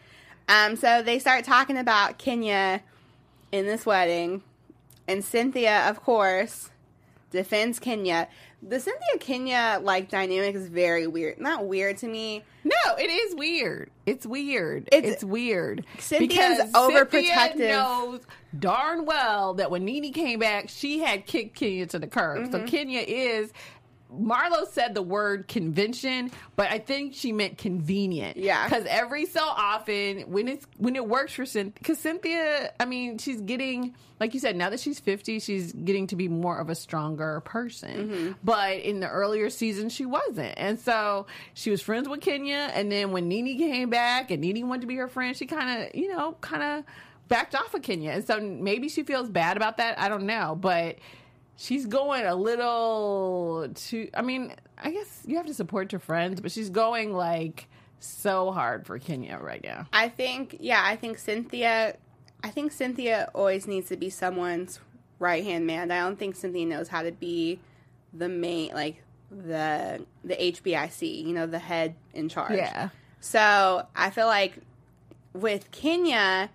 Um, 0.49 0.77
so 0.77 1.03
they 1.03 1.19
start 1.19 1.45
talking 1.45 1.77
about 1.77 2.17
Kenya 2.19 2.81
in 3.53 3.67
this 3.67 3.85
wedding, 3.85 4.43
and 5.09 5.25
Cynthia, 5.25 5.89
of 5.91 6.01
course, 6.03 6.71
defends 7.33 7.79
Kenya. 7.79 8.29
The 8.61 8.81
Cynthia 8.81 9.19
Kenya 9.21 9.79
like 9.83 10.11
dynamic 10.11 10.55
is 10.57 10.69
very 10.69 11.07
weird. 11.07 11.41
Not 11.41 11.67
weird 11.67 11.97
to 11.99 12.09
me. 12.09 12.43
No, 12.65 12.97
it 12.99 13.09
is 13.09 13.35
weird. 13.37 13.91
It's 14.05 14.27
weird. 14.27 14.89
It's- 14.93 15.13
It's, 15.13 15.25
weird. 15.25 15.85
Cynthia's 15.99 16.29
Because 16.29 16.73
overprotective. 16.73 17.35
Cynthia 17.53 17.69
knows 17.69 18.21
darn 18.59 19.05
well 19.05 19.55
that 19.55 19.71
when 19.71 19.85
Nene 19.85 20.13
came 20.13 20.41
back, 20.41 20.69
she 20.69 20.99
had 20.99 21.25
kicked 21.25 21.55
Kenya 21.55 21.87
to 21.87 21.99
the 21.99 22.09
curb. 22.09 22.43
Mm-hmm. 22.43 22.53
So 22.53 22.65
Kenya 22.67 23.01
is. 23.07 23.53
Marlo 24.13 24.67
said 24.71 24.95
the 24.95 25.03
word 25.03 25.49
convention, 25.49 26.31
but 26.57 26.71
I 26.71 26.79
think 26.79 27.15
she 27.15 27.33
meant 27.33 27.59
convenient. 27.59 28.37
Yeah. 28.37 28.69
because 28.69 28.87
every 28.87 29.27
so 29.27 29.43
often 29.43 30.31
when 30.31 30.49
it's 30.49 30.67
when 30.79 30.97
it 30.97 31.07
works 31.07 31.35
for 31.35 31.45
Cynthia, 31.45 31.75
because 31.79 31.99
Cynthia, 31.99 32.73
I 32.81 32.85
mean, 32.85 33.19
she's 33.19 33.41
getting 33.41 33.95
like 34.21 34.35
you 34.35 34.41
said, 34.41 34.57
now 34.57 34.71
that 34.71 34.81
she's 34.81 34.99
fifty, 34.99 35.39
she's 35.39 35.73
getting 35.73 36.09
to 36.09 36.17
be 36.17 36.29
more 36.29 36.59
of 36.59 36.71
a 36.71 36.75
stronger 36.75 37.41
person. 37.41 38.09
Mm-hmm. 38.09 38.33
But 38.43 38.79
in 38.79 39.01
the 39.01 39.09
earlier 39.09 39.51
season, 39.51 39.89
she 39.91 40.07
wasn't, 40.07 40.55
and 40.57 40.79
so 40.79 41.27
she 41.55 41.71
was 41.71 41.81
friends 41.83 42.09
with 42.09 42.21
Kenya. 42.21 42.71
And 42.73 42.91
then 42.91 43.13
when 43.13 43.29
Nene 43.29 43.57
came 43.59 43.91
back 43.91 44.31
and 44.31 44.41
Nene 44.41 44.69
wanted 44.69 44.83
to 44.83 44.87
be 44.87 44.97
her 44.97 45.09
friend, 45.09 45.37
she 45.37 45.47
kind 45.47 45.83
of, 45.83 45.95
you 45.95 46.09
know, 46.09 46.37
kind 46.41 46.63
of 46.63 46.85
backed 47.29 47.55
off 47.55 47.75
of 47.75 47.83
Kenya. 47.83 48.11
And 48.13 48.27
so 48.27 48.41
maybe 48.41 48.89
she 48.89 49.03
feels 49.03 49.29
bad 49.29 49.57
about 49.57 49.77
that. 49.77 49.99
I 49.99 50.09
don't 50.09 50.25
know, 50.25 50.57
but 50.59 50.97
she's 51.59 51.85
going 51.85 52.25
a 52.25 52.35
little 52.35 53.69
too. 53.75 54.09
I 54.15 54.23
mean, 54.23 54.55
I 54.79 54.91
guess 54.91 55.23
you 55.27 55.37
have 55.37 55.47
to 55.47 55.55
support 55.55 55.93
your 55.93 55.99
friends, 55.99 56.41
but 56.41 56.51
she's 56.51 56.71
going 56.71 57.13
like 57.13 57.67
so 57.99 58.53
hard 58.53 58.87
for 58.87 58.99
Kenya 58.99 59.39
right 59.43 59.63
now. 59.63 59.87
I 59.93 60.09
think, 60.09 60.57
yeah, 60.61 60.83
I 60.83 60.97
think 60.97 61.19
Cynthia, 61.19 61.97
I 62.43 62.51
think 62.51 62.73
Cynthia 62.73 63.31
always 63.35 63.67
needs 63.67 63.89
to 63.89 63.97
be 63.97 64.09
someone's 64.09 64.81
right 65.19 65.45
hand 65.45 65.67
man. 65.67 65.91
I 65.91 66.01
don't 66.01 66.19
think 66.19 66.37
Cynthia 66.37 66.65
knows 66.65 66.89
how 66.89 67.03
to 67.03 67.13
be 67.13 67.59
the 68.15 68.29
main, 68.29 68.73
like 68.73 69.03
the 69.31 70.07
the 70.25 70.35
HBIC, 70.35 71.25
you 71.25 71.35
know, 71.35 71.47
the 71.47 71.59
head 71.59 71.97
in 72.15 72.29
charge. 72.29 72.57
Yeah. 72.57 72.91
So 73.21 73.85
I 73.97 74.11
feel 74.11 74.27
like 74.27 74.59
with 75.33 75.71
Kenya, 75.73 76.51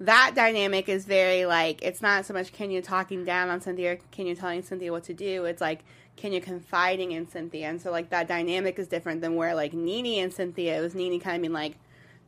that 0.00 0.32
dynamic 0.34 0.88
is 0.88 1.04
very 1.04 1.46
like 1.46 1.82
it's 1.82 2.02
not 2.02 2.26
so 2.26 2.34
much 2.34 2.52
Kenya 2.52 2.82
talking 2.82 3.24
down 3.24 3.48
on 3.48 3.60
Cynthia, 3.60 3.92
or 3.92 3.98
Kenya 4.10 4.34
telling 4.34 4.62
Cynthia 4.62 4.90
what 4.92 5.04
to 5.04 5.14
do. 5.14 5.44
It's 5.44 5.60
like 5.60 5.84
Kenya 6.16 6.40
confiding 6.40 7.12
in 7.12 7.28
Cynthia, 7.28 7.68
and 7.68 7.80
so 7.80 7.90
like 7.90 8.10
that 8.10 8.28
dynamic 8.28 8.78
is 8.78 8.88
different 8.88 9.20
than 9.20 9.36
where 9.36 9.54
like 9.54 9.72
Nene 9.72 10.22
and 10.22 10.32
Cynthia. 10.32 10.78
It 10.78 10.80
was 10.80 10.94
Nene 10.94 11.20
kind 11.20 11.36
of 11.36 11.42
being 11.42 11.52
like, 11.52 11.76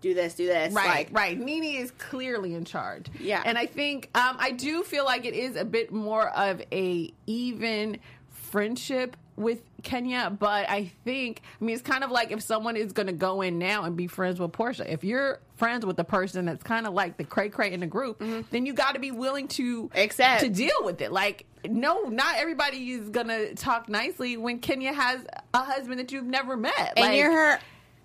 "Do 0.00 0.14
this, 0.14 0.34
do 0.34 0.46
this," 0.46 0.72
Right, 0.72 0.88
like, 0.88 1.08
right. 1.12 1.38
Nene 1.38 1.82
is 1.82 1.90
clearly 1.92 2.54
in 2.54 2.64
charge. 2.64 3.06
Yeah. 3.20 3.42
and 3.44 3.58
I 3.58 3.66
think 3.66 4.10
um, 4.14 4.36
I 4.38 4.52
do 4.52 4.82
feel 4.82 5.04
like 5.04 5.24
it 5.24 5.34
is 5.34 5.56
a 5.56 5.64
bit 5.64 5.92
more 5.92 6.28
of 6.30 6.62
a 6.72 7.12
even 7.26 7.98
friendship 8.30 9.16
with 9.36 9.60
Kenya, 9.82 10.30
but 10.30 10.68
I 10.68 10.90
think 11.04 11.42
I 11.60 11.64
mean 11.64 11.74
it's 11.74 11.82
kind 11.82 12.02
of 12.02 12.10
like 12.10 12.30
if 12.32 12.42
someone 12.42 12.76
is 12.76 12.92
going 12.92 13.06
to 13.06 13.12
go 13.12 13.42
in 13.42 13.58
now 13.58 13.84
and 13.84 13.96
be 13.96 14.06
friends 14.06 14.40
with 14.40 14.52
Porsha. 14.52 14.86
If 14.86 15.04
you're 15.04 15.40
friends 15.56 15.84
with 15.84 15.96
the 15.96 16.04
person 16.04 16.46
that's 16.46 16.62
kind 16.62 16.86
of 16.86 16.94
like 16.94 17.16
the 17.16 17.24
cray 17.24 17.48
cray 17.50 17.72
in 17.72 17.80
the 17.80 17.86
group, 17.86 18.20
mm-hmm. 18.20 18.42
then 18.50 18.66
you 18.66 18.72
got 18.72 18.94
to 18.94 19.00
be 19.00 19.10
willing 19.10 19.48
to 19.48 19.90
Accept. 19.94 20.40
to 20.40 20.48
deal 20.48 20.76
with 20.82 21.00
it. 21.02 21.12
Like, 21.12 21.46
no, 21.68 22.04
not 22.04 22.36
everybody 22.36 22.90
is 22.90 23.10
gonna 23.10 23.54
talk 23.54 23.88
nicely 23.88 24.36
when 24.36 24.58
Kenya 24.58 24.92
has 24.92 25.24
a 25.52 25.58
husband 25.58 26.00
that 26.00 26.12
you've 26.12 26.24
never 26.24 26.56
met. 26.56 26.94
and 26.96 27.06
like, 27.06 27.18
you're 27.18 27.32
her 27.32 27.60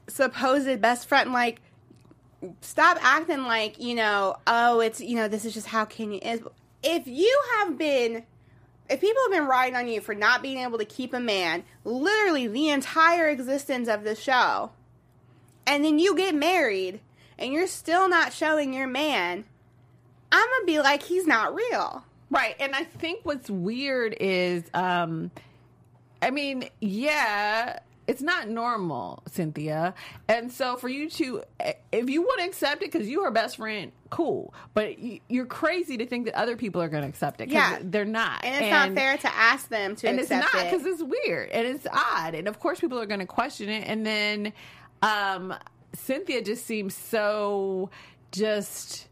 supposed 0.07 0.81
best 0.81 1.07
friend. 1.07 1.31
Like, 1.31 1.61
stop 2.61 2.97
acting 3.01 3.43
like 3.43 3.79
you 3.79 3.95
know. 3.95 4.35
Oh, 4.47 4.81
it's 4.81 4.99
you 4.99 5.15
know 5.15 5.27
this 5.27 5.45
is 5.45 5.53
just 5.53 5.67
how 5.67 5.85
Kenya 5.85 6.19
is. 6.21 6.41
If 6.83 7.07
you 7.07 7.41
have 7.57 7.77
been, 7.77 8.23
if 8.89 8.99
people 9.01 9.21
have 9.23 9.31
been 9.31 9.47
riding 9.47 9.75
on 9.75 9.87
you 9.87 10.01
for 10.01 10.13
not 10.13 10.41
being 10.41 10.59
able 10.59 10.77
to 10.77 10.85
keep 10.85 11.13
a 11.13 11.19
man, 11.19 11.63
literally 11.83 12.47
the 12.47 12.69
entire 12.69 13.29
existence 13.29 13.87
of 13.87 14.03
the 14.03 14.15
show, 14.15 14.71
and 15.65 15.85
then 15.85 15.99
you 15.99 16.15
get 16.15 16.35
married 16.35 16.99
and 17.37 17.53
you're 17.53 17.67
still 17.67 18.09
not 18.09 18.33
showing 18.33 18.73
your 18.73 18.87
man, 18.87 19.45
I'm 20.31 20.47
gonna 20.47 20.65
be 20.65 20.79
like 20.79 21.03
he's 21.03 21.27
not 21.27 21.55
real. 21.55 22.03
Right. 22.29 22.55
And 22.59 22.73
I 22.75 22.85
think 22.85 23.21
what's 23.23 23.49
weird 23.49 24.15
is, 24.19 24.63
um, 24.73 25.31
I 26.21 26.31
mean, 26.31 26.69
yeah, 26.79 27.79
it's 28.07 28.21
not 28.21 28.49
normal, 28.49 29.23
Cynthia. 29.27 29.93
And 30.27 30.51
so 30.51 30.75
for 30.75 30.89
you 30.89 31.09
to, 31.11 31.43
if 31.91 32.09
you 32.09 32.21
want 32.21 32.41
to 32.41 32.45
accept 32.45 32.83
it 32.83 32.91
because 32.91 33.07
you 33.07 33.21
are 33.21 33.31
best 33.31 33.57
friend, 33.57 33.91
cool. 34.09 34.53
But 34.73 34.95
you're 35.29 35.45
crazy 35.45 35.97
to 35.97 36.05
think 36.05 36.25
that 36.25 36.35
other 36.35 36.57
people 36.57 36.81
are 36.81 36.89
going 36.89 37.03
to 37.03 37.09
accept 37.09 37.41
it. 37.41 37.49
Yeah. 37.49 37.79
They're 37.81 38.03
not. 38.05 38.43
And 38.43 38.63
it's 38.63 38.71
not 38.71 38.93
fair 38.93 39.17
to 39.17 39.35
ask 39.35 39.69
them 39.69 39.95
to 39.97 40.07
and 40.07 40.19
it's 40.19 40.29
not 40.29 40.53
it. 40.55 40.71
because 40.71 40.85
it's 40.85 41.01
weird 41.01 41.49
and 41.49 41.67
it's 41.67 41.87
odd 41.91 42.35
and 42.35 42.47
of 42.47 42.59
course 42.59 42.79
people 42.79 42.99
are 42.99 43.05
going 43.05 43.19
to 43.19 43.25
question 43.25 43.69
it 43.69 43.87
and 43.87 44.05
then 44.05 44.53
um 45.01 45.53
cynthia 45.93 46.41
just 46.41 46.65
seems 46.65 46.95
so 46.95 47.89
just 48.31 49.07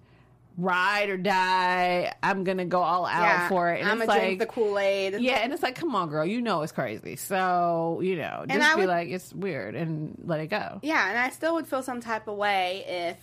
ride 0.60 1.10
or 1.10 1.18
die 1.18 2.14
i'm 2.22 2.44
gonna 2.44 2.66
go 2.66 2.82
all 2.82 3.06
out 3.06 3.48
for 3.50 3.72
it 3.72 3.80
and 3.82 3.90
I'm 3.90 3.98
it's 4.02 4.08
gonna 4.08 4.20
like 4.20 4.28
drink 4.28 4.40
the 4.40 4.46
Kool 4.46 4.78
Aid. 4.78 5.20
yeah 5.22 5.36
and 5.38 5.54
it's 5.54 5.64
like 5.64 5.76
come 5.76 5.96
on 5.96 6.10
girl 6.10 6.26
you 6.26 6.42
know 6.42 6.62
it's 6.64 6.72
crazy 6.72 7.16
so 7.16 8.00
you 8.04 8.16
know 8.18 8.42
And 8.48 8.52
just 8.60 8.72
I 8.72 8.76
be 8.76 8.82
would- 8.82 8.90
like 8.90 9.10
it's 9.10 9.34
weird 9.34 9.76
and 9.76 10.16
let 10.26 10.40
it 10.40 10.48
go 10.48 10.80
Yeah, 10.84 11.10
and 11.10 11.18
I 11.18 11.30
still 11.30 11.54
would 11.56 11.68
feel 11.68 11.82
some 11.84 12.02
type 12.02 12.28
of 12.28 12.36
way 12.36 12.84
if 12.88 13.18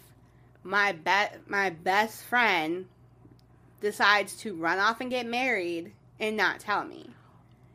my 0.64 0.92
be- 0.92 1.36
my 1.48 1.70
best 1.70 2.24
friend 2.24 2.86
decides 3.80 4.36
to 4.38 4.54
run 4.54 4.78
off 4.78 5.00
and 5.00 5.10
get 5.10 5.26
married 5.26 5.92
and 6.18 6.36
not 6.36 6.60
tell 6.60 6.84
me. 6.84 7.10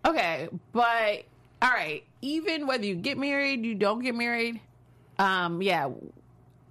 Okay, 0.05 0.49
but 0.73 1.23
all 1.61 1.69
right, 1.69 2.03
even 2.21 2.65
whether 2.67 2.85
you 2.85 2.95
get 2.95 3.17
married, 3.17 3.63
you 3.63 3.75
don't 3.75 3.99
get 4.01 4.15
married, 4.15 4.59
um, 5.19 5.61
yeah, 5.61 5.89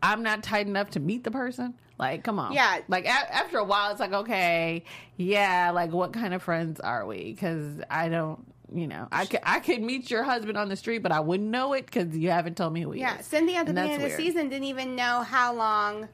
I'm 0.02 0.22
not 0.22 0.42
tight 0.42 0.66
enough 0.66 0.90
to 0.90 1.00
meet 1.00 1.22
the 1.24 1.30
person. 1.30 1.74
Like, 2.00 2.24
come 2.24 2.38
on. 2.38 2.52
Yeah. 2.52 2.80
Like 2.88 3.04
a- 3.04 3.08
after 3.34 3.58
a 3.58 3.64
while, 3.64 3.90
it's 3.92 4.00
like, 4.00 4.12
okay, 4.12 4.82
yeah, 5.16 5.70
like 5.70 5.92
what 5.92 6.12
kind 6.12 6.34
of 6.34 6.42
friends 6.42 6.80
are 6.80 7.06
we? 7.06 7.24
Because 7.32 7.74
I 7.90 8.08
don't, 8.08 8.44
you 8.74 8.86
know, 8.88 9.06
I 9.12 9.26
could 9.26 9.40
I 9.42 9.60
could 9.60 9.82
meet 9.82 10.10
your 10.10 10.22
husband 10.22 10.56
on 10.56 10.68
the 10.68 10.76
street, 10.76 10.98
but 10.98 11.12
I 11.12 11.20
wouldn't 11.20 11.50
know 11.50 11.74
it 11.74 11.86
because 11.86 12.16
you 12.16 12.30
haven't 12.30 12.56
told 12.56 12.72
me 12.72 12.80
who 12.82 12.92
he 12.92 13.00
Yeah, 13.00 13.18
is. 13.18 13.26
Cindy 13.26 13.54
at 13.54 13.66
the 13.66 13.70
And 13.70 13.78
that's 13.78 13.88
beginning 13.88 13.96
of 13.96 14.02
the 14.16 14.22
weird. 14.22 14.32
season 14.34 14.48
didn't 14.48 14.64
even 14.64 14.96
know 14.96 15.22
how 15.22 15.52
long 15.54 16.08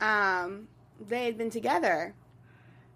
um 0.00 0.68
they 1.08 1.24
had 1.24 1.36
been 1.38 1.50
together. 1.50 2.14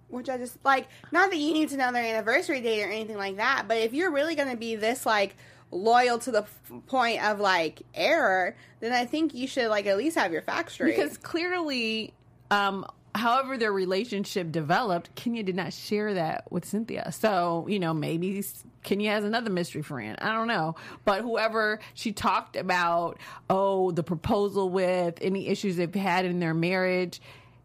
Which 0.08 0.28
I 0.28 0.36
just 0.36 0.58
like 0.64 0.88
not 1.10 1.30
that 1.30 1.38
you 1.38 1.52
need 1.54 1.70
to 1.70 1.76
know 1.76 1.90
their 1.90 2.04
anniversary 2.04 2.60
date 2.60 2.84
or 2.84 2.88
anything 2.90 3.16
like 3.16 3.36
that, 3.36 3.64
but 3.66 3.78
if 3.78 3.94
you're 3.94 4.10
really 4.10 4.34
going 4.34 4.50
to 4.50 4.56
be 4.56 4.76
this 4.76 5.06
like 5.06 5.34
loyal 5.72 6.18
to 6.18 6.30
the 6.30 6.44
point 6.86 7.24
of 7.24 7.40
like 7.40 7.82
error, 7.94 8.56
then 8.80 8.92
I 8.92 9.06
think 9.06 9.34
you 9.34 9.46
should 9.48 9.68
like 9.68 9.86
at 9.86 9.96
least 9.96 10.16
have 10.16 10.32
your 10.32 10.42
facts 10.42 10.74
straight. 10.74 10.96
Because 10.96 11.16
clearly, 11.16 12.14
um, 12.50 12.86
however 13.14 13.56
their 13.58 13.72
relationship 13.72 14.52
developed, 14.52 15.14
Kenya 15.14 15.42
did 15.42 15.56
not 15.56 15.72
share 15.72 16.14
that 16.14 16.50
with 16.52 16.64
Cynthia. 16.64 17.10
So, 17.12 17.66
you 17.68 17.78
know, 17.78 17.94
maybe 17.94 18.44
Kenya 18.82 19.10
has 19.10 19.24
another 19.24 19.50
mystery 19.50 19.82
friend. 19.82 20.16
I 20.20 20.32
don't 20.32 20.48
know. 20.48 20.76
But 21.04 21.22
whoever 21.22 21.80
she 21.94 22.12
talked 22.12 22.56
about, 22.56 23.18
oh, 23.48 23.90
the 23.90 24.02
proposal 24.02 24.68
with, 24.68 25.18
any 25.20 25.48
issues 25.48 25.76
they've 25.76 25.94
had 25.94 26.24
in 26.24 26.38
their 26.38 26.54
marriage. 26.54 27.20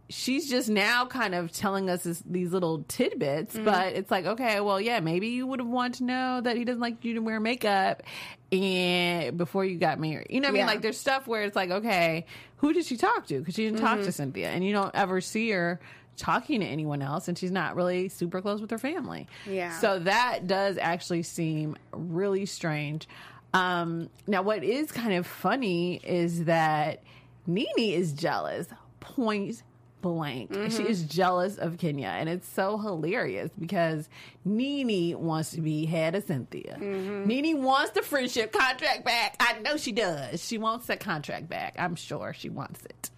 She's 0.09 0.49
just 0.49 0.69
now 0.69 1.05
kind 1.05 1.35
of 1.35 1.51
telling 1.51 1.89
us 1.89 2.03
this, 2.03 2.23
these 2.25 2.53
little 2.53 2.83
tidbits, 2.87 3.55
Mm-hmm. 3.55 3.65
but 3.65 3.93
it's 3.93 4.09
like, 4.09 4.25
okay, 4.25 4.61
well, 4.61 4.79
yeah, 4.79 5.01
maybe 5.01 5.27
you 5.27 5.45
would 5.45 5.59
have 5.59 5.67
wanted 5.67 5.95
to 5.95 6.03
know 6.05 6.41
that 6.41 6.55
he 6.55 6.63
doesn't 6.63 6.79
like 6.79 7.03
you 7.03 7.15
to 7.15 7.19
wear 7.19 7.39
makeup 7.41 8.03
and 8.51 9.37
before 9.37 9.65
you 9.65 9.77
got 9.77 9.99
married. 9.99 10.27
You 10.29 10.39
know 10.39 10.47
what 10.47 10.55
I 10.55 10.57
mean? 10.59 10.65
Like 10.67 10.81
there's 10.81 10.97
stuff 10.97 11.27
where 11.27 11.43
it's 11.43 11.55
like, 11.55 11.71
okay, 11.71 12.25
who 12.57 12.73
did 12.73 12.85
she 12.85 12.95
talk 12.97 13.27
to? 13.27 13.39
Because 13.39 13.55
she 13.55 13.65
didn't 13.65 13.79
talk 13.81 13.99
to 13.99 14.11
Cynthia, 14.11 14.49
and 14.49 14.63
you 14.65 14.71
don't 14.73 14.93
ever 14.95 15.21
see 15.21 15.49
her 15.51 15.79
talking 16.15 16.61
to 16.61 16.65
anyone 16.65 17.01
else, 17.01 17.27
and 17.27 17.37
she's 17.37 17.51
not 17.51 17.75
really 17.75 18.09
super 18.09 18.41
close 18.41 18.61
with 18.61 18.71
her 18.71 18.77
family. 18.79 19.27
Yeah. 19.45 19.77
So 19.79 19.99
that 19.99 20.47
does 20.47 20.77
actually 20.79 21.23
seem 21.23 21.75
really 21.91 22.45
strange. 22.45 23.07
Um, 23.53 24.09
now, 24.25 24.41
what 24.41 24.63
is 24.63 24.91
kind 24.91 25.13
of 25.13 25.27
funny 25.27 25.95
is 26.03 26.45
that 26.45 27.03
Nene 27.45 27.65
is 27.77 28.13
jealous. 28.13 28.67
Point 28.99 29.61
blank. 30.01 30.51
Mm-hmm. 30.51 30.75
She 30.75 30.83
is 30.83 31.03
jealous 31.03 31.57
of 31.57 31.77
Kenya, 31.77 32.07
and 32.07 32.29
it's 32.29 32.47
so 32.47 32.77
hilarious 32.77 33.49
because 33.59 34.09
Nene 34.45 35.19
wants 35.19 35.51
to 35.51 35.61
be 35.61 35.85
head 35.85 36.15
of 36.15 36.23
Cynthia. 36.23 36.77
Mm-hmm. 36.79 37.25
Nene 37.27 37.63
wants 37.63 37.91
the 37.91 38.01
friendship 38.01 38.51
contract 38.51 39.05
back. 39.05 39.35
I 39.39 39.59
know 39.59 39.77
she 39.77 39.91
does. 39.91 40.45
She 40.45 40.57
wants 40.57 40.87
that 40.87 40.99
contract 40.99 41.49
back. 41.49 41.75
I'm 41.77 41.95
sure 41.95 42.33
she 42.33 42.49
wants 42.49 42.83
it. 42.85 43.09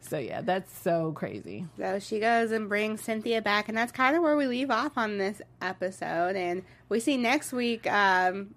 So 0.00 0.18
yeah, 0.18 0.40
that's 0.40 0.72
so 0.82 1.12
crazy. 1.12 1.66
So 1.78 1.98
she 1.98 2.20
goes 2.20 2.52
and 2.52 2.68
brings 2.68 3.02
Cynthia 3.02 3.42
back, 3.42 3.68
and 3.68 3.76
that's 3.76 3.92
kind 3.92 4.16
of 4.16 4.22
where 4.22 4.36
we 4.36 4.46
leave 4.46 4.70
off 4.70 4.96
on 4.96 5.18
this 5.18 5.42
episode. 5.60 6.36
And 6.36 6.62
we 6.88 7.00
see 7.00 7.16
next 7.16 7.52
week, 7.52 7.90
um, 7.90 8.54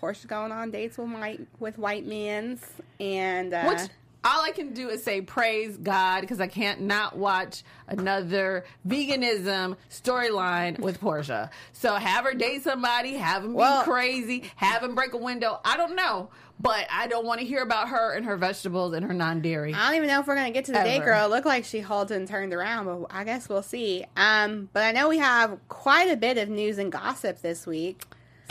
Porsha's 0.00 0.26
going 0.26 0.52
on 0.52 0.70
dates 0.70 0.98
with 0.98 1.10
white 1.10 1.40
with 1.58 1.78
white 1.78 2.06
men's, 2.06 2.64
and 3.00 3.52
uh, 3.52 3.64
Which 3.64 3.80
all 4.24 4.42
I 4.44 4.50
can 4.52 4.72
do 4.72 4.88
is 4.88 5.02
say 5.02 5.20
praise 5.20 5.76
God 5.76 6.20
because 6.20 6.40
I 6.40 6.46
can't 6.46 6.82
not 6.82 7.16
watch 7.16 7.62
another 7.88 8.64
veganism 8.86 9.76
storyline 9.90 10.78
with 10.78 11.00
Porsha. 11.00 11.50
So 11.72 11.94
have 11.94 12.24
her 12.24 12.34
date 12.34 12.62
somebody, 12.62 13.14
have 13.14 13.44
him 13.44 13.54
Well- 13.54 13.82
be 13.84 13.90
crazy, 13.90 14.50
have 14.56 14.82
him 14.82 14.94
break 14.94 15.12
a 15.12 15.16
window. 15.18 15.58
I 15.64 15.76
don't 15.76 15.96
know, 15.96 16.30
but 16.60 16.86
I 16.90 17.08
don't 17.08 17.26
want 17.26 17.40
to 17.40 17.46
hear 17.46 17.62
about 17.62 17.88
her 17.88 18.12
and 18.14 18.24
her 18.26 18.36
vegetables 18.36 18.92
and 18.94 19.04
her 19.04 19.12
non-dairy. 19.14 19.74
I 19.74 19.86
don't 19.88 19.96
even 19.96 20.08
know 20.08 20.20
if 20.20 20.26
we're 20.26 20.36
gonna 20.36 20.52
get 20.52 20.66
to 20.66 20.72
the 20.72 20.78
date 20.78 20.96
Ever. 20.98 21.06
girl. 21.06 21.26
It 21.26 21.30
looked 21.30 21.46
like 21.46 21.64
she 21.64 21.80
halted 21.80 22.16
and 22.16 22.28
turned 22.28 22.54
around, 22.54 22.86
but 22.86 23.06
I 23.10 23.24
guess 23.24 23.48
we'll 23.48 23.62
see. 23.62 24.04
Um, 24.16 24.68
but 24.72 24.84
I 24.84 24.92
know 24.92 25.08
we 25.08 25.18
have 25.18 25.58
quite 25.68 26.10
a 26.10 26.16
bit 26.16 26.38
of 26.38 26.48
news 26.48 26.78
and 26.78 26.92
gossip 26.92 27.42
this 27.42 27.66
week. 27.66 28.02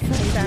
So 0.02 0.40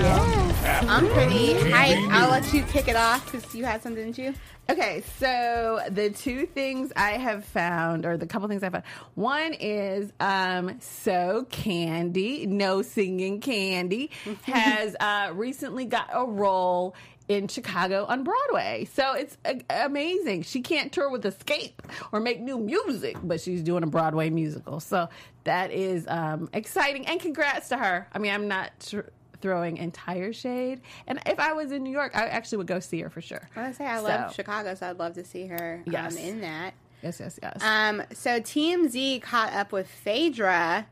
I'm 0.88 1.06
pretty 1.10 1.54
hyped. 1.54 2.08
I'll 2.10 2.30
let 2.30 2.52
you 2.52 2.62
kick 2.64 2.88
it 2.88 2.96
off 2.96 3.30
because 3.30 3.54
you 3.54 3.64
had 3.64 3.82
something, 3.82 4.02
didn't 4.04 4.18
you? 4.18 4.34
Okay, 4.70 5.02
so 5.18 5.80
the 5.90 6.08
two 6.08 6.46
things 6.46 6.90
I 6.96 7.12
have 7.12 7.44
found, 7.44 8.06
or 8.06 8.16
the 8.16 8.26
couple 8.26 8.48
things 8.48 8.62
I 8.62 8.70
found, 8.70 8.84
one 9.14 9.52
is 9.52 10.10
um, 10.20 10.80
so 10.80 11.46
Kandi, 11.50 12.46
no 12.46 12.80
singing 12.80 13.40
Kandi, 13.40 14.08
has 14.44 14.96
uh, 14.98 15.32
recently 15.34 15.84
got 15.84 16.08
a 16.12 16.24
role 16.24 16.94
in 17.28 17.48
Chicago 17.48 18.06
on 18.06 18.24
Broadway. 18.24 18.86
So 18.92 19.12
it's 19.12 19.36
uh, 19.44 19.54
amazing. 19.68 20.42
She 20.42 20.62
can't 20.62 20.90
tour 20.92 21.10
with 21.10 21.24
Xscape 21.24 21.72
or 22.12 22.20
make 22.20 22.40
new 22.40 22.58
music, 22.58 23.16
but 23.22 23.40
she's 23.42 23.62
doing 23.62 23.82
a 23.82 23.86
Broadway 23.86 24.30
musical. 24.30 24.80
So 24.80 25.08
that 25.44 25.72
is 25.72 26.06
um, 26.08 26.48
exciting, 26.54 27.06
and 27.06 27.20
congrats 27.20 27.68
to 27.68 27.76
her. 27.76 28.08
I 28.12 28.18
mean, 28.18 28.32
I'm 28.32 28.48
not. 28.48 28.70
Tr- 28.80 29.00
Throwing 29.45 29.76
entire 29.76 30.32
shade, 30.32 30.80
and 31.07 31.20
if 31.26 31.38
I 31.38 31.53
was 31.53 31.70
in 31.70 31.82
New 31.82 31.90
York, 31.92 32.16
I 32.16 32.28
actually 32.28 32.57
would 32.57 32.66
go 32.66 32.80
see 32.80 33.03
her 33.03 33.11
for 33.11 33.20
sure. 33.20 33.47
I 33.55 33.72
say 33.72 33.84
I 33.84 33.99
love 34.01 34.34
Chicago, 34.34 34.74
so 34.74 34.88
I'd 34.88 34.99
love 34.99 35.12
to 35.16 35.24
see 35.24 35.47
her 35.49 35.82
Yes. 35.84 36.14
um, 36.16 36.22
in 36.22 36.40
that. 36.40 36.72
Yes, 37.03 37.20
yes, 37.20 37.38
yes. 37.42 37.62
Um, 37.62 38.03
so 38.14 38.40
TMZ 38.40 39.20
caught 39.20 39.53
up 39.53 39.70
with 39.70 39.86
Phaedra 39.86 40.86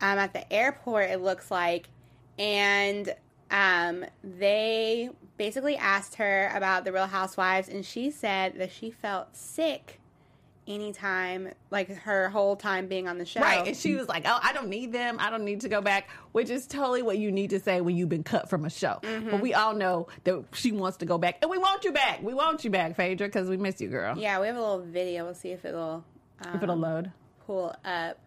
um, 0.00 0.18
at 0.18 0.32
the 0.32 0.50
airport, 0.50 1.10
it 1.10 1.20
looks 1.20 1.50
like, 1.50 1.90
and 2.38 3.14
um, 3.50 4.06
they 4.22 5.10
basically 5.36 5.76
asked 5.76 6.14
her 6.14 6.50
about 6.54 6.86
the 6.86 6.92
Real 6.92 7.06
Housewives, 7.08 7.68
and 7.68 7.84
she 7.84 8.10
said 8.10 8.54
that 8.58 8.72
she 8.72 8.90
felt 8.90 9.36
sick 9.36 10.00
anytime, 10.66 11.50
like 11.70 11.88
her 11.94 12.28
whole 12.28 12.56
time 12.56 12.86
being 12.86 13.06
on 13.08 13.18
the 13.18 13.24
show. 13.24 13.40
Right. 13.40 13.66
And 13.66 13.76
she 13.76 13.94
was 13.94 14.08
like, 14.08 14.24
Oh, 14.26 14.38
I 14.42 14.52
don't 14.52 14.68
need 14.68 14.92
them. 14.92 15.18
I 15.20 15.30
don't 15.30 15.44
need 15.44 15.60
to 15.62 15.68
go 15.68 15.80
back, 15.80 16.08
which 16.32 16.50
is 16.50 16.66
totally 16.66 17.02
what 17.02 17.18
you 17.18 17.30
need 17.32 17.50
to 17.50 17.60
say 17.60 17.80
when 17.80 17.96
you've 17.96 18.08
been 18.08 18.22
cut 18.24 18.48
from 18.48 18.64
a 18.64 18.70
show. 18.70 18.98
Mm-hmm. 19.02 19.30
But 19.30 19.40
we 19.40 19.54
all 19.54 19.74
know 19.74 20.08
that 20.24 20.44
she 20.52 20.72
wants 20.72 20.98
to 20.98 21.06
go 21.06 21.18
back. 21.18 21.38
And 21.42 21.50
we 21.50 21.58
want 21.58 21.84
you 21.84 21.92
back. 21.92 22.22
We 22.22 22.34
want 22.34 22.64
you 22.64 22.70
back, 22.70 22.96
Phaedra, 22.96 23.26
because 23.28 23.48
we 23.48 23.56
miss 23.56 23.80
you, 23.80 23.88
girl. 23.88 24.16
yeah, 24.18 24.40
we 24.40 24.46
have 24.46 24.56
a 24.56 24.60
little 24.60 24.80
video. 24.82 25.24
We'll 25.24 25.34
see 25.34 25.50
if 25.50 25.64
it'll 25.64 26.04
um, 26.44 26.54
If 26.56 26.62
it'll 26.62 26.76
load. 26.76 27.12
pull 27.46 27.74
up. 27.84 28.18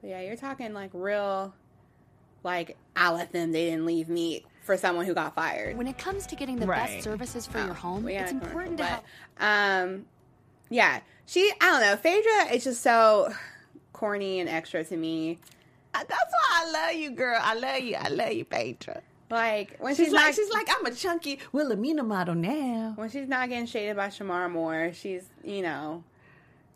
But 0.00 0.10
yeah, 0.10 0.20
you're 0.22 0.36
talking 0.36 0.72
like 0.72 0.90
real, 0.92 1.54
like 2.42 2.76
I 2.96 3.12
let 3.12 3.32
them. 3.32 3.52
They 3.52 3.66
didn't 3.70 3.86
leave 3.86 4.08
me 4.08 4.44
for 4.62 4.76
someone 4.76 5.06
who 5.06 5.14
got 5.14 5.34
fired. 5.34 5.76
When 5.76 5.86
it 5.88 5.98
comes 5.98 6.26
to 6.28 6.36
getting 6.36 6.56
the 6.58 6.66
Right. 6.66 6.86
best 6.90 7.04
services 7.04 7.46
for 7.46 7.58
your 7.58 7.74
home, 7.74 8.04
We 8.04 8.14
it's 8.14 8.32
important 8.32 8.78
to 8.78 8.84
have. 8.84 9.02
um, 9.40 10.06
yeah, 10.70 11.00
she. 11.26 11.52
I 11.60 11.66
don't 11.70 11.80
know. 11.80 11.96
Phaedra 11.96 12.54
is 12.54 12.64
just 12.64 12.80
so 12.82 13.32
corny 13.92 14.40
and 14.40 14.48
extra 14.48 14.84
to 14.84 14.96
me. 14.96 15.38
Uh, 15.94 15.98
That's 16.08 16.32
why 16.32 16.64
I 16.66 16.70
love 16.70 16.94
you, 16.94 17.10
girl. 17.10 17.38
I 17.40 17.54
love 17.54 17.80
you. 17.80 17.96
I 17.96 18.08
love 18.08 18.32
you, 18.32 18.44
Phaedra. 18.44 19.02
Like 19.30 19.76
when 19.78 19.94
She's, 19.94 20.06
she's, 20.06 20.12
like, 20.14 20.26
not, 20.26 20.34
she's 20.34 20.50
like, 20.50 20.68
I'm 20.70 20.84
a 20.86 20.90
chunky 20.90 21.38
Wilhelmina 21.52 22.02
model 22.02 22.34
now. 22.34 22.92
when 22.96 23.08
she's 23.08 23.28
not 23.28 23.48
getting 23.48 23.64
shaded 23.66 23.96
by 23.96 24.08
Shemar 24.08 24.50
Moore, 24.50 24.92
she's 24.94 25.24
you 25.42 25.62
know 25.62 26.04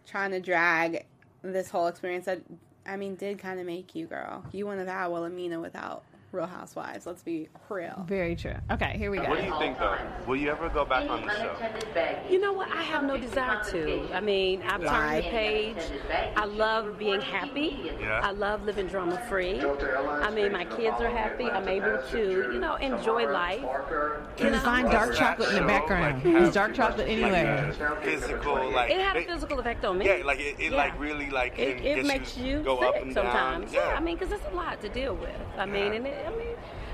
trying 0.06 0.30
to 0.30 0.40
drag 0.40 1.04
this 1.42 1.68
whole 1.68 1.86
experience 1.86 2.24
that 2.24 2.40
I 2.86 2.96
mean 2.96 3.14
did 3.16 3.38
kind 3.38 3.60
of 3.60 3.66
make 3.66 3.94
you 3.94 4.06
girl. 4.06 4.42
You 4.52 4.66
wouldn't 4.66 4.88
have 4.88 4.96
had 4.98 5.08
Wilhelmina 5.08 5.60
without 5.60 6.02
Real 6.36 6.46
Housewives. 6.46 7.06
Let's 7.06 7.22
be 7.22 7.48
real. 7.70 8.04
Very 8.06 8.36
true. 8.36 8.54
Okay, 8.70 8.94
here 8.98 9.10
we 9.10 9.18
go. 9.18 9.28
What 9.30 9.40
do 9.40 9.46
you 9.46 9.58
think, 9.58 9.78
though? 9.78 9.96
Will 10.26 10.36
you 10.36 10.50
ever 10.50 10.68
go 10.68 10.84
back 10.84 11.08
on 11.08 11.26
the 11.26 11.32
show? 11.34 11.56
You 12.30 12.40
know 12.40 12.52
what? 12.52 12.70
I 12.70 12.82
have 12.82 13.04
no 13.04 13.16
desire 13.16 13.62
to. 13.70 14.06
I 14.12 14.20
mean, 14.20 14.62
I've 14.62 14.82
turned 14.84 15.24
the 15.24 15.30
page. 15.30 15.76
I 16.36 16.44
love 16.44 16.98
being 16.98 17.20
happy. 17.22 17.90
Yeah. 18.00 18.20
I 18.22 18.32
love 18.32 18.64
living 18.64 18.86
drama 18.86 19.18
free. 19.28 19.60
I 19.62 20.30
mean, 20.30 20.52
my 20.52 20.64
kids 20.66 21.00
are 21.00 21.08
happy. 21.08 21.44
I'm 21.44 21.66
able 21.68 21.98
to, 22.10 22.18
you 22.52 22.60
know, 22.60 22.74
enjoy 22.76 23.30
life. 23.30 23.64
Can 24.36 24.52
you 24.52 24.60
find 24.60 24.90
dark 24.90 25.14
chocolate 25.14 25.50
in 25.50 25.62
the 25.62 25.66
background? 25.66 26.22
Like, 26.22 26.42
Is 26.42 26.54
dark 26.54 26.74
chocolate 26.74 27.08
anywhere? 27.08 27.74
Like, 27.78 28.02
physical, 28.02 28.70
like 28.72 28.90
It 28.90 29.00
had 29.00 29.16
a 29.16 29.24
physical 29.24 29.58
effect 29.58 29.84
on 29.86 29.98
me. 29.98 30.06
Yeah, 30.06 30.22
like 30.24 30.38
it, 30.40 30.56
it 30.58 30.72
Yeah. 30.72 30.76
like 30.76 30.98
really 31.00 31.30
like 31.30 31.58
It, 31.58 31.82
it 31.84 32.04
makes 32.04 32.36
you 32.36 32.60
go 32.62 32.78
sick 32.78 32.88
up 32.88 32.96
and 33.02 33.12
sometimes. 33.14 33.72
down. 33.72 33.82
Yeah, 33.88 33.94
I 33.96 34.00
mean, 34.00 34.16
because 34.18 34.32
it's 34.32 34.44
a 34.52 34.54
lot 34.54 34.80
to 34.82 34.88
deal 34.90 35.14
with. 35.14 35.30
I 35.56 35.64
mean, 35.64 35.86
Yeah. 35.86 35.92
and 35.92 36.06
it, 36.06 36.14
I 36.25 36.25
mean, 36.25 36.25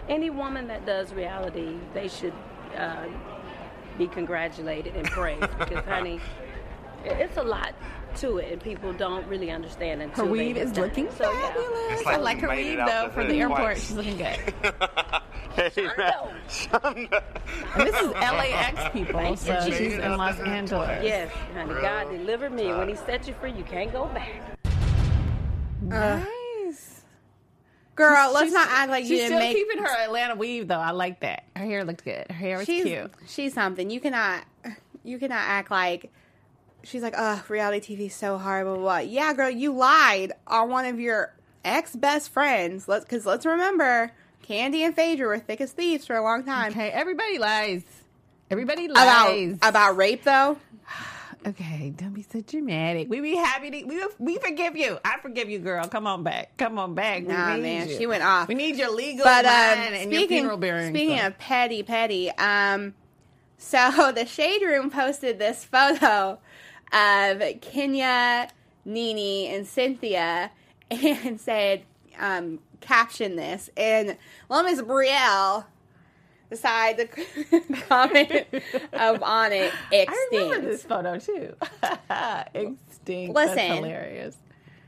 any 0.09 0.31
woman 0.31 0.69
that 0.69 0.85
does 0.87 1.13
reality, 1.13 1.77
they 1.95 2.09
should 2.09 2.35
uh, 2.77 3.05
be 3.99 4.07
congratulated 4.07 4.97
and 4.97 5.07
praised 5.07 5.41
because, 5.59 5.85
honey, 5.85 6.21
it's 7.05 7.37
a 7.37 7.43
lot 7.43 7.75
to 8.17 8.39
it, 8.39 8.53
and 8.53 8.63
people 8.63 8.93
don't 8.93 9.27
really 9.27 9.51
understand 9.51 10.03
until 10.03 10.27
Her 10.27 10.31
weave 10.31 10.57
is 10.57 10.73
done. 10.73 10.85
looking 10.85 11.11
So, 11.13 11.31
yeah. 11.33 11.41
fabulous. 11.49 12.07
I 12.07 12.17
like 12.17 12.21
like 12.23 12.41
her 12.41 12.49
weave 12.51 12.77
though 12.79 13.11
for 13.15 13.25
the 13.25 13.41
airport. 13.41 13.61
twice. 13.61 13.87
She's 13.87 13.97
looking 13.97 14.17
good. 14.19 14.27
hey, 15.57 15.71
man. 15.97 16.13
And 17.75 17.87
this 17.87 18.01
is 18.01 18.09
LAX 18.11 18.93
people, 18.93 19.37
so 19.37 19.61
she's 19.71 19.95
in 19.95 20.17
Los 20.17 20.39
Angeles. 20.41 21.03
Yes, 21.03 21.33
honey, 21.55 21.75
God 21.81 22.11
delivered 22.11 22.53
me. 22.53 22.67
When 22.73 22.89
He 22.89 22.97
set 22.97 23.27
you 23.27 23.35
free, 23.41 23.53
you 23.53 23.65
can't 23.65 23.93
go 23.93 24.07
back. 24.07 24.59
Nice. 25.81 26.27
Girl, 27.95 28.33
let's 28.33 28.45
She's- 28.47 28.53
not 28.55 28.69
act 28.71 28.91
like 28.91 29.05
you 29.05 29.09
she's 29.11 29.19
didn't 29.21 29.39
still 29.39 29.39
make. 29.41 29.57
keeping 29.57 29.79
her 29.83 29.89
Atlanta 30.05 30.35
weave 30.35 30.67
though. 30.69 30.79
I 30.81 30.93
like 30.93 31.21
that. 31.21 31.45
Her 31.57 31.65
hair 31.65 31.85
looked 31.85 32.05
good. 32.05 32.27
Her 32.31 32.35
hair 32.35 32.57
was 32.59 32.67
she's 32.67 32.85
cute. 32.85 33.11
she's 33.27 33.53
something. 33.55 33.91
You 33.91 34.01
cannot 34.01 34.45
you 35.05 35.19
cannot 35.19 35.43
act 35.43 35.71
like 35.71 36.11
she's 36.85 37.03
like, 37.03 37.15
oh, 37.17 37.43
reality 37.49 37.95
TV 37.97 38.07
is 38.07 38.15
so 38.15 38.39
hard. 38.39 38.65
Blah, 38.65 38.75
blah, 38.75 38.83
blah. 38.83 38.99
Yeah, 38.99 39.33
girl, 39.35 39.51
you 39.51 39.73
lied 39.75 40.33
on 40.47 40.71
one 40.71 40.87
of 40.87 40.99
your 40.99 41.35
ex 41.65 41.95
best 41.95 42.31
friends. 42.31 42.89
Let's 42.89 43.05
because 43.05 43.27
let's 43.27 43.45
remember, 43.45 44.11
Kandi 44.49 44.81
and 44.81 44.97
Phaedra 44.97 45.27
were 45.29 45.39
thick 45.39 45.61
as 45.61 45.73
thieves 45.73 46.07
for 46.07 46.17
a 46.17 46.23
long 46.23 46.45
time. 46.45 46.73
Okay, 46.73 46.91
everybody 46.91 47.39
lies. 47.39 47.83
Everybody 48.51 48.89
lies 48.89 49.03
About 49.03 49.29
lies. 49.31 49.59
about 49.63 49.97
rape 49.97 50.25
though. 50.25 50.57
Okay, 51.47 51.93
don't 51.97 52.13
be 52.15 52.23
so 52.23 52.41
dramatic. 52.41 53.09
We 53.11 53.21
be 53.21 53.37
happy 53.37 53.71
to 53.71 53.85
we 53.85 54.07
we 54.19 54.39
forgive 54.39 54.77
you. 54.77 54.99
I 55.05 55.19
forgive 55.21 55.49
you, 55.51 55.59
girl. 55.59 55.87
Come 55.89 56.07
on 56.07 56.23
back. 56.23 56.57
Come 56.57 56.79
on 56.79 56.95
back. 56.95 57.25
Nah, 57.25 57.57
man, 57.57 57.89
you. 57.89 57.97
she 57.97 58.07
went 58.07 58.23
off. 58.23 58.49
We 58.49 58.55
need 58.55 58.77
your 58.77 58.91
legal 58.95 59.25
But 59.25 59.45
um, 59.45 59.51
line 59.53 59.95
and 59.95 60.13
your 60.13 60.21
speaking 60.21 60.39
funeral 60.39 60.57
bearing. 60.59 60.95
speaking 60.95 61.19
stuff. 61.19 61.29
of 61.29 61.39
petty, 61.39 61.83
petty. 61.83 62.31
Um, 62.33 62.95
so 63.59 64.13
the 64.15 64.27
Shade 64.27 64.63
Room 64.63 64.91
posted 64.91 65.39
this 65.39 65.65
photo 65.65 66.39
of 66.93 67.43
Kenya, 67.61 68.49
Nene, 68.85 69.55
and 69.55 69.67
Cynthia, 69.67 70.51
and 70.91 71.41
said, 71.41 71.83
um, 72.19 72.59
caption 72.81 73.37
this, 73.37 73.71
and 73.77 74.17
well, 74.49 74.63
Miss 74.65 74.83
Brielle 74.83 75.65
decided 76.53 77.09
to 77.13 77.61
comment 77.89 78.47
of 78.93 79.23
on 79.23 79.53
it. 79.53 79.73
Extinct. 79.91 80.35
I 80.35 80.39
remember 80.39 80.71
this 80.71 80.85
photo 80.85 81.19
too. 81.19 81.55
Extinct. 82.55 83.35
Listen. 83.35 83.57
That's 83.57 83.75
hilarious. 83.75 84.37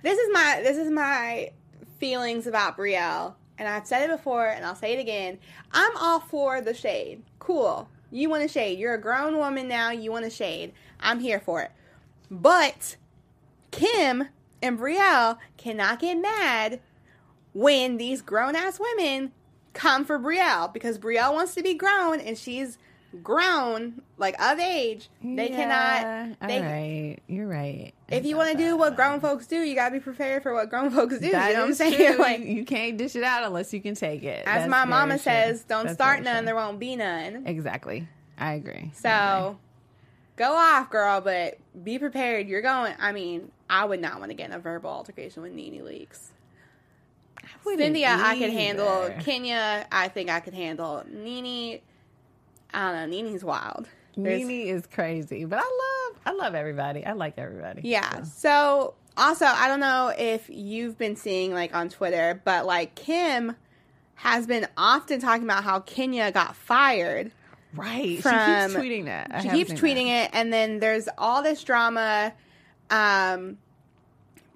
this 0.02 0.18
is 0.18 0.28
my 0.32 0.60
this 0.62 0.76
is 0.76 0.90
my 0.90 1.50
feelings 1.98 2.46
about 2.46 2.76
Brielle, 2.76 3.34
and 3.58 3.66
I've 3.66 3.86
said 3.86 4.08
it 4.08 4.16
before, 4.16 4.46
and 4.46 4.64
I'll 4.64 4.76
say 4.76 4.92
it 4.92 5.00
again. 5.00 5.38
I'm 5.72 5.96
all 5.96 6.20
for 6.20 6.60
the 6.60 6.74
shade. 6.74 7.22
Cool. 7.38 7.88
You 8.10 8.30
want 8.30 8.44
a 8.44 8.48
shade. 8.48 8.78
You're 8.78 8.94
a 8.94 9.00
grown 9.00 9.38
woman 9.38 9.66
now. 9.66 9.90
You 9.90 10.12
want 10.12 10.24
a 10.24 10.30
shade. 10.30 10.72
I'm 11.00 11.18
here 11.18 11.40
for 11.40 11.62
it. 11.62 11.72
But 12.30 12.96
Kim 13.70 14.28
and 14.62 14.78
Brielle 14.78 15.38
cannot 15.56 15.98
get 15.98 16.16
mad 16.18 16.80
when 17.52 17.96
these 17.96 18.22
grown 18.22 18.54
ass 18.54 18.78
women 18.78 19.32
come 19.74 20.04
for 20.04 20.18
Brielle 20.18 20.72
because 20.72 20.98
Brielle 20.98 21.34
wants 21.34 21.54
to 21.54 21.62
be 21.62 21.74
grown 21.74 22.20
and 22.20 22.38
she's 22.38 22.78
grown, 23.22 24.02
like 24.18 24.34
of 24.40 24.58
age. 24.58 25.08
They 25.22 25.48
cannot. 25.48 26.36
All 26.40 26.48
They, 26.48 26.60
right, 26.60 27.16
you're 27.28 27.46
right. 27.46 27.92
If 28.08 28.24
you 28.24 28.36
want 28.36 28.52
to 28.52 28.58
do 28.58 28.76
what 28.76 28.96
grown 28.96 29.20
folks 29.20 29.46
do, 29.46 29.56
you 29.56 29.74
gotta 29.74 29.92
be 29.92 30.00
prepared 30.00 30.42
for 30.42 30.52
what 30.52 30.70
grown 30.70 30.90
folks 30.92 31.18
do. 31.18 31.30
That 31.30 31.48
you 31.48 31.54
know 31.54 31.60
what 31.60 31.68
I'm 31.68 31.74
saying? 31.74 32.14
true. 32.14 32.18
Like, 32.24 32.40
you, 32.40 32.64
can't 32.64 32.96
dish 32.96 33.14
it 33.16 33.22
out 33.22 33.44
unless 33.44 33.72
you 33.72 33.80
can 33.80 33.94
take 33.94 34.22
it. 34.24 34.44
as 34.46 34.62
That's 34.62 34.70
my 34.70 34.84
mama 34.84 35.14
true. 35.14 35.22
says, 35.22 35.62
don't 35.64 35.84
That's 35.84 35.94
start 35.94 36.22
none, 36.22 36.38
true. 36.38 36.46
there 36.46 36.54
won't 36.54 36.78
be 36.78 36.96
none. 36.96 37.44
Exactly. 37.46 38.08
I 38.38 38.54
agree. 38.54 38.90
So 38.94 39.58
go 40.36 40.52
off, 40.54 40.90
girl, 40.90 41.20
but 41.20 41.58
be 41.84 41.98
prepared. 41.98 42.48
You're 42.48 42.62
going. 42.62 42.94
I 42.98 43.12
mean, 43.12 43.50
I 43.70 43.84
would 43.84 44.00
not 44.00 44.18
want 44.18 44.30
to 44.30 44.34
get 44.34 44.48
in 44.48 44.54
a 44.56 44.58
verbal 44.58 44.90
altercation 44.90 45.42
with 45.42 45.52
Nene 45.52 45.82
Leakes. 45.82 46.30
Wouldn't 47.64 47.80
Cynthia, 47.82 48.16
I 48.20 48.38
could 48.38 48.50
handle. 48.50 49.10
Kenya, 49.20 49.86
I 49.90 50.08
think 50.08 50.30
I 50.30 50.40
could 50.40 50.54
handle. 50.54 51.02
Nene, 51.10 51.80
I 52.72 52.92
don't 52.92 53.10
know. 53.10 53.22
Nene's 53.22 53.44
wild. 53.44 53.88
There's- 54.16 54.40
Nene 54.44 54.68
is 54.68 54.86
crazy, 54.86 55.44
but 55.44 55.58
I 55.58 55.62
love 55.62 56.20
I 56.26 56.32
love 56.32 56.54
everybody. 56.54 57.04
I 57.04 57.12
like 57.12 57.34
everybody. 57.38 57.82
Yeah. 57.84 58.22
So. 58.22 58.24
So 58.24 58.94
also, 59.16 59.44
I 59.46 59.68
don't 59.68 59.80
know 59.80 60.12
if 60.16 60.48
you've 60.48 60.96
been 60.98 61.16
seeing 61.16 61.52
like 61.52 61.74
on 61.74 61.88
Twitter, 61.88 62.40
but 62.44 62.66
like 62.66 62.94
Kim 62.94 63.54
has 64.16 64.46
been 64.46 64.66
often 64.76 65.20
talking 65.20 65.44
about 65.44 65.64
how 65.64 65.80
Kenya 65.80 66.30
got 66.32 66.56
fired. 66.56 67.32
Right. 67.74 68.20
From- 68.22 68.32
she 68.32 68.72
keeps 68.72 68.74
tweeting 68.84 69.04
that. 69.06 69.30
I 69.32 69.42
she 69.42 69.48
keeps 69.50 69.72
tweeting 69.72 70.06
that. 70.06 70.26
it, 70.26 70.30
and 70.32 70.52
then 70.52 70.78
there's 70.80 71.08
all 71.18 71.42
this 71.42 71.62
drama, 71.64 72.32
um, 72.90 73.58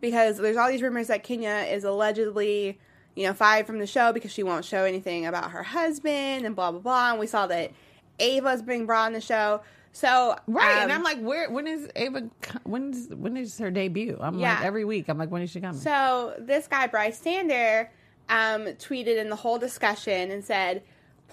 because 0.00 0.36
there's 0.38 0.56
all 0.56 0.68
these 0.70 0.82
rumors 0.82 1.08
that 1.08 1.22
Kenya 1.24 1.66
is 1.68 1.82
allegedly, 1.84 2.78
you 3.18 3.26
know, 3.26 3.32
fired 3.34 3.66
from 3.66 3.80
the 3.80 3.86
show 3.86 4.12
because 4.12 4.30
she 4.32 4.44
won't 4.44 4.64
show 4.64 4.84
anything 4.84 5.26
about 5.26 5.50
her 5.50 5.64
husband 5.64 6.46
and 6.46 6.54
blah 6.54 6.70
blah 6.70 6.80
blah. 6.80 7.10
And 7.10 7.18
we 7.18 7.26
saw 7.26 7.48
that 7.48 7.72
Ava's 8.20 8.62
being 8.62 8.86
brought 8.86 9.06
on 9.06 9.12
the 9.12 9.20
show. 9.20 9.60
So 9.90 10.36
Right, 10.46 10.78
and 10.82 10.92
um, 10.92 10.98
I'm 10.98 11.02
like, 11.02 11.18
where? 11.20 11.50
When 11.50 11.66
is 11.66 11.88
Ava? 11.96 12.30
When's 12.62 13.08
when 13.08 13.36
is 13.36 13.58
her 13.58 13.70
debut? 13.72 14.16
I'm 14.20 14.38
Yeah. 14.38 14.54
like 14.54 14.64
every 14.64 14.84
week. 14.84 15.08
I'm 15.08 15.18
like, 15.18 15.30
when 15.30 15.42
is 15.42 15.50
she 15.50 15.60
coming? 15.60 15.80
So 15.80 16.34
this 16.38 16.68
guy 16.68 16.86
Bryce 16.86 17.18
Sander 17.18 17.90
um, 18.28 18.66
tweeted 18.66 19.16
in 19.16 19.30
the 19.30 19.36
whole 19.36 19.58
discussion 19.58 20.30
and 20.30 20.44
said, 20.44 20.82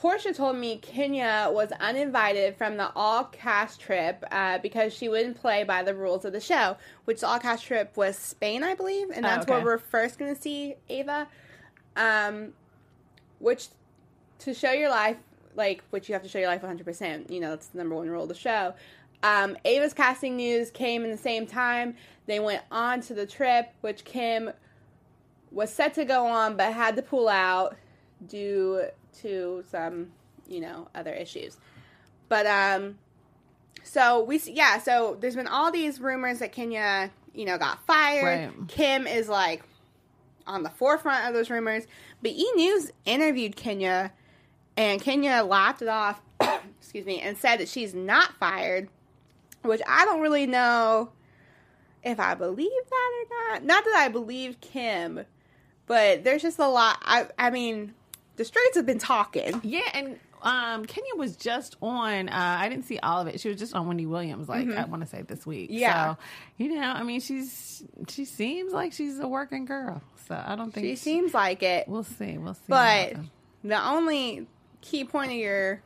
"Porsha 0.02 0.36
told 0.36 0.56
me 0.58 0.78
Kenya 0.78 1.50
was 1.52 1.72
uninvited 1.80 2.56
from 2.58 2.78
the 2.78 2.92
all 2.96 3.26
cast 3.26 3.80
trip 3.80 4.24
uh, 4.32 4.58
because 4.60 4.92
she 4.94 5.08
wouldn't 5.10 5.40
play 5.40 5.64
by 5.64 5.84
the 5.84 5.94
rules 5.94 6.26
of 6.26 6.32
the 6.34 6.42
show. 6.42 6.78
Which 7.04 7.20
the 7.20 7.28
all 7.28 7.40
cast 7.40 7.66
trip 7.66 7.96
was 7.96 8.18
Spain, 8.18 8.64
I 8.64 8.74
believe, 8.74 9.10
and 9.12 9.24
Oh, 9.26 9.30
that's 9.30 9.44
okay. 9.44 9.52
where 9.54 9.64
we're 9.64 9.78
first 9.78 10.18
going 10.18 10.34
to 10.34 10.42
see 10.42 10.76
Ava. 10.90 11.28
Um, 11.96 12.54
which 13.39 13.68
to 14.39 14.54
show 14.54 14.72
your 14.72 14.89
life, 14.89 15.18
like 15.56 15.84
which 15.89 16.10
you 16.10 16.14
have 16.14 16.24
to 16.24 16.30
show 16.30 16.39
your 16.39 16.48
life 16.48 16.62
100. 16.62 16.86
percent 16.86 17.30
You 17.30 17.39
know 17.39 17.52
that's 17.52 17.68
the 17.68 17.78
number 17.78 17.96
one 17.96 18.10
rule 18.10 18.24
of 18.24 18.30
the 18.30 18.36
show. 18.36 18.74
Um, 19.24 19.58
Ava's 19.66 19.93
casting 19.93 20.36
news 20.36 20.70
came 20.72 21.04
in 21.04 21.12
the 21.12 21.18
same 21.18 21.48
time. 21.48 21.96
They 22.28 22.39
went 22.39 22.62
on 22.72 23.02
to 23.02 23.14
the 23.14 23.26
trip, 23.26 23.72
which 23.82 24.04
Kim 24.04 24.52
was 25.52 25.72
set 25.72 25.93
to 25.96 26.06
go 26.06 26.26
on 26.28 26.58
but 26.58 26.74
had 26.74 26.96
to 26.98 27.02
pull 27.02 27.30
out 27.30 27.76
due 28.28 28.86
to 29.22 29.64
some, 29.72 30.12
you 30.48 30.60
know, 30.60 30.88
other 30.93 31.14
issues. 31.14 31.58
But 32.30 32.46
um 32.46 32.98
so 33.84 34.24
we 34.24 34.41
yeah, 34.46 34.80
so 34.80 35.18
there's 35.20 35.36
been 35.36 35.48
all 35.48 35.72
these 35.72 36.00
rumors 36.00 36.39
that 36.39 36.52
Kenya, 36.52 37.12
you 37.34 37.46
know, 37.46 37.58
got 37.58 37.86
fired. 37.86 38.52
Right. 38.58 38.68
Kim 38.68 39.08
is 39.08 39.30
like 39.30 39.64
on 40.48 40.64
the 40.64 40.70
forefront 40.70 41.28
of 41.28 41.34
those 41.34 41.50
rumors. 41.50 41.86
But 42.22 42.32
E 42.32 42.52
News 42.56 42.91
interviewed 43.06 43.56
Kenya 43.56 44.12
and 44.78 45.02
Kenya 45.02 45.43
laughed 45.43 45.82
it 45.82 45.88
off, 45.88 46.22
excuse 46.80 47.06
me, 47.06 47.22
and 47.22 47.38
said 47.38 47.58
that 47.58 47.70
she's 47.70 47.93
not 47.93 48.34
fired, 48.38 48.89
which 49.64 49.82
I 49.88 50.06
don't 50.06 50.22
really 50.22 50.46
know 50.48 51.12
if 52.04 52.20
I 52.20 52.36
believe 52.36 52.70
that 52.89 53.12
or 53.12 53.52
not. 53.52 53.64
Not 53.64 53.84
that 53.86 53.96
I 53.96 54.10
believe 54.10 54.62
Kim, 54.62 55.22
but 55.88 56.24
there's 56.24 56.41
just 56.41 56.60
a 56.60 56.68
lot. 56.68 56.98
I 57.04 57.28
I 57.38 57.50
mean, 57.50 57.93
the 58.36 58.46
streets 58.46 58.76
have 58.76 58.86
been 58.86 59.00
talking. 59.00 59.60
yeah, 59.64 59.89
and 59.93 60.20
um, 60.46 60.86
Kenya 60.86 61.16
was 61.16 61.36
just 61.36 61.76
on. 61.82 62.30
Uh, 62.30 62.58
I 62.60 62.70
didn't 62.70 62.86
see 62.86 63.00
all 63.00 63.20
of 63.22 63.28
it. 63.28 63.39
She 63.39 63.50
was 63.50 63.58
just 63.58 63.74
on 63.76 63.88
Wendy 63.88 64.06
Williams. 64.06 64.48
Like 64.48 64.70
I 64.70 64.86
want 64.86 65.02
to 65.02 65.08
say 65.10 65.24
this 65.24 65.46
week. 65.46 65.70
Mm-hmm. 65.70 65.80
Yeah. 65.80 66.14
So, 66.16 66.20
you 66.58 66.76
know, 66.76 66.82
I 66.82 67.04
mean, 67.04 67.20
she's 67.20 67.84
she 68.08 68.26
seems 68.26 68.72
like 68.72 68.93
she's 68.93 69.20
a 69.20 69.28
working 69.28 69.66
girl. 69.66 70.02
So 70.28 70.41
I 70.43 70.56
don't 70.56 70.72
think 70.72 70.86
She 70.86 70.96
seems 70.96 71.34
like 71.34 71.62
it, 71.64 71.88
We'll 71.88 72.04
see. 72.04 72.38
We'll 72.38 72.54
see. 72.56 72.62
but 72.68 73.14
the 73.64 73.84
only 73.88 74.48
key 74.82 75.04
point 75.04 75.32
of 75.32 75.38
your, 75.38 75.82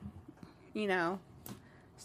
you 0.74 0.88
know, 0.88 1.20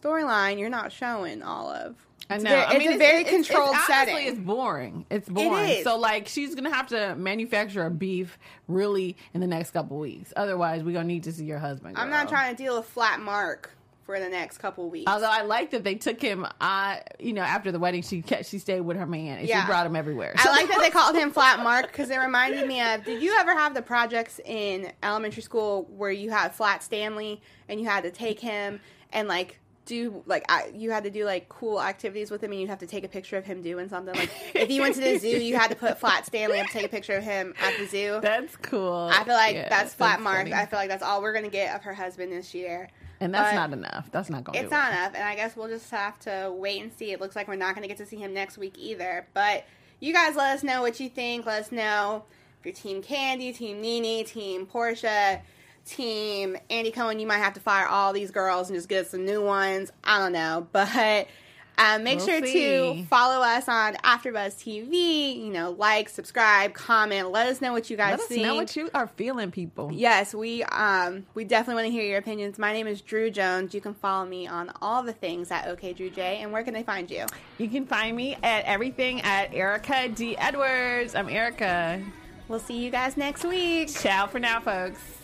storyline 0.01 0.59
you're 0.59 0.69
not 0.71 0.93
showing 0.93 1.43
all 1.43 1.69
of. 1.69 1.97
I 2.31 2.39
know. 2.39 2.55
I 2.55 2.79
mean, 2.79 2.89
it's 2.89 2.97
a 2.97 2.99
very 2.99 3.23
it's, 3.23 3.31
controlled 3.31 3.75
it's, 3.75 3.91
honestly, 3.91 4.15
setting. 4.15 4.29
It's 4.29 4.39
boring. 4.39 5.07
It's 5.11 5.29
boring. 5.29 5.69
is. 5.69 5.85
So 5.85 5.99
like, 5.99 6.29
she's 6.29 6.55
gonna 6.55 6.75
have 6.75 6.89
to 6.89 7.15
manufacture 7.17 7.85
a 7.85 7.91
beef 7.91 8.39
really 8.69 9.17
in 9.35 9.41
the 9.41 9.47
next 9.47 9.73
couple 9.73 9.99
weeks. 9.99 10.33
Otherwise, 10.37 10.83
we're 10.83 10.93
gonna 10.93 11.07
need 11.07 11.25
to 11.25 11.33
see 11.33 11.45
your 11.45 11.59
husband. 11.59 11.99
I'm 11.99 12.11
not 12.11 12.29
trying 12.29 12.55
to 12.55 12.63
deal 12.63 12.77
with 12.77 12.87
flat 12.87 13.21
Mark 13.21 13.71
for 14.05 14.21
the 14.21 14.29
next 14.29 14.59
couple 14.59 14.89
weeks. 14.91 15.11
Although 15.11 15.31
I 15.31 15.43
like 15.43 15.71
that 15.71 15.83
they 15.83 15.95
took 15.95 16.21
him, 16.21 16.47
uh, 16.61 16.97
you 17.19 17.33
know, 17.33 17.43
after 17.43 17.73
the 17.73 17.79
wedding, 17.79 18.03
she 18.03 18.21
kept, 18.21 18.47
she 18.47 18.59
stayed 18.59 18.83
with 18.83 18.99
her 18.99 19.07
man 19.07 19.39
and 19.39 19.49
Yeah. 19.49 19.63
she 19.63 19.67
brought 19.67 19.87
him 19.87 19.97
everywhere. 19.97 20.35
I 20.37 20.51
like 20.51 20.69
that 20.71 20.79
they 20.81 20.91
called 20.91 21.17
him 21.17 21.31
Flat 21.31 21.61
Mark 21.61 21.87
because 21.87 22.11
it 22.11 22.19
reminded 22.19 22.67
me 22.69 22.83
of. 22.83 23.05
Did 23.05 23.23
you 23.23 23.35
ever 23.39 23.55
have 23.55 23.75
the 23.75 23.83
projects 23.83 24.41
in 24.45 24.93
elementary 25.03 25.43
school 25.43 25.89
where 25.91 26.11
you 26.11 26.31
had 26.31 26.55
Flat 26.55 26.83
Stanley 26.83 27.41
and 27.69 27.81
you 27.81 27.87
had 27.87 28.05
to 28.05 28.11
take 28.11 28.41
him 28.41 28.81
and 29.13 29.27
like 29.27 29.59
do 29.87 30.23
like 30.27 30.45
I, 30.49 30.73
you 30.75 30.91
had 30.91 31.05
to 31.05 31.11
do 31.11 31.25
like 31.25 31.49
cool 31.49 31.81
activities 31.81 32.31
with 32.31 32.43
him 32.43 32.53
and 32.53 32.61
you'd 32.61 32.71
have 32.71 32.79
to 32.79 32.87
take 32.87 33.05
a 33.05 33.09
picture 33.09 33.37
of 33.37 33.45
him 33.45 33.61
doing 33.63 33.89
something 33.89 34.15
like 34.15 34.31
if 34.55 34.71
you 34.71 34.81
went 34.81 34.95
to 34.95 35.01
the 35.01 35.19
zoo 35.21 35.29
you 35.29 35.57
had 35.57 35.69
to 35.69 35.77
put 35.77 36.01
Flat 36.01 36.25
Stanley 36.27 36.59
up 36.61 36.67
take 36.69 36.85
a 36.87 36.89
picture 36.89 37.17
of 37.17 37.23
him 37.25 37.55
at 37.61 37.77
the 37.79 37.87
zoo. 37.87 38.19
That's 38.23 38.57
cool. 38.57 39.11
I 39.13 39.25
feel 39.25 39.35
like 39.35 39.55
Yeah, 39.55 39.69
that's 39.69 39.93
Flat 39.95 40.21
Mark. 40.21 40.51
I 40.51 40.67
feel 40.67 40.79
like 40.79 40.89
that's 40.89 41.03
all 41.03 41.21
we're 41.23 41.35
gonna 41.35 41.49
get 41.49 41.75
of 41.77 41.83
her 41.83 41.95
husband 41.95 42.33
this 42.33 42.55
year. 42.55 42.89
and 43.21 43.33
that's 43.35 43.51
but- 43.53 43.57
not 43.57 43.73
enough. 43.73 44.09
That's 44.11 44.31
not 44.31 44.45
going 44.45 44.59
to 44.59 44.63
It's 44.63 44.71
not 44.71 44.93
enough, 44.93 45.13
and 45.15 45.23
I 45.25 45.35
guess 45.37 45.57
we'll 45.57 45.69
just 45.69 45.91
have 45.91 46.19
to 46.21 46.53
wait 46.57 46.83
and 46.83 46.93
see. 46.93 47.13
It 47.13 47.21
looks 47.21 47.37
like 47.37 47.47
we're 47.49 47.57
not 47.57 47.77
to 47.77 47.87
get 47.87 47.99
to 47.99 48.07
see 48.07 48.17
him 48.17 48.33
next 48.35 48.59
week 48.59 48.77
either. 48.79 49.27
But 49.35 49.65
you 50.01 50.13
guys 50.13 50.35
let 50.37 50.57
us 50.57 50.63
know 50.63 50.83
what 50.83 50.99
you 51.01 51.09
think. 51.09 51.47
Let 51.47 51.63
us 51.63 51.73
know 51.73 52.25
if 52.59 52.67
you're 52.67 52.75
Team 52.75 53.03
Kandi, 53.03 53.55
Team 53.57 53.81
Nene 53.81 54.25
Team 54.25 54.67
Porsha, 54.67 55.41
Team 55.85 56.57
Andy 56.71 56.91
Cohen. 56.91 57.19
You 57.19 57.27
might 57.27 57.39
have 57.39 57.55
to 57.55 57.61
fire 57.61 57.87
all 57.87 58.13
these 58.13 58.31
girls 58.31 58.69
and 58.69 58.77
just 58.77 58.89
get 58.89 59.07
some 59.07 59.25
new 59.25 59.43
ones. 59.43 59.93
I 60.03 60.19
don't 60.19 60.33
know, 60.33 60.67
but. 60.73 61.29
Um, 61.77 62.05
make 62.05 62.19
We'll 62.19 62.27
sure 62.29 62.41
to 62.41 63.05
follow 63.07 63.43
us 63.43 63.69
on 63.69 63.95
AfterBuzz 63.95 64.55
TV. 64.55 65.45
You 65.45 65.51
know, 65.53 65.73
like, 65.73 66.09
subscribe, 66.09 66.73
comment. 66.73 67.33
Let 67.33 67.49
us 67.49 67.61
know 67.61 67.73
what 67.73 67.91
you 67.91 67.97
guys 67.97 68.11
see. 68.11 68.13
Let 68.13 68.21
us 68.21 68.29
think. 68.29 68.43
know 68.47 68.55
what 68.55 68.77
you 68.77 68.91
are 68.95 69.09
feeling, 69.09 69.51
people. 69.51 69.91
Yes, 69.93 70.35
we 70.35 70.63
um 70.63 71.27
we 71.35 71.43
definitely 71.43 71.83
want 71.83 71.87
to 71.87 71.91
hear 71.91 72.09
your 72.09 72.19
opinions. 72.19 72.59
My 72.61 72.73
name 72.73 72.87
is 72.87 73.01
Drew 73.01 73.29
Jones. 73.29 73.75
You 73.75 73.81
can 73.81 73.95
follow 73.95 74.25
me 74.25 74.47
on 74.47 74.71
all 74.81 75.03
the 75.03 75.13
things 75.13 75.51
at 75.51 75.67
OK 75.67 75.95
Drew 75.95 76.11
J. 76.11 76.39
And 76.43 76.53
where 76.53 76.63
can 76.63 76.75
they 76.75 76.85
find 76.85 77.11
you? 77.11 77.27
You 77.59 77.69
can 77.69 77.87
find 77.87 78.17
me 78.17 78.37
at 78.43 78.65
everything 78.67 79.21
at 79.23 79.53
Erika 79.53 80.09
D 80.09 80.37
Edwards. 80.37 81.17
I'm 81.17 81.29
Erika. 81.29 82.01
We'll 82.47 82.61
see 82.61 82.85
you 82.85 82.91
guys 82.91 83.17
next 83.17 83.45
week. 83.45 83.89
Ciao 83.89 84.27
for 84.27 84.39
now, 84.39 84.61
folks. 84.61 85.24